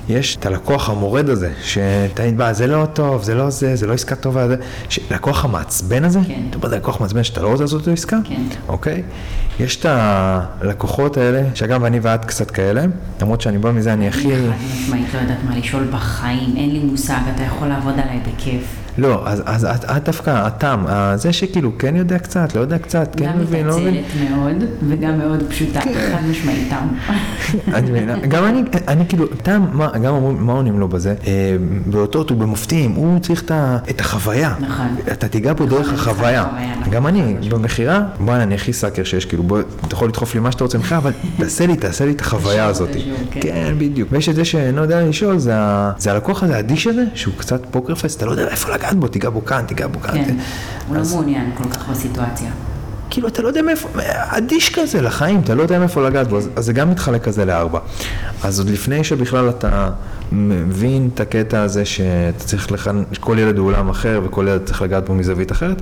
יש 0.10 0.36
את 0.36 0.45
הלקוח 0.45 0.89
המורד 0.89 1.29
הזה, 1.29 1.51
שתמיד 1.63 2.38
בא, 2.38 2.53
זה 2.53 2.67
לא 2.67 2.86
טוב, 2.93 3.23
זה 3.23 3.36
לא 3.36 3.49
זה, 3.49 3.75
זה 3.75 3.88
לא 3.88 3.93
עסקה 3.93 4.15
טובה, 4.15 4.47
זה... 4.47 4.55
לקוח 5.12 5.45
המעצבן 5.45 6.03
הזה, 6.03 6.19
כן. 6.27 6.41
אתה 6.49 6.57
בא, 6.57 6.69
זה 6.69 6.75
לקוח 6.75 7.01
מעצבן 7.01 7.23
שאתה 7.23 7.41
לא 7.41 7.47
רוצה 7.47 7.63
לעשות 7.63 7.81
איתו 7.81 7.91
עסקה. 7.91 8.17
אוקיי? 8.67 9.03
יש 9.60 9.75
את 9.79 9.86
הלקוחות 9.89 11.17
האלה, 11.17 11.43
שאגב, 11.53 11.83
אני 11.83 11.99
ואת 12.01 12.25
קצת 12.25 12.51
כאלה, 12.51 12.86
למרות 13.21 13.41
שאני 13.41 13.57
בא 13.57 13.71
מזה, 13.71 13.93
אני 13.93 14.07
הכי... 14.07 14.36
אני 14.36 14.49
חד 14.49 14.55
משמעית 14.81 15.13
לא 15.13 15.19
יודעת 15.19 15.38
מה 15.45 15.57
לשאול 15.57 15.83
בחיים, 15.91 16.57
אין 16.57 16.69
לי 16.69 16.79
מושג, 16.79 17.19
אתה 17.36 17.43
יכול 17.43 17.67
לעבוד 17.67 17.93
עליי 17.93 18.19
בכיף. 18.19 18.87
לא, 18.97 19.27
אז, 19.27 19.43
אז 19.45 19.65
את, 19.65 19.86
את 19.86 20.03
דווקא, 20.03 20.47
אה, 20.63 21.17
זה 21.17 21.33
שכאילו 21.33 21.77
כן 21.77 21.95
יודע 21.95 22.19
קצת, 22.19 22.55
לא 22.55 22.62
יודע 22.62 22.77
קצת, 22.77 23.15
כן 23.17 23.25
גם 23.25 23.39
מבין, 23.39 23.67
לא 23.67 23.77
מבין. 23.77 23.93
מתעצלת 23.93 24.29
מאוד, 24.29 24.63
וגם 24.89 25.17
מאוד 25.17 25.43
פשוטה, 25.49 25.79
חד 25.81 26.25
משמעית 26.29 26.69
טעם. 26.69 26.88
את 27.77 27.83
מבינה? 27.83 28.19
גם 28.19 28.45
אני, 28.45 28.63
אני 28.88 29.07
כאילו, 29.10 29.27
טעם, 29.27 29.67
מה, 29.73 29.97
גם 29.97 30.13
אומרים, 30.13 30.45
מה 30.45 30.53
עונים 30.53 30.79
לו 30.79 30.88
בזה? 30.88 31.15
אה, 31.27 31.55
באותות 31.86 32.31
ובמופתים, 32.31 32.91
הוא 32.91 33.19
צריך 33.19 33.43
את, 33.43 33.51
את 33.89 33.99
החוויה. 33.99 34.55
נכון. 34.60 34.95
אתה 35.12 35.27
תיגע 35.27 35.53
נכון, 35.53 35.69
דרך 35.69 35.88
אני 35.88 35.95
צריכה 35.95 36.12
החוויה. 36.12 36.43
חוויה, 36.43 36.75
נכון. 36.79 36.93
גם 36.93 37.07
אני, 37.07 37.36
במכירה, 37.49 38.01
בוא'נה, 38.19 38.43
אני 38.43 38.55
הכי 38.55 38.73
sucker 38.73 39.03
שיש, 39.03 39.25
כאילו, 39.25 39.43
בוא, 39.43 39.60
אתה 39.88 39.93
יכול 39.93 40.07
לדחוף 40.07 40.33
לי 40.33 40.39
מה 40.39 40.51
שאתה 40.51 40.63
רוצה 40.63 40.77
ממך, 40.77 40.93
אבל 40.93 41.12
תעשה 41.39 41.67
לי, 41.67 41.75
תעשה 41.75 42.05
לי 42.05 42.12
את 42.12 42.21
החוויה 42.21 42.65
הזאת. 42.65 42.89
כן. 43.31 43.39
כן, 43.41 43.73
בדיוק. 43.77 44.10
ויש 44.12 44.29
את 44.29 44.36
זה 44.36 44.45
שאינו 44.45 44.81
יודע 44.81 45.01
לשאול, 45.01 45.38
זה 45.38 46.12
הלקוח 46.12 46.43
הזה, 46.43 46.55
האדיש 46.55 46.88
הזה, 46.88 47.03
שהוא 47.13 47.33
קצת 47.38 47.62
poker 47.71 47.95
face, 47.95 48.15
אתה 48.15 48.25
לא 48.25 48.31
יודע 48.31 48.47
איפה 48.47 48.73
לגעת 48.75 48.87
בו, 48.95 49.08
תיגע 49.08 49.30
בו 49.30 49.45
כאן, 49.45 49.63
תיגע 49.67 49.88
בו 49.88 50.00
כאן. 50.00 50.13
כן, 50.26 50.36
הוא 50.88 50.95
לא 50.95 51.02
מעוניין 51.12 51.52
כל 51.58 51.69
כך 51.69 51.89
בסיטואציה. 51.89 52.52
כאילו, 53.10 53.28
אתה 53.28 53.41
לא 53.41 53.47
יודע 53.47 53.62
מאיפה, 53.62 53.89
אדיש 54.30 54.69
כזה 54.76 55.02
לחיים, 55.02 55.39
אתה 55.39 55.56
לא 55.56 55.62
יודע 55.62 55.80
מאיפה 55.80 56.08
לגעת 56.08 56.28
בו, 56.28 56.38
אז, 56.38 56.50
אז 56.56 56.65
זה 56.65 56.73
גם 56.73 56.91
מתחלק 56.91 57.23
כזה 57.23 57.45
לארבע. 57.45 57.80
אז 58.43 58.60
עוד 58.60 58.69
לפני 58.69 59.04
שבכלל 59.04 59.50
אתה 59.50 59.89
מבין 60.31 61.09
את 61.13 61.19
הקטע 61.19 61.61
הזה 61.61 61.85
שאתה 61.85 62.43
צריך 62.43 62.71
לכאן, 62.71 63.03
כל 63.19 63.39
ילד 63.39 63.57
הוא 63.57 63.67
עולם 63.67 63.89
אחר 63.89 64.21
וכל 64.25 64.45
ילד 64.49 64.61
צריך 64.65 64.81
לגעת 64.81 65.05
בו 65.05 65.13
מזווית 65.15 65.51
אחרת, 65.51 65.81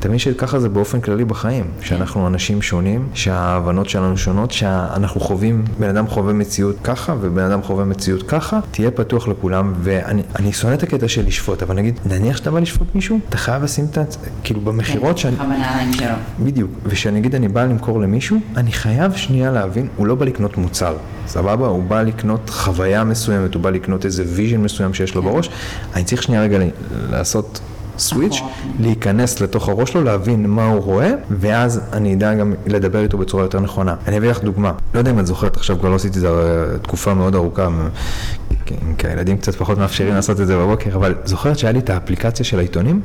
תבין 0.00 0.18
שככה 0.18 0.60
זה 0.60 0.68
באופן 0.68 1.00
כללי 1.00 1.24
בחיים, 1.24 1.64
שאנחנו 1.80 2.26
אנשים 2.26 2.62
שונים, 2.62 3.08
שההבנות 3.14 3.88
שלנו 3.88 4.16
שונות, 4.16 4.50
שאנחנו 4.50 5.20
חווים, 5.20 5.64
בן 5.78 5.88
אדם 5.88 6.06
חווה 6.08 6.32
מציאות 6.32 6.76
ככה 6.84 7.14
ובן 7.20 7.42
אדם 7.42 7.62
חווה 7.62 7.84
מציאות 7.84 8.22
ככה, 8.22 8.60
תהיה 8.70 8.90
פתוח 8.90 9.28
לכולם, 9.28 9.72
ואני 9.82 10.22
אני 10.38 10.52
שונא 10.52 10.74
את 10.74 10.82
הקטע 10.82 11.08
של 11.08 11.26
לשפוט, 11.26 11.62
אבל 11.62 11.74
נגיד, 11.74 12.00
נניח 12.06 12.36
שאתה 12.36 12.50
בא 12.50 12.58
לשפוט 12.60 12.94
מישהו, 12.94 13.18
אתה 13.28 13.36
חייב 13.36 13.62
לשים 13.62 13.84
את, 13.90 13.98
ה- 13.98 14.02
כאילו 14.44 14.60
במכירות 14.60 15.18
שאני... 15.18 15.36
כן, 15.36 15.92
שלו. 15.92 16.06
בדיוק, 16.44 16.70
וכשאני 16.84 17.18
אגיד 17.18 17.34
אני 17.34 17.48
בא 17.48 17.64
למכור 17.64 18.00
למישהו, 18.00 18.38
אני 18.56 18.72
חייב 18.72 19.12
שנייה 19.12 19.50
להבין, 19.50 19.88
הוא 19.96 20.06
לא 20.06 20.14
בא 20.14 20.24
לקנות 20.24 20.56
מוצר, 20.56 20.96
סבבה? 21.32 21.66
הוא 21.66 21.82
בא 21.82 22.02
לקנות 22.02 22.50
חוויה 22.50 23.04
מסוימת, 23.04 23.54
הוא 23.54 23.62
בא 23.62 23.70
לקנות 23.70 24.04
איזה 24.04 24.24
vision 24.26 24.56
מסוים 24.56 24.94
שיש 24.94 25.14
לו 25.14 25.22
בראש, 25.22 25.50
אני 25.94 26.04
צריך 26.04 26.22
שנייה 26.22 26.42
רגע 26.42 26.58
לעשות 27.10 27.60
switch. 27.98 28.40
להיכנס 28.80 29.40
לתוך 29.40 29.68
הראש 29.68 29.90
שלו, 29.90 30.04
להבין 30.04 30.46
מה 30.46 30.68
הוא 30.68 30.82
רואה, 30.82 31.10
ואז 31.30 31.80
אני 31.92 32.14
אדע 32.14 32.34
גם 32.34 32.54
לדבר 32.66 33.02
איתו 33.02 33.18
בצורה 33.18 33.42
יותר 33.42 33.60
נכונה. 33.60 33.94
אני 34.06 34.18
אביא 34.18 34.30
לך 34.30 34.44
דוגמה, 34.44 34.72
לא 34.94 34.98
יודע 34.98 35.10
אם 35.10 35.18
את 35.18 35.26
זוכרת, 35.26 35.56
עכשיו 35.56 35.78
כבר 35.78 35.88
לא 35.88 35.94
עשיתי 35.94 36.16
את 36.16 36.20
זה 36.20 36.28
אה, 36.28 36.78
תקופה 36.78 37.14
מאוד 37.14 37.34
ארוכה, 37.34 37.68
כי 38.98 39.08
הילדים 39.08 39.36
קצת 39.36 39.54
פחות 39.54 39.78
מאפשרים 39.78 40.14
לעשות 40.14 40.40
את 40.40 40.46
זה 40.46 40.56
בבוקר, 40.56 40.94
אבל 40.94 41.14
זוכרת 41.24 41.58
שהיה 41.58 41.72
לי 41.72 41.78
את 41.78 41.90
האפליקציה 41.90 42.44
של 42.44 42.58
העיתונים? 42.58 43.00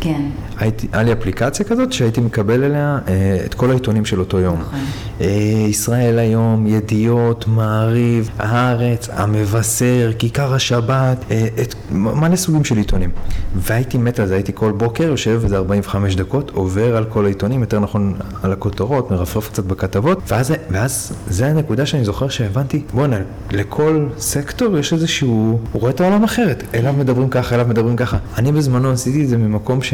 כן, 0.00 0.22
הייתי, 0.58 0.88
היה 0.92 1.02
לי 1.02 1.12
אפליקציה 1.12 1.66
כזאת 1.66 1.92
שהייתי 1.92 2.20
מקבל 2.20 2.64
אליה 2.64 2.98
אה, 3.08 3.38
את 3.44 3.54
כל 3.54 3.70
העיתונים 3.70 4.04
של 4.04 4.20
אותו 4.20 4.38
יום. 4.38 4.60
נכון. 4.60 4.78
אה, 5.20 5.26
ישראל 5.68 6.18
היום, 6.18 6.66
ידיעות, 6.66 7.48
מעריב, 7.48 8.30
הארץ, 8.38 9.08
המבשר, 9.12 10.10
כיכר 10.18 10.54
השבת, 10.54 11.24
אה, 11.30 11.46
את 11.62 11.74
מלא 11.90 12.36
סוגים 12.36 12.64
של 12.64 12.76
עיתונים. 12.76 13.10
והייתי 13.54 13.98
מת 13.98 14.20
על 14.20 14.26
זה, 14.26 14.34
הייתי 14.34 14.52
כל 14.54 14.72
בוקר 14.72 15.04
יושב 15.04 15.40
איזה 15.44 15.56
45 15.56 16.16
דקות, 16.16 16.50
עובר 16.50 16.96
על 16.96 17.04
כל 17.04 17.24
העיתונים, 17.24 17.60
יותר 17.60 17.80
נכון 17.80 18.14
על 18.42 18.52
הכותרות, 18.52 19.10
מרפרף 19.10 19.48
קצת 19.48 19.64
בכתבות, 19.64 20.18
ואז, 20.28 20.52
ואז 20.70 21.12
זה 21.28 21.46
הנקודה 21.46 21.86
שאני 21.86 22.04
זוכר 22.04 22.28
שהבנתי, 22.28 22.82
בואנה, 22.94 23.16
לכל 23.50 24.06
סקטור 24.18 24.78
יש 24.78 24.92
איזשהו, 24.92 25.58
הוא 25.72 25.80
רואה 25.80 25.90
את 25.90 26.00
העולם 26.00 26.24
אחרת, 26.24 26.62
אליו 26.74 26.92
מדברים 26.92 27.28
ככה, 27.28 27.54
אליו 27.54 27.66
מדברים 27.68 27.96
ככה. 27.96 28.18
אני 28.38 28.52
בזמנו 28.52 28.90
עשיתי 28.90 29.22
את 29.22 29.28
זה 29.28 29.36
ממקום 29.36 29.82
ש... 29.82 29.89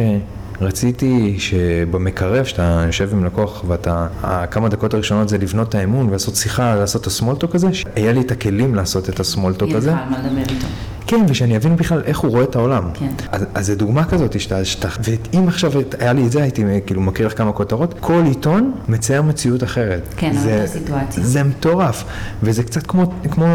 רציתי 0.61 1.37
שבמקרב, 1.39 2.45
שאתה 2.45 2.85
יושב 2.87 3.09
עם 3.13 3.25
לקוח 3.25 3.65
ואתה, 3.69 4.07
הכמה 4.23 4.69
דקות 4.69 4.95
הראשונות 4.95 5.29
זה 5.29 5.39
לבנות 5.39 5.69
את 5.69 5.75
האמון 5.75 6.09
ולעשות 6.09 6.37
שיחה, 6.37 6.75
לעשות 6.75 7.03
את 7.03 7.07
הסמולטוק 7.07 7.55
הזה, 7.55 7.73
שיהיה 7.73 8.13
לי 8.13 8.21
את 8.21 8.31
הכלים 8.31 8.75
לעשות 8.75 9.09
את 9.09 9.21
הסמולטוק 9.21 9.69
יהיה 9.69 9.79
הזה. 9.79 9.91
לך 9.91 9.99
על 9.99 10.09
מה 10.11 10.19
לדבר 10.19 10.55
איתו. 10.55 10.67
כן, 11.07 11.25
ושאני 11.29 11.57
אבין 11.57 11.77
בכלל 11.77 12.03
איך 12.05 12.19
הוא 12.19 12.31
רואה 12.31 12.43
את 12.43 12.57
העולם. 12.57 12.91
כן. 12.95 13.09
אז, 13.33 13.45
אז 13.55 13.67
זה 13.67 13.77
דוגמה 13.77 14.05
כזאת, 14.05 14.41
שאתה, 14.41 14.65
שאתה, 14.65 14.89
ואם 15.05 15.49
עכשיו 15.49 15.73
היה 15.99 16.13
לי 16.13 16.27
את 16.27 16.33
זה, 16.33 16.43
הייתי 16.43 16.65
כאילו 16.87 17.01
מקריא 17.01 17.27
לך 17.27 17.39
כמה 17.39 17.53
כותרות, 17.53 17.95
כל 18.01 18.23
עיתון 18.27 18.73
מצייר 18.89 19.23
מציאות 19.23 19.63
אחרת. 19.63 20.03
כן, 20.17 20.31
אבל 20.31 20.39
זה, 20.39 20.61
בסיטואציה. 20.65 21.25
זה 21.25 21.43
מטורף, 21.43 22.05
וזה 22.43 22.63
קצת 22.63 22.87
כמו, 22.87 23.13
כמו, 23.31 23.47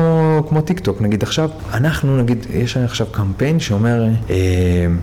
כמו 0.50 0.62
טיק 0.62 0.80
טוק, 0.80 1.02
נגיד 1.02 1.24
עכשיו, 1.24 1.50
אנחנו 1.74 2.18
נגיד, 2.18 2.46
יש 2.54 2.78
לנו 2.78 2.86
עכשיו 2.86 3.08
קמפיין 3.12 3.60
שאומר 3.60 4.08
אה, 4.30 4.36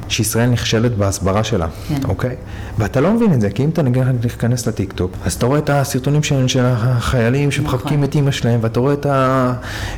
שישראל 0.09 0.51
נכשלת 0.51 0.97
בהסברה 0.97 1.45
שלה, 1.45 1.67
כן. 1.89 1.95
אוקיי? 2.05 2.37
ואתה 2.79 3.01
לא 3.01 3.13
מבין 3.13 3.33
את 3.33 3.41
זה, 3.41 3.51
כי 3.51 3.65
אם 3.65 3.69
אתה 3.69 3.83
נגיד 3.83 4.03
תיכנס 4.21 4.67
לטיק 4.67 4.93
טוק, 4.93 5.13
אז 5.25 5.35
אתה 5.35 5.47
רואה 5.47 5.59
את 5.59 5.71
הסרטונים 5.71 6.23
של, 6.23 6.49
של 6.49 6.65
החיילים 6.65 7.51
שמחבקים 7.51 7.99
נכון. 7.99 8.05
את 8.05 8.15
אימא 8.15 8.31
שלהם, 8.31 8.61
ואתה 8.63 8.81
רואה 8.81 8.93
את, 8.93 9.07
ה, 9.07 9.53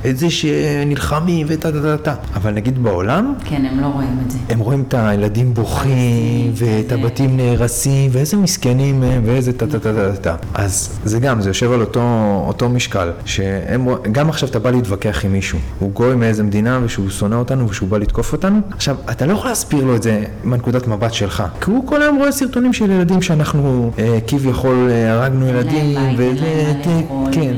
את 0.06 0.18
זה 0.18 0.30
שנלחמים 0.30 1.46
וטה 1.50 1.72
טה 1.72 1.82
טה 1.82 1.96
טה, 1.96 2.14
אבל 2.42 2.52
נגיד 2.52 2.82
בעולם, 2.82 3.34
כן, 3.44 3.64
הם 3.70 3.80
לא 3.80 3.86
רואים 3.86 4.18
את 4.26 4.30
זה. 4.30 4.38
הם 4.48 4.58
רואים 4.58 4.84
את 4.88 4.94
הילדים 4.98 5.54
בוכים, 5.54 6.50
ואת 6.54 6.84
וזה- 6.86 6.94
הבתים 6.94 7.36
נהרסים, 7.36 8.10
ואיזה 8.14 8.36
מסכנים 8.36 9.02
הם, 9.02 9.22
ואיזה 9.26 9.52
טה 9.52 9.66
טה 9.66 9.78
טה 9.78 9.92
טה 9.94 10.16
טה. 10.16 10.36
אז 10.54 10.98
זה 11.04 11.18
גם, 11.20 11.40
זה 11.40 11.50
יושב 11.50 11.72
על 11.72 11.80
אותו, 11.80 12.00
אותו 12.46 12.68
משקל, 12.68 13.10
שהם, 13.24 13.88
גם 14.12 14.28
עכשיו 14.28 14.48
אתה 14.48 14.58
בא 14.58 14.70
להתווכח 14.70 15.24
עם 15.24 15.32
מישהו, 15.32 15.58
הוא 15.78 15.90
גוי 15.92 16.14
מאיזה 16.14 16.42
מדינה, 16.42 16.80
ושהוא 16.84 17.10
שונא 17.10 17.34
אותנו, 17.34 17.68
ושהוא 17.70 17.88
בא 17.88 17.98
לתקוף 17.98 18.32
אותנו, 18.32 18.60
עכשיו, 18.70 18.96
אתה 19.10 19.26
לא 19.26 19.32
יכול 19.32 19.48
להסביר 19.50 19.84
לו 19.84 19.96
את 19.96 20.02
זה 20.02 20.24
מנקודת 20.44 20.86
מבט 20.88 21.12
שלך, 21.12 21.42
כי 21.60 21.70
הוא 21.70 21.86
כל 21.86 22.02
היום 22.02 22.16
רואה 22.16 22.32
סרטונים 22.32 22.72
של 22.72 22.90
ילדים 22.90 23.22
שאנחנו 23.22 23.90
אה, 23.98 24.18
כביכול 24.26 24.88
אה, 24.90 25.12
הרגנו 25.12 25.48
ילדים, 25.48 25.94
לאכול, 25.96 27.32
כן. 27.32 27.54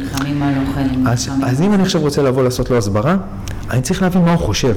אז, 1.43 1.61
אם 1.63 1.75
אני 1.75 1.83
עכשיו 1.83 2.01
רוצה 2.01 2.23
לבוא 2.23 2.43
לעשות 2.43 2.71
לו 2.71 2.79
הסברה, 2.79 3.17
אני 3.73 3.83
צריך 3.83 4.03
להבין 4.03 4.23
מה 4.23 4.33
הוא 4.33 4.39
חושב, 4.39 4.75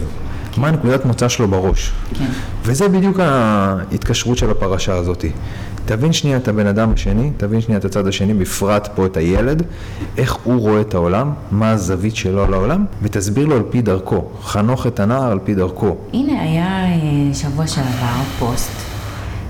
מה 0.58 0.68
הנקודת 0.68 1.06
מוצא 1.06 1.30
שלו 1.30 1.48
בראש. 1.48 1.92
כן. 2.14 2.26
וזה 2.64 2.90
בדיוק 2.90 3.20
ההתקשרות 3.20 4.38
של 4.38 4.50
הפרשה 4.50 4.96
הזאת. 4.96 5.26
תבין 5.86 6.14
שנייה 6.14 6.38
את 6.38 6.48
הבן 6.48 6.68
אדם 6.68 6.92
השני, 6.94 7.32
תבין 7.38 7.62
שנייה 7.62 7.80
את 7.80 7.86
הצד 7.86 8.08
השני, 8.08 8.34
בפרט 8.34 8.90
פה 8.96 9.06
את 9.06 9.18
הילד, 9.18 9.64
איך 10.18 10.34
הוא 10.44 10.60
רואה 10.62 10.82
את 10.82 10.94
העולם, 10.94 11.34
מה 11.52 11.72
הזווית 11.72 12.16
שלו 12.16 12.48
לעולם, 12.48 12.86
ותסביר 13.02 13.46
לו 13.46 13.56
על 13.56 13.64
פי 13.70 13.82
דרכו. 13.82 14.30
חנוך 14.44 14.88
את 14.88 15.00
הנער 15.00 15.32
על 15.32 15.40
פי 15.44 15.56
דרכו. 15.56 15.96
הנה, 16.14 16.42
היה 16.42 16.86
אה, 16.86 17.34
שבוע 17.34 17.68
שעבר 17.68 18.24
פוסט 18.40 18.72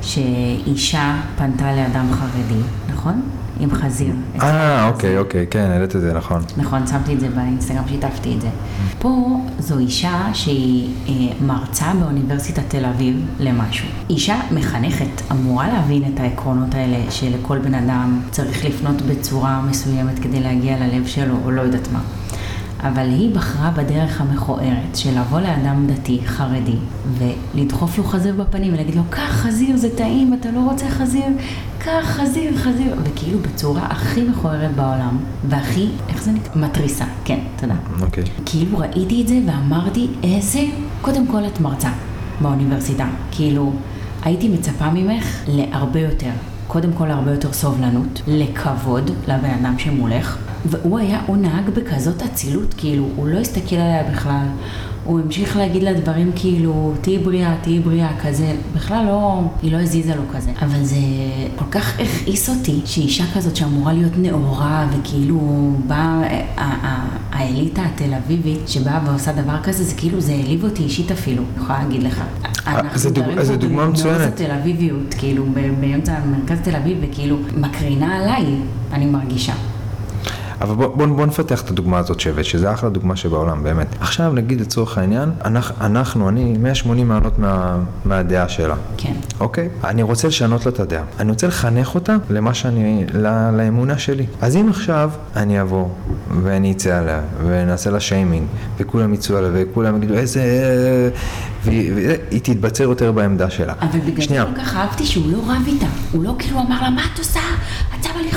שאישה 0.02 1.16
פנתה 1.38 1.76
לאדם 1.76 2.08
חרדי, 2.14 2.62
נכון? 2.94 3.22
עם 3.60 3.72
חזיר. 3.72 4.14
אה, 4.42 4.88
אוקיי, 4.88 5.18
אוקיי, 5.18 5.46
כן, 5.52 5.70
העלית 5.72 5.96
את 5.96 6.02
זה, 6.02 6.14
נכון. 6.14 6.42
נכון, 6.58 6.88
שמתי 6.88 7.14
את 7.14 7.20
זה 7.20 7.30
באינסטגרם, 7.30 7.84
שיתפתי 7.88 8.34
את 8.36 8.42
זה. 8.42 8.48
פה 9.00 9.40
זו 9.60 9.78
אישה 9.78 10.30
שהיא 10.34 10.90
אה, 11.08 11.14
מרצה 11.46 11.86
באוניברסיטת 12.00 12.64
תל 12.68 12.86
אביב 12.86 13.26
למשהו. 13.40 13.88
אישה 14.10 14.40
מחנכת, 14.52 15.22
אמורה 15.32 15.68
להבין 15.68 16.04
את 16.14 16.20
העקרונות 16.20 16.76
האלה 16.76 17.12
שלכל 17.12 17.58
בן 17.60 17.74
אדם 17.74 18.22
צריך 18.32 18.66
לפנות 18.66 19.02
בצורה 19.02 19.62
מסוימת 19.62 20.20
כדי 20.20 20.40
להגיע 20.40 20.78
ללב 20.80 21.08
שלו, 21.08 21.36
או 21.46 21.52
לא 21.52 21.62
יודעת 21.62 21.88
מה. 21.92 22.00
אבל 22.88 23.10
היא 23.10 23.36
בחרה 23.36 23.72
בדרך 23.72 24.22
המכוערת 24.22 24.96
של 24.96 25.20
לבוא 25.20 25.40
לאדם 25.40 25.88
דתי, 25.88 26.20
חרדי, 26.26 26.76
ולדחוף 27.18 27.98
לו 27.98 28.04
חזיר 28.04 28.36
בפנים 28.36 28.74
ולהגיד 28.74 28.96
לו, 28.96 29.02
קח 29.10 29.32
חזיר, 29.32 29.78
זה 29.78 29.98
טעים, 29.98 30.34
אתה 30.34 30.52
לא 30.52 30.60
רוצה 30.60 30.90
חזיר? 30.90 31.26
קח 31.80 32.04
חזיר, 32.04 32.58
חזיר, 32.58 32.96
וכאילו 33.04 33.40
בצורה 33.40 33.82
הכי 33.86 34.24
מכוערת 34.24 34.76
בעולם, 34.76 35.18
והכי, 35.50 35.88
איך 36.10 36.24
זה 36.24 36.32
נקרא? 36.32 36.62
מתריסה, 36.62 37.06
כן, 37.26 37.40
תודה. 37.56 37.76
אוקיי. 38.02 38.24
כאילו 38.46 38.78
ראיתי 38.78 39.22
את 39.22 39.28
זה 39.28 39.40
ואמרתי, 39.46 40.08
איזה, 40.24 40.62
קודם 41.02 41.28
כל 41.28 41.46
את 41.46 41.60
מרצה 41.62 41.90
באוניברסיטה, 42.42 43.08
כאילו, 43.32 43.74
הייתי 44.24 44.50
מצפה 44.50 44.90
ממך 44.94 45.26
להרבה 45.48 46.00
יותר. 46.00 46.32
קודם 46.68 46.94
כל 46.94 47.06
להרבה 47.06 47.32
יותר 47.32 47.54
סובלנות, 47.54 48.22
לכבוד 48.28 49.12
לבן 49.28 49.50
אדם 49.50 49.80
שמולך, 49.80 50.38
והוא 50.70 51.00
היה, 51.00 51.22
הוא 51.26 51.38
נהג 51.38 51.70
בכזאת 51.70 52.22
אצילות, 52.24 52.74
כאילו, 52.78 53.06
הוא 53.16 53.28
לא 53.28 53.38
הסתכל 53.40 53.76
עליה 53.76 54.04
בכלל. 54.12 54.46
הוא 55.06 55.20
המשיך 55.20 55.58
להגיד 55.58 55.84
לה 55.84 55.94
דברים 55.94 56.32
כאילו, 56.36 56.94
תהיי 57.02 57.18
בריאה, 57.18 57.56
תהיי 57.62 57.80
בריאה, 57.80 58.10
כזה, 58.24 58.54
בכלל 58.76 59.06
לא, 59.06 59.42
היא 59.62 59.72
לא 59.72 59.78
הזיזה 59.78 60.16
לו 60.16 60.22
כזה. 60.34 60.52
אבל 60.62 60.84
זה 60.84 60.96
כל 61.56 61.66
כך 61.72 62.00
הכעיס 62.00 62.50
אותי, 62.50 62.82
שאישה 62.86 63.24
כזאת 63.36 63.56
שאמורה 63.56 63.94
להיות 63.94 64.12
נאורה, 64.18 64.88
וכאילו 64.92 65.40
באה 65.88 66.22
האליטה 67.32 67.82
התל 67.86 68.14
אביבית, 68.14 68.68
שבאה 68.68 69.00
ועושה 69.06 69.32
דבר 69.34 69.58
כזה, 69.64 69.84
זה 69.84 69.96
כאילו, 69.96 70.22
זה 70.22 70.32
העליב 70.32 70.64
אותי 70.64 70.84
אישית 70.84 71.12
אפילו, 71.12 71.44
אני 71.56 71.64
יכולה 71.64 71.80
להגיד 71.84 72.04
לך. 72.04 72.24
דוג- 73.12 73.42
זה 73.42 73.58
דוגמה 73.58 73.86
מצוינת. 73.86 74.18
במרכז 74.18 74.42
התל 74.42 74.52
אביביות, 74.52 75.14
כאילו, 75.18 75.46
באמצע 75.82 76.14
מרכז 76.26 76.58
תל 76.64 76.76
אביב, 76.76 76.98
וכאילו, 77.02 77.38
מקרינה 77.58 78.16
עליי, 78.16 78.46
אני 78.94 79.06
מרגישה. 79.06 79.54
אבל 80.66 80.76
בוא, 80.76 80.88
בוא, 80.96 81.06
בוא 81.06 81.26
נפתח 81.26 81.62
את 81.62 81.70
הדוגמה 81.70 81.98
הזאת 81.98 82.20
שהבאת, 82.20 82.46
שזה 82.46 82.74
אחלה 82.74 82.90
דוגמה 82.90 83.16
שבעולם, 83.16 83.64
באמת. 83.64 83.88
עכשיו 84.00 84.34
נגיד 84.34 84.62
לצורך 84.62 84.98
העניין, 84.98 85.32
אנחנו, 85.46 85.86
אנחנו 85.86 86.30
אני 86.30 86.58
180 86.58 87.08
מעלות 87.08 87.40
מה, 87.40 87.78
מהדעה 88.06 88.50
שלה. 88.50 88.76
כן. 88.98 89.14
אוקיי? 89.40 89.70
אני 89.84 90.04
רוצה 90.04 90.28
לשנות 90.28 90.66
לה 90.66 90.72
את 90.72 90.80
הדעה. 90.80 91.04
אני 91.20 91.32
רוצה 91.32 91.48
לחנך 91.48 91.96
אותה 91.96 92.16
למה 92.30 92.54
שאני, 92.54 93.06
ל, 93.14 93.52
לאמונה 93.58 93.98
שלי. 93.98 94.26
אז 94.42 94.56
אם 94.56 94.70
עכשיו 94.70 95.12
אני 95.36 95.62
אבוא 95.62 95.88
ואני 96.44 96.72
אצא 96.72 96.98
עליה 96.98 97.22
ונעשה 97.46 97.90
לה 97.90 98.00
שיימינג 98.00 98.48
וכולם 98.78 99.14
יצאו 99.14 99.38
עליה 99.38 99.50
וכולם 99.54 99.98
יגידו 99.98 100.14
איזה... 100.14 100.42
והיא 101.64 102.42
תתבצר 102.44 102.84
יותר 102.84 103.12
בעמדה 103.12 103.50
שלה. 103.50 103.74
אבל 103.82 104.00
בגלל 104.00 104.28
זה. 104.28 104.44
כל 104.56 104.62
כך 104.62 104.76
אהבתי 104.76 105.06
שהוא 105.06 105.32
לא 105.32 105.38
רב 105.38 105.64
איתה. 105.68 105.86
הוא 106.12 106.24
לא 106.24 106.36
כאילו 106.40 106.60
אמר 106.60 106.82
לה, 106.82 106.90
מה 106.90 107.02
את 107.14 107.20
עושה? 107.20 107.40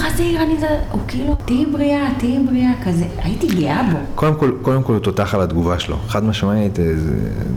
את 0.09 0.16
שמה 0.16 0.26
לי 0.26 0.32
חזיר, 0.32 0.42
אני 0.42 0.61
זה... 0.61 0.66
הוא 0.90 1.00
כאילו, 1.09 1.36
תהיי 1.44 1.66
בריאה, 1.66 2.09
תהיי 2.18 2.38
בריאה, 2.38 2.72
כזה. 2.84 3.04
הייתי 3.18 3.46
גאה 3.46 3.82
בו. 3.92 3.98
קודם 4.14 4.34
כל, 4.34 4.52
קודם 4.62 4.82
כל 4.82 4.92
הוא 4.92 5.00
תותח 5.00 5.34
על 5.34 5.40
התגובה 5.40 5.78
שלו. 5.78 5.96
חד 6.09 6.24
משמעית, 6.24 6.78
אה, 6.78 6.84
זו 6.96 7.11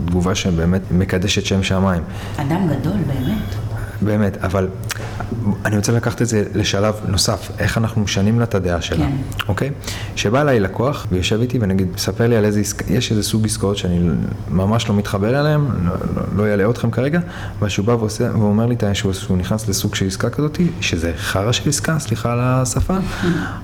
תגובה 0.06 0.34
שבאמת 0.34 0.82
מקדשת 0.90 1.44
שם 1.44 1.62
שמיים. 1.62 2.02
אדם 2.36 2.68
גדול, 2.68 2.92
באמת. 2.92 3.71
באמת, 4.04 4.36
אבל 4.44 4.68
אני 5.64 5.76
רוצה 5.76 5.92
לקחת 5.92 6.22
את 6.22 6.26
זה 6.26 6.44
לשלב 6.54 6.94
נוסף, 7.08 7.50
איך 7.58 7.78
אנחנו 7.78 8.00
משנים 8.00 8.38
לה 8.38 8.44
את 8.44 8.54
הדעה 8.54 8.82
שלה, 8.82 9.06
כן. 9.06 9.12
אוקיי? 9.48 9.70
שבא 10.16 10.40
אליי 10.40 10.60
לקוח 10.60 11.06
ויושב 11.12 11.40
איתי 11.40 11.58
ונגיד, 11.60 11.88
ספר 11.96 12.26
לי 12.26 12.36
על 12.36 12.44
איזה 12.44 12.60
עסקה, 12.60 12.84
יש 12.92 13.10
איזה 13.10 13.22
סוג 13.22 13.44
עסקאות 13.44 13.76
שאני 13.76 14.08
ממש 14.50 14.88
לא 14.88 14.94
מתחבר 14.94 15.40
אליהן, 15.40 15.60
לא, 15.84 15.92
לא, 16.16 16.22
לא 16.36 16.50
אעלה 16.50 16.70
אתכם 16.70 16.90
כרגע, 16.90 17.20
אבל 17.58 17.68
שהוא 17.68 17.86
בא 17.86 17.92
ועושה, 17.92 18.30
ואומר 18.32 18.66
לי 18.66 18.76
שהוא, 18.92 19.12
שהוא 19.12 19.36
נכנס 19.36 19.68
לסוג 19.68 19.94
של 19.94 20.06
עסקה 20.06 20.30
כזאת, 20.30 20.60
שזה 20.80 21.12
חרא 21.16 21.52
של 21.52 21.68
עסקה, 21.68 21.98
סליחה 21.98 22.32
על 22.32 22.38
השפה, 22.42 22.96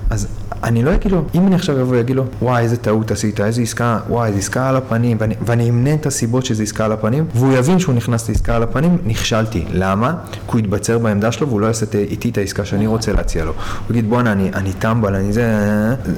אז 0.09 0.27
אני 0.63 0.83
לא 0.83 0.93
אגיד 0.93 1.11
לו, 1.11 1.23
אם 1.35 1.47
אני 1.47 1.55
עכשיו 1.55 1.81
אבוא 1.81 1.97
ואגיד 1.97 2.15
לו, 2.15 2.23
וואי, 2.41 2.63
איזה 2.63 2.77
טעות 2.77 3.11
עשית, 3.11 3.41
איזה 3.41 3.61
עסקה, 3.61 3.99
וואי, 4.09 4.27
איזה 4.27 4.39
עסקה 4.39 4.69
על 4.69 4.75
הפנים, 4.75 5.17
ואני, 5.19 5.35
ואני 5.41 5.69
אמנה 5.69 5.93
את 5.93 6.05
הסיבות 6.05 6.45
שזה 6.45 6.63
עסקה 6.63 6.85
על 6.85 6.91
הפנים, 6.91 7.25
והוא 7.35 7.53
יבין 7.53 7.79
שהוא 7.79 7.95
נכנס 7.95 8.29
לעסקה 8.29 8.55
על 8.55 8.63
הפנים, 8.63 8.97
נכשלתי. 9.05 9.65
למה? 9.71 10.13
כי 10.31 10.39
הוא 10.51 10.59
יתבצר 10.59 10.97
בעמדה 10.97 11.31
שלו 11.31 11.47
והוא 11.47 11.61
לא 11.61 11.67
יעשה 11.67 11.85
איתי 11.93 12.29
את 12.29 12.37
העסקה 12.37 12.65
שאני 12.65 12.87
רוצה 12.87 13.13
להציע 13.13 13.45
לו. 13.45 13.51
הוא 13.51 13.89
יגיד, 13.89 14.09
בואנה, 14.09 14.31
אני, 14.31 14.51
אני 14.53 14.73
טמבל, 14.73 15.15
אני 15.15 15.33
זה, 15.33 15.45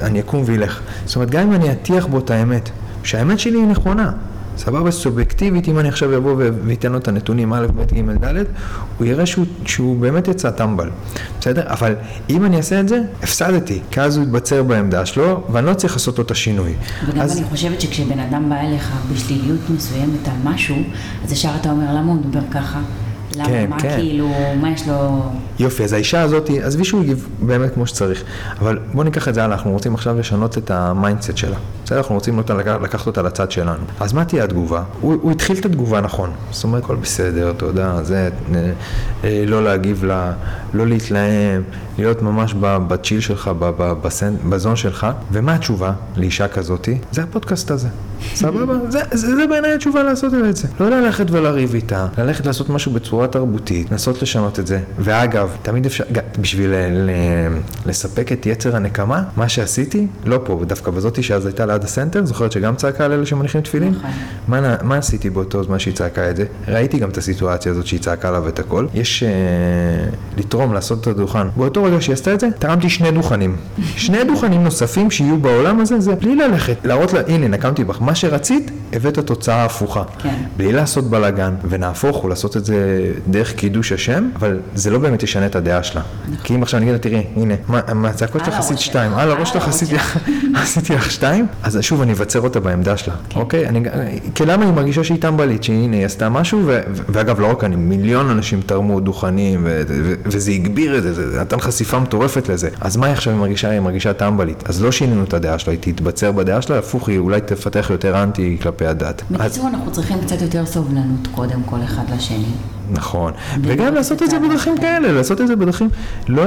אני 0.01 0.19
אקום 0.19 0.43
וילך. 0.45 0.79
זאת 1.05 1.15
אומרת, 1.15 1.29
גם 1.29 1.41
אם 1.41 1.53
אני 1.53 1.71
אטיח 1.71 2.05
בו 2.05 2.19
את 2.19 2.29
האמת, 2.29 2.69
שהאמת 3.03 3.39
שלי 3.39 3.57
היא 3.57 3.67
נכונה, 3.67 4.11
סבבה, 4.65 4.91
סובייקטיבית, 4.91 5.67
אם 5.67 5.79
אני 5.79 5.89
עכשיו 5.89 6.17
אבוא 6.17 6.35
ואתן 6.65 6.91
לו 6.91 6.97
את 6.97 7.07
הנתונים 7.07 7.53
א', 7.53 7.67
ב', 7.75 7.93
ג', 7.93 8.25
ד', 8.25 8.43
הוא 8.97 9.07
יראה 9.07 9.25
שהוא, 9.25 9.45
שהוא 9.65 9.99
באמת 9.99 10.27
יצא 10.27 10.49
טמבל, 10.51 10.89
בסדר? 11.39 11.63
אבל 11.67 11.95
אם 12.29 12.45
אני 12.45 12.57
אעשה 12.57 12.79
את 12.79 12.89
זה, 12.89 13.01
הפסדתי, 13.23 13.79
כי 13.91 14.01
אז 14.01 14.17
הוא 14.17 14.23
יתבצר 14.25 14.63
בעמדה 14.63 15.05
שלו, 15.05 15.43
ואני 15.51 15.65
לא 15.65 15.73
צריך 15.73 15.93
לעשות 15.93 16.17
לו 16.17 16.23
את 16.23 16.31
השינוי. 16.31 16.73
וגם 17.07 17.21
אז- 17.21 17.37
אני 17.37 17.45
חושבת 17.45 17.81
שכשבן 17.81 18.19
אדם 18.19 18.49
בא 18.49 18.55
אליך 18.59 18.91
בשליליות 19.13 19.59
מסוימת 19.75 20.27
על 20.27 20.33
משהו, 20.43 20.75
אז 21.25 21.31
ישר 21.31 21.49
אתה 21.61 21.71
אומר, 21.71 21.85
למה 21.95 22.11
הוא 22.11 22.15
מדבר 22.15 22.41
ככה? 22.51 22.79
למה, 23.35 23.45
כן, 23.45 23.65
מה 23.69 23.79
כן. 23.79 23.95
כאילו, 23.97 24.29
מה 24.61 24.71
יש 24.71 24.87
לו... 24.87 25.21
יופי, 25.59 25.83
אז 25.83 25.93
האישה 25.93 26.21
הזאת, 26.21 26.49
עזבי 26.63 26.83
שהוא 26.85 27.01
הגיב 27.01 27.27
באמת 27.41 27.73
כמו 27.73 27.87
שצריך, 27.87 28.23
אבל 28.59 28.79
בוא 28.93 29.03
ניקח 29.03 29.27
את 29.27 29.33
זה 29.33 29.43
הלאה, 29.43 29.55
אנחנו 29.57 29.71
רוצים 29.71 29.95
עכשיו 29.95 30.19
לשנות 30.19 30.57
את 30.57 30.71
ה 30.71 30.80
mindset 30.80 31.37
שלה. 31.37 31.55
בסדר, 31.85 31.97
אנחנו 31.97 32.15
רוצים 32.15 32.37
אותה, 32.37 32.53
לקח- 32.53 32.77
לקחת 32.83 33.07
אותה 33.07 33.21
לצד 33.21 33.51
שלנו. 33.51 33.83
אז 33.99 34.13
מה 34.13 34.25
תהיה 34.25 34.43
התגובה? 34.43 34.83
הוא, 35.01 35.15
הוא 35.21 35.31
התחיל 35.31 35.57
את 35.59 35.65
התגובה 35.65 36.01
נכון. 36.01 36.29
זאת 36.51 36.63
אומרת, 36.63 36.83
הכל 36.83 36.95
בסדר, 36.95 37.53
תודה, 37.57 38.03
זה, 38.03 38.29
אה, 38.55 38.71
אה, 39.23 39.43
לא 39.47 39.63
להגיב 39.63 40.03
לה, 40.03 40.31
לא 40.73 40.87
להתלהם, 40.87 41.63
להיות 41.97 42.21
ממש 42.21 42.53
ב 42.59 42.69
chill 42.69 43.19
שלך, 43.19 43.51
ב- 43.59 43.71
ב- 43.77 43.93
ב 44.01 44.08
zen, 44.08 44.35
ב 44.49 44.55
zone 44.55 44.75
שלך. 44.75 45.07
ומה 45.31 45.53
התשובה 45.53 45.91
לאישה 46.17 46.47
כזאתי? 46.47 46.97
זה 47.11 47.23
הפודקאסט 47.23 47.71
הזה. 47.71 47.87
סבבה? 48.35 48.73
זה, 48.89 48.99
זה, 49.11 49.35
זה 49.35 49.47
בעיניי 49.47 49.73
התשובה 49.73 50.03
לעשות 50.03 50.33
את 50.49 50.55
זה. 50.55 50.67
לא 50.79 50.89
ללכת 50.89 51.31
ולריב 51.31 51.73
איתה, 51.73 52.07
ללכת 52.17 52.45
לעשות 52.45 52.69
משהו 52.69 52.91
בצורה 52.91 53.27
תרבותית, 53.27 53.91
לנסות 53.91 54.21
לשנות 54.21 54.59
את 54.59 54.67
זה. 54.67 54.79
ואגב, 54.99 55.49
תמיד 55.61 55.85
אפשר, 55.85 56.03
בשביל 56.41 56.69
ל, 56.69 56.75
ל, 56.75 57.09
לספק 57.85 58.31
את 58.31 58.45
יצר 58.45 58.75
הנקמה, 58.75 59.23
מה 59.35 59.49
שעשיתי, 59.49 60.07
לא 60.25 60.39
פה, 60.43 60.61
דווקא 60.67 60.91
בזאתי 60.91 61.23
שאז 61.23 61.45
הייתה 61.45 61.65
ליד 61.65 61.83
הסנטר, 61.83 62.25
זוכרת 62.25 62.51
שגם 62.51 62.75
צעקה 62.75 63.05
על 63.05 63.11
אלה 63.11 63.25
שמניחים 63.25 63.61
תפילין? 63.61 63.93
נכון. 63.93 64.09
מה, 64.47 64.75
מה 64.81 64.97
עשיתי 64.97 65.29
באותו 65.29 65.63
זמן 65.63 65.79
שהיא 65.79 65.93
צעקה 65.93 66.29
את 66.29 66.35
זה? 66.35 66.45
ראיתי 66.67 66.99
גם 66.99 67.09
את 67.09 67.17
הסיטואציה 67.17 67.71
הזאת 67.71 67.87
שהיא 67.87 67.99
צעקה 67.99 68.27
עליו 68.27 68.47
את 68.47 68.59
הכל. 68.59 68.87
יש 68.93 69.23
אה, 69.23 69.29
לתרום, 70.37 70.73
לעשות 70.73 71.01
את 71.01 71.07
הדוכן. 71.07 71.47
באותו 71.57 71.83
רגע 71.83 72.01
שהיא 72.01 72.13
עשתה 72.13 72.33
את 72.33 72.39
זה, 72.39 72.47
תרמתי 72.59 72.89
שני 72.89 73.11
דוכנים. 73.11 73.55
שני 73.95 74.23
דוכנים 74.23 74.63
נוספים 74.63 75.11
שיהיו 75.11 75.37
בעולם 75.37 75.79
הזה, 75.79 75.99
זה 75.99 76.15
בלי 76.15 76.35
ללכת, 76.35 76.75
להראות 76.83 77.13
לה, 77.13 77.21
הנה, 77.27 77.47
נקמתי 77.47 77.83
בך. 77.83 78.01
מה 78.11 78.15
שרצית, 78.15 78.71
הבאת 78.93 79.19
תוצאה 79.19 79.65
הפוכה. 79.65 80.03
כן. 80.19 80.35
בלי 80.57 80.71
לעשות 80.71 81.09
בלאגן, 81.09 81.53
ונהפוך 81.69 82.17
הוא 82.17 82.29
לעשות 82.29 82.57
את 82.57 82.65
זה 82.65 82.75
דרך 83.27 83.53
קידוש 83.53 83.91
השם, 83.91 84.29
אבל 84.35 84.59
זה 84.75 84.89
לא 84.89 84.99
באמת 84.99 85.23
ישנה 85.23 85.45
את 85.45 85.55
הדעה 85.55 85.83
שלה. 85.83 86.01
כי 86.43 86.55
אם 86.55 86.63
עכשיו 86.63 86.77
אני 86.77 86.85
אגיד 86.85 86.93
לה, 86.93 86.99
תראי, 86.99 87.23
הנה, 87.35 87.53
מה- 87.67 87.93
מהצעקות 87.93 88.45
שלך 88.45 88.59
עשית 88.59 88.79
שתיים. 88.79 89.13
על 89.13 89.31
הראש 89.31 89.49
שלך 89.49 89.67
עשיתי 90.55 90.93
לך 90.95 91.11
שתיים, 91.11 91.47
אז 91.63 91.77
שוב 91.81 92.01
אני 92.01 92.13
אבצר 92.13 92.41
אותה 92.41 92.59
בעמדה 92.59 92.97
שלה, 92.97 93.13
אוקיי? 93.35 93.67
אני, 93.67 93.83
כי 94.35 94.45
למה 94.45 94.65
היא 94.65 94.73
מרגישה 94.73 95.03
שהיא 95.03 95.21
טמבלית, 95.21 95.63
שהנה 95.63 95.95
היא 95.97 96.05
עשתה 96.05 96.29
משהו, 96.29 96.61
ואגב 97.09 97.39
לא 97.39 97.47
רק 97.51 97.63
אני, 97.63 97.75
מיליון 97.75 98.29
אנשים 98.29 98.61
תרמו 98.65 98.99
דוכנים, 98.99 99.67
וזה 100.25 100.51
הגביר 100.51 100.97
את 100.97 101.03
זה, 101.03 101.13
זה 101.31 101.41
נתן 101.41 101.59
חשיפה 101.59 101.99
מטורפת 101.99 102.49
לזה. 102.49 102.69
אז 102.81 102.97
מה 102.97 103.05
היא 103.05 103.13
עכשיו 103.13 103.35
מרגישה? 103.35 103.69
היא 103.69 103.79
מרגישה 103.79 104.13
טמבלית. 104.13 104.63
אז 104.69 104.83
לא 104.83 104.91
שינינו 104.91 105.23
את 105.23 105.33
הדעה 105.33 105.59
שלה, 105.59 105.73
היא 105.73 105.93
תתבצר 105.93 106.31
בדעה 106.31 106.61
שלה, 106.61 106.77
הפוך, 106.79 107.09
היא 107.09 107.17
אולי 107.19 107.41
תפתח 107.41 107.87
יותר 107.89 108.00
אנטי 108.05 108.57
כלפי 108.61 108.85
הדת. 108.87 109.21
אז, 109.21 109.37
בקיצור, 109.37 109.67
אנחנו 109.67 109.91
צריכים 109.91 110.17
קצת 110.21 110.41
יותר 110.41 110.65
סובלנות 110.65 111.27
קודם 111.35 111.63
כל 111.65 111.77
אחד 111.83 112.03
לשני. 112.15 112.45
נכון. 112.91 113.33
וגם 113.61 113.93
לעשות 113.93 114.23
את 114.23 114.29
זה 114.29 114.39
בדרכים. 114.39 114.77
כאלה, 114.77 115.11
לעשות 115.11 115.41
את 115.41 115.47
זה 115.47 115.55
בדרכים, 115.55 115.89
לא, 116.27 116.43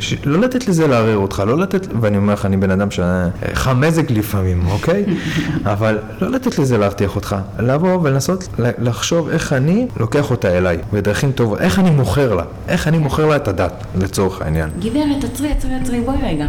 ש- 0.00 0.14
לא 0.24 0.40
לתת 0.40 0.68
לזה 0.68 0.86
לערער 0.86 1.16
אותך, 1.16 1.42
לא 1.46 1.58
לתת, 1.58 1.86
ואני 2.00 2.16
אומר 2.16 2.32
לך, 2.32 2.46
אני 2.46 2.56
בן 2.56 2.70
אדם 2.70 2.88
שחמזק 2.90 4.10
לפעמים, 4.10 4.62
אוקיי? 4.70 5.04
אבל 5.72 5.98
לא 6.20 6.30
לתת 6.30 6.58
לזה 6.58 6.78
להרתיח 6.78 7.16
אותך, 7.16 7.36
לבוא 7.58 7.98
ולנסות 8.02 8.48
לחשוב 8.78 9.28
איך 9.28 9.52
אני 9.52 9.86
לוקח 9.96 10.30
אותה 10.30 10.48
אליי, 10.58 10.78
בדרכים 10.92 11.32
טובות, 11.32 11.60
איך 11.60 11.78
אני 11.78 11.90
מוכר 11.90 12.34
לה, 12.34 12.42
איך 12.68 12.88
אני 12.88 12.98
מוכר 12.98 13.26
לה 13.26 13.36
את 13.36 13.48
הדת, 13.48 13.84
לצורך 14.00 14.42
העניין. 14.42 14.70
גברת, 14.80 15.24
עצרי, 15.24 15.50
עצרי, 15.52 15.74
עצרי, 15.74 16.00
בואי 16.00 16.16
רגע. 16.22 16.46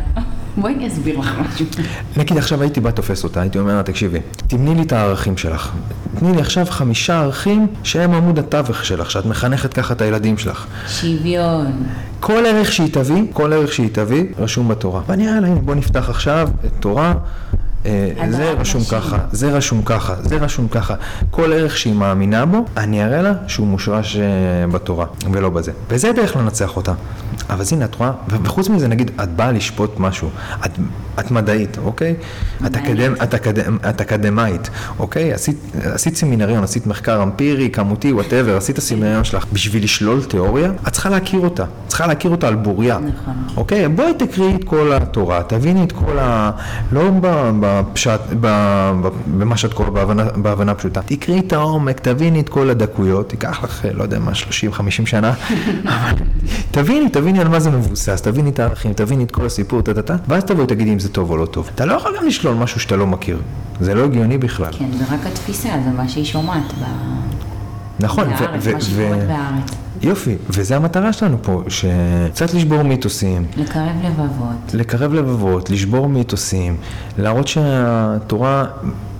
בואי 0.61 0.73
אני 0.73 0.87
אסביר 0.87 1.19
לך 1.19 1.31
משהו. 1.39 1.65
נגיד 2.17 2.37
עכשיו 2.37 2.61
הייתי 2.61 2.79
בא 2.79 2.91
תופס 2.91 3.23
אותה, 3.23 3.41
הייתי 3.41 3.59
אומר 3.59 3.75
לה, 3.75 3.83
תקשיבי, 3.83 4.19
תמני 4.47 4.75
לי 4.75 4.81
את 4.81 4.93
הערכים 4.93 5.37
שלך. 5.37 5.71
תני 6.19 6.35
לי 6.35 6.41
עכשיו 6.41 6.65
חמישה 6.69 7.19
ערכים 7.19 7.67
שהם 7.83 8.13
עמוד 8.13 8.39
התווך 8.39 8.85
שלך, 8.85 9.11
שאת 9.11 9.25
מחנכת 9.25 9.73
ככה 9.73 9.93
את 9.93 10.01
הילדים 10.01 10.37
שלך. 10.37 10.65
שוויון. 10.87 11.83
כל 12.19 12.45
ערך 12.45 12.71
שהיא 12.71 12.93
תביא, 12.93 13.23
כל 13.33 13.53
ערך 13.53 13.73
שהיא 13.73 13.89
תביא, 13.91 14.23
רשום 14.37 14.67
בתורה. 14.67 15.01
ואני 15.07 15.25
יאללה, 15.25 15.47
הנה, 15.47 15.59
בוא 15.59 15.75
נפתח 15.75 16.09
עכשיו 16.09 16.49
את 16.65 16.71
תורה. 16.79 17.13
אה, 17.85 18.11
זה 18.29 18.51
רשום. 18.51 18.83
ככה, 18.91 19.17
זה 19.31 19.51
רשום 19.51 19.81
ככה, 19.85 20.15
זה 20.23 20.35
רשום 20.35 20.67
ככה. 20.67 20.95
כל 21.31 21.53
ערך 21.53 21.77
שהיא 21.77 21.93
מאמינה 21.93 22.45
בו, 22.45 22.65
אני 22.77 23.03
אראה 23.03 23.21
לה 23.21 23.33
שהוא 23.47 23.67
מושרש 23.67 24.17
אה, 24.17 24.67
בתורה, 24.67 25.05
ולא 25.31 25.49
בזה. 25.49 25.71
וזה 25.89 26.11
דרך 26.11 26.35
לנצח 26.35 26.77
אותה. 26.77 26.93
אבל 27.49 27.61
אז 27.61 27.73
הנה, 27.73 27.85
את 27.85 27.95
רואה, 27.95 28.11
וחוץ 28.27 28.69
מזה, 28.69 28.87
נגיד, 28.87 29.11
את 29.23 29.29
באה 29.29 29.51
לשפוט 29.51 29.99
משהו, 29.99 30.29
את, 30.65 30.71
את 31.19 31.31
מדעית, 31.31 31.77
אוקיי? 31.77 32.15
את. 32.65 32.75
אקדמ, 32.75 33.13
את, 33.23 33.33
אקדמ, 33.33 33.77
את 33.89 34.01
אקדמאית, 34.01 34.69
אוקיי? 34.99 35.33
עשית, 35.33 35.57
עשית 35.83 36.15
סמינריון, 36.15 36.63
עשית 36.63 36.87
מחקר 36.87 37.23
אמפירי, 37.23 37.69
כמותי, 37.69 38.13
whatever, 38.13 38.57
עשית 38.57 38.73
את 38.73 38.77
הסמינריון 38.77 39.23
שלך. 39.23 39.45
בשביל 39.53 39.83
לשלול 39.83 40.23
תיאוריה, 40.23 40.71
את 40.87 40.93
צריכה 40.93 41.09
להכיר 41.09 41.39
אותה. 41.39 41.63
צריכה 41.87 42.07
להכיר 42.07 42.31
אותה 42.31 42.47
על 42.47 42.55
בוריה. 42.55 42.97
נכון. 42.97 43.33
אוקיי? 43.57 43.87
בואי 43.87 44.13
תקראי 44.13 44.55
את 44.55 44.63
כל 44.63 44.93
התורה, 44.93 45.43
תביני 45.43 45.83
את 45.83 45.91
כל 45.91 46.19
ה... 46.19 46.51
לא 46.91 47.09
ב- 47.21 47.59
בפשט. 47.69 48.19
במה 49.37 49.57
שאת 49.57 49.73
קוראת 49.73 49.93
בהבנה, 49.93 50.23
בהבנה 50.35 50.75
פשוטה. 50.75 51.01
תקראי 51.05 51.39
את 51.39 51.53
העומק, 51.53 51.99
תביני 51.99 52.39
את 52.39 52.49
כל 52.49 52.69
הדקויות, 52.69 53.29
תיקח 53.29 53.63
לך, 53.63 53.85
לא 53.93 54.03
יודע 54.03 54.19
מה, 54.19 54.31
30-50 54.31 54.35
שנה, 55.05 55.33
אבל 55.85 56.15
תביני, 56.71 57.09
תביני 57.09 57.39
על 57.39 57.47
מה 57.47 57.59
זה 57.59 57.71
מבוסס, 57.71 58.21
תביני 58.21 58.49
את 58.49 58.59
הערכים, 58.59 58.93
תביני 58.93 59.23
את 59.23 59.31
כל 59.31 59.45
הסיפור, 59.45 59.81
טה-טה-טה, 59.81 60.15
ואז 60.27 60.43
תבואי 60.43 60.67
תגידי 60.67 60.93
אם 60.93 60.99
זה 60.99 61.09
טוב 61.09 61.31
או 61.31 61.37
לא 61.37 61.45
טוב. 61.45 61.69
אתה 61.75 61.85
לא 61.85 61.93
יכול 61.93 62.17
גם 62.17 62.27
לשלול 62.27 62.55
משהו 62.55 62.79
שאתה 62.79 62.95
לא 62.95 63.07
מכיר, 63.07 63.41
זה 63.79 63.93
לא 63.93 64.03
הגיוני 64.03 64.37
בכלל. 64.37 64.71
כן, 64.71 64.91
זה 64.91 65.03
רק 65.13 65.25
התפיסה, 65.25 65.69
זה 65.85 65.89
מה 65.97 66.09
שהיא 66.09 66.25
שומעת 66.25 66.73
ב... 66.81 66.83
נכון, 67.99 68.27
ו- 68.27 68.29
בארץ, 68.39 68.63
ו- 68.91 69.09
מה 69.09 69.15
ו- 69.17 69.27
בארץ. 69.27 69.71
יופי, 70.01 70.35
וזה 70.49 70.75
המטרה 70.75 71.13
שלנו 71.13 71.37
פה, 71.43 71.63
שקצת 71.67 72.53
לשבור 72.53 72.83
מיתוסים, 72.83 73.45
לקרב 73.57 73.85
לבבות. 74.03 74.73
לקרב 74.73 75.13
לבבות, 75.13 75.69
לשבור 75.69 76.09
מיתוסים, 76.09 76.77
להראות 77.17 77.47
שהתורה 77.47 78.65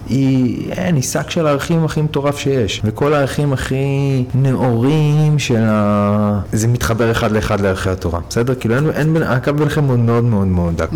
היא, 0.10 0.72
אין, 0.72 0.96
היא 0.96 1.04
שק 1.04 1.30
של 1.30 1.48
הערכים 1.48 1.86
הכי 1.86 2.02
מטורף 2.02 2.38
שיש, 2.38 2.82
וכל 2.84 3.14
הערכים 3.14 3.54
הכי 3.54 4.24
נאורים 4.36 5.40
של 5.40 5.64
ה... 5.68 6.40
זה 6.52 6.68
מתחבר 6.68 7.12
אחד 7.12 7.32
לאחד 7.32 7.62
לערכי 7.62 7.90
התורה, 7.90 8.20
בסדר? 8.30 8.56
כאילו 8.56 8.76
אין, 8.76 8.90
אין 8.90 9.14
בין, 9.14 9.24
הקו 9.24 9.54
ביניכם 9.54 9.84
הוא 9.84 10.00
מאוד 10.00 10.24
מאוד 10.24 10.48
מאוד 10.48 10.78
דק, 10.78 10.90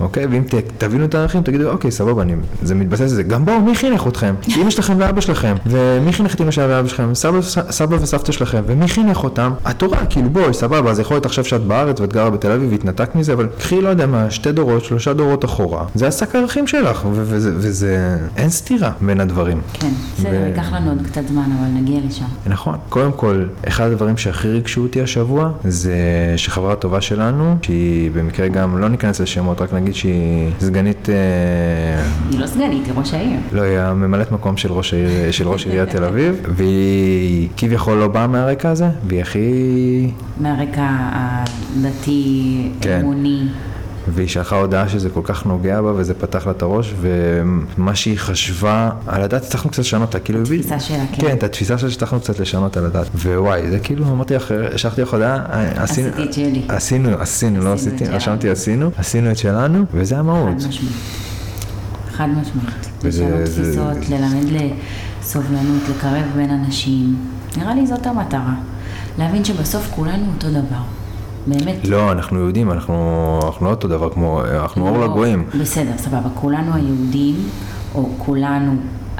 אוקיי? 0.00 0.26
ואם 0.26 0.42
ת, 0.42 0.54
תבינו 0.78 1.04
את 1.04 1.14
הערכים, 1.14 1.42
תגידו, 1.42 1.70
אוקיי, 1.70 1.90
סבבה, 1.90 2.22
אני, 2.22 2.34
זה 2.62 2.74
מתבסס 2.74 3.00
על 3.00 3.08
זה. 3.08 3.22
גם 3.22 3.44
בואו, 3.44 3.60
מי 3.60 3.74
חינך 3.74 4.06
אתכם? 4.08 4.34
אמא 4.60 4.70
שלכם 4.70 4.94
ואבא 4.98 5.20
שלכם, 5.20 5.56
ומי 5.66 6.12
חינך 6.12 6.34
את 6.34 6.40
אמא 6.40 6.50
שלכם 6.50 6.68
ואבא 6.70 6.88
שלכם? 6.88 7.14
סבא, 7.14 7.42
סבא 7.70 7.96
וסבתא 8.00 8.32
שלכם, 8.32 8.62
ומי 8.66 8.88
חינך 8.88 9.24
אותם? 9.24 9.52
התורה, 9.64 10.06
כאילו 10.06 10.30
בואי, 10.30 10.54
סבבה, 10.54 10.90
אז 10.90 11.00
יכול 11.00 11.14
להיות 11.14 11.26
עכשיו 11.26 11.44
שאת 11.44 11.60
בארץ 11.60 12.00
ואת 12.00 12.12
גרה 12.12 12.30
בתל 12.30 12.50
אביב 12.50 12.70
והתנתקת 12.70 13.14
מזה, 13.14 13.32
אבל 13.32 13.48
קחי, 13.58 13.80
לא 13.80 13.88
יודע 13.88 14.06
מה, 14.06 14.30
שתי 14.30 14.52
דורות, 14.52 14.84
שלושה 14.84 15.12
דורות 15.12 15.44
אחורה, 15.44 15.84
זה 15.94 16.08
השק 16.08 16.34
הערכים 16.34 16.66
שלך, 16.66 17.06
וזה, 17.12 18.16
אין 18.46 18.52
סתירה 18.52 18.92
בין 19.00 19.20
הדברים. 19.20 19.60
כן, 19.72 19.90
בסדר, 20.16 20.30
ו- 20.30 20.46
ייקח 20.46 20.72
לנו 20.72 20.90
עוד 20.90 21.02
קצת 21.06 21.28
זמן, 21.28 21.50
אבל 21.58 21.80
נגיע 21.80 22.00
לשם. 22.08 22.24
נכון. 22.46 22.78
קודם 22.88 23.12
כל, 23.12 23.44
אחד 23.68 23.90
הדברים 23.90 24.16
שהכי 24.16 24.48
ריגשו 24.48 24.82
אותי 24.82 25.02
השבוע, 25.02 25.50
זה 25.64 25.94
שחברה 26.36 26.76
טובה 26.76 27.00
שלנו, 27.00 27.56
שהיא 27.62 28.10
במקרה 28.10 28.48
גם, 28.48 28.78
לא 28.78 28.88
ניכנס 28.88 29.20
לשמות, 29.20 29.60
רק 29.60 29.72
נגיד 29.72 29.94
שהיא 29.94 30.50
סגנית, 30.60 31.08
אה, 31.08 31.14
היא 32.30 32.40
לא 32.40 32.46
סגנית, 32.46 32.86
היא 32.86 32.94
ראש 32.96 33.14
העיר. 33.14 33.40
לא, 33.52 33.62
היא 33.62 33.78
הממלאת 33.78 34.32
מקום 34.32 34.56
של 34.56 34.72
ראש, 34.72 34.94
העיר, 34.94 35.30
של 35.30 35.48
ראש 35.48 35.66
עיריית 35.66 35.88
תל 35.88 36.04
אביב, 36.04 36.36
והיא 36.56 37.48
כביכול 37.56 37.98
לא 37.98 38.08
באה 38.08 38.26
מהרקע 38.26 38.70
הזה, 38.70 38.88
והיא 39.06 39.20
הכי... 39.20 40.10
מהרקע 40.40 40.86
הדתי, 40.90 42.68
כן. 42.80 43.00
אמוני. 43.00 43.42
והיא 44.14 44.28
שלחה 44.28 44.56
הודעה 44.56 44.88
שזה 44.88 45.10
כל 45.10 45.20
כך 45.24 45.46
נוגע 45.46 45.82
בה 45.82 45.92
וזה 45.96 46.14
פתח 46.14 46.46
לה 46.46 46.52
את 46.52 46.62
הראש 46.62 46.94
ומה 47.00 47.94
שהיא 47.94 48.18
חשבה 48.18 48.90
על 49.06 49.22
הדת 49.22 49.42
הצלחנו 49.42 49.70
קצת 49.70 49.78
לשנות 49.78 50.08
אותה 50.08 50.18
כאילו 50.20 50.40
התפיסה 50.42 50.80
שלה, 50.80 51.04
כן. 51.12 51.22
כן 51.28 51.36
את 51.36 51.42
התפיסה 51.42 51.78
שלה 51.78 51.88
הצלחנו 51.90 52.20
קצת 52.20 52.38
לשנות 52.38 52.76
על 52.76 52.86
הדת 52.86 53.06
ווואי 53.14 53.70
זה 53.70 53.78
כאילו 53.78 54.04
אמרתי 54.08 54.34
לך 54.34 54.46
שלחתי 54.76 55.02
לך 55.02 55.12
הודעה 55.12 55.44
עשינו. 55.76 56.08
עשינו 56.68 57.08
עשינו 57.18 57.60
לא 57.64 57.72
עשיתי. 57.72 58.04
רשמתי 58.04 58.50
עשינו 58.50 58.90
עשינו 58.96 59.30
את 59.30 59.38
שלנו 59.38 59.84
וזה 59.92 60.18
המהות. 60.18 60.56
חד 62.12 62.28
משמעית. 62.28 62.86
לשנות 63.04 63.46
זה- 63.46 63.62
תפיסות, 63.62 64.08
ללמד 64.10 64.44
לסובלנות, 65.22 65.82
לקרב 65.96 66.22
בין 66.36 66.50
אנשים. 66.50 67.16
נראה 67.56 67.74
לי 67.74 67.86
זאת 67.86 68.06
המטרה. 68.06 68.54
להבין 69.18 69.44
שבסוף 69.44 69.90
כולנו 69.94 70.24
אותו 70.34 70.50
דבר. 70.50 70.82
באמת. 71.46 71.88
לא 71.88 72.12
אנחנו 72.12 72.38
יהודים 72.38 72.70
אנחנו 72.70 73.40
אנחנו 73.44 73.66
לא 73.66 73.70
אותו 73.70 73.88
דבר 73.88 74.10
כמו 74.10 74.40
אנחנו 74.44 74.88
אור 74.88 74.98
לא, 74.98 75.04
לגויים 75.04 75.46
בסדר, 75.60 75.92
סבבה. 75.96 76.28
כולנו 76.34 76.74
היהודים, 76.74 77.34
או 77.94 78.08
כולנו 78.18 78.74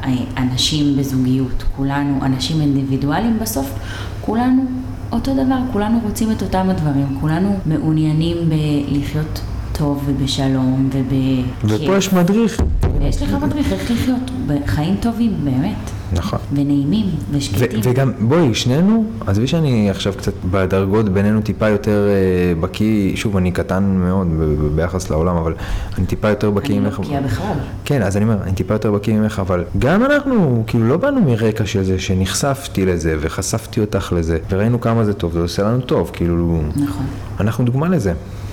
אה, 0.05 0.13
אנשים 0.37 0.97
בזוגיות, 0.97 1.65
כולנו 1.77 2.19
אנשים 2.23 2.61
אינדיבידואלים, 2.61 3.39
בסוף 3.39 3.73
כולנו 4.21 4.65
אותו 5.13 5.33
דבר, 5.35 5.59
כולנו 5.73 6.01
רוצים 6.05 6.33
את 6.33 6.43
אותם 6.43 6.71
הדברים, 6.71 7.19
כולנו 7.21 7.59
מעוניינים 7.67 8.37
בלחיות 8.49 9.41
טוב 9.73 10.03
ובשלום 10.07 10.91
ובכיף. 10.93 11.85
ופה 11.85 11.97
יש 11.97 12.13
מדריך 12.13 12.61
ויש 13.01 13.23
לך 13.23 13.33
מדריך 13.43 13.73
איך 13.73 13.91
לחיות 13.91 14.31
בחיים 14.47 14.97
טובים, 15.01 15.33
באמת, 15.45 15.91
נכון 16.13 16.39
ונעימים 16.53 17.07
ושקטים. 17.31 17.81
וגם, 17.83 18.13
בואי, 18.21 18.55
שנינו, 18.55 19.05
עזבי 19.27 19.47
שאני 19.47 19.91
עכשיו 19.91 20.13
קצת 20.17 20.33
בדרגות 20.51 21.09
בינינו 21.09 21.41
טיפה 21.41 21.69
יותר 21.69 22.09
אה, 22.09 22.61
בקיא, 22.61 23.17
שוב, 23.17 23.37
אני 23.37 23.51
קטן 23.53 23.85
מאוד 23.85 24.29
ביחס 24.75 25.11
לעולם, 25.11 25.37
אבל 25.37 25.55
אני 25.99 26.07
טיפה 26.07 26.29
יותר 26.29 26.51
בקיא 26.51 26.75
אני 26.75 26.85
לא 26.85 26.91
ממך. 26.91 27.01
בקיאה 27.01 27.21
בכלל. 27.21 27.53
כן, 27.85 28.03
אז 28.03 28.17
אני 28.17 28.25
אומר, 28.25 28.43
אני 28.43 28.53
טיפה 28.53 28.75
יותר 28.75 28.93
בקיא 28.93 29.15
ממך, 29.15 29.39
אבל 29.39 29.65
גם 29.79 30.05
אנחנו, 30.05 30.65
כאילו, 30.67 30.89
לא 30.89 30.97
באנו 30.97 31.21
מרקע 31.21 31.67
של 31.67 31.83
זה, 31.83 31.99
שנחשפתי 31.99 32.87
לזה, 32.87 33.17
וחשפתי 33.21 33.81
אותך 33.81 34.13
לזה, 34.17 34.39
וראינו 34.51 34.81
כמה 34.81 35.05
זה 35.05 35.13
טוב, 35.15 35.33
זה 35.33 35.41
עושה 35.41 35.63
לנו 35.63 35.81
טוב, 35.81 36.11
כאילו, 36.13 36.63
נכון, 36.77 37.07
אנחנו 37.41 37.65
דוגמה 37.65 37.89
לזה. 37.89 38.13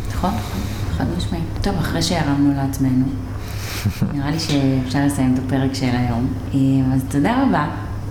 נכון, 0.09 0.31
חד 0.97 1.05
משמעית. 1.17 1.43
טוב, 1.61 1.73
אחרי 1.79 2.01
שהרמנו 2.01 2.53
לעצמנו, 2.57 3.05
נראה 4.13 4.31
לי 4.31 4.39
שאפשר 4.39 4.99
לסיים 5.05 5.33
את 5.33 5.39
הפרק 5.45 5.73
של 5.73 5.85
היום. 5.85 6.27
אה, 6.53 6.95
אז 6.95 7.01
תודה 7.09 7.43
רבה, 7.43 7.67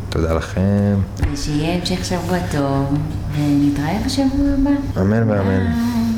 תודה 0.09 0.35
לכם. 0.35 0.95
ושיהיה 1.33 1.75
המשך 1.75 2.05
שבוע 2.05 2.39
טוב, 2.51 2.99
ונתראה 3.37 3.99
בשבוע 4.07 4.47
הבא. 4.59 5.01
אמן 5.01 5.31
ואמן. 5.31 5.45
ביי. 5.45 6.12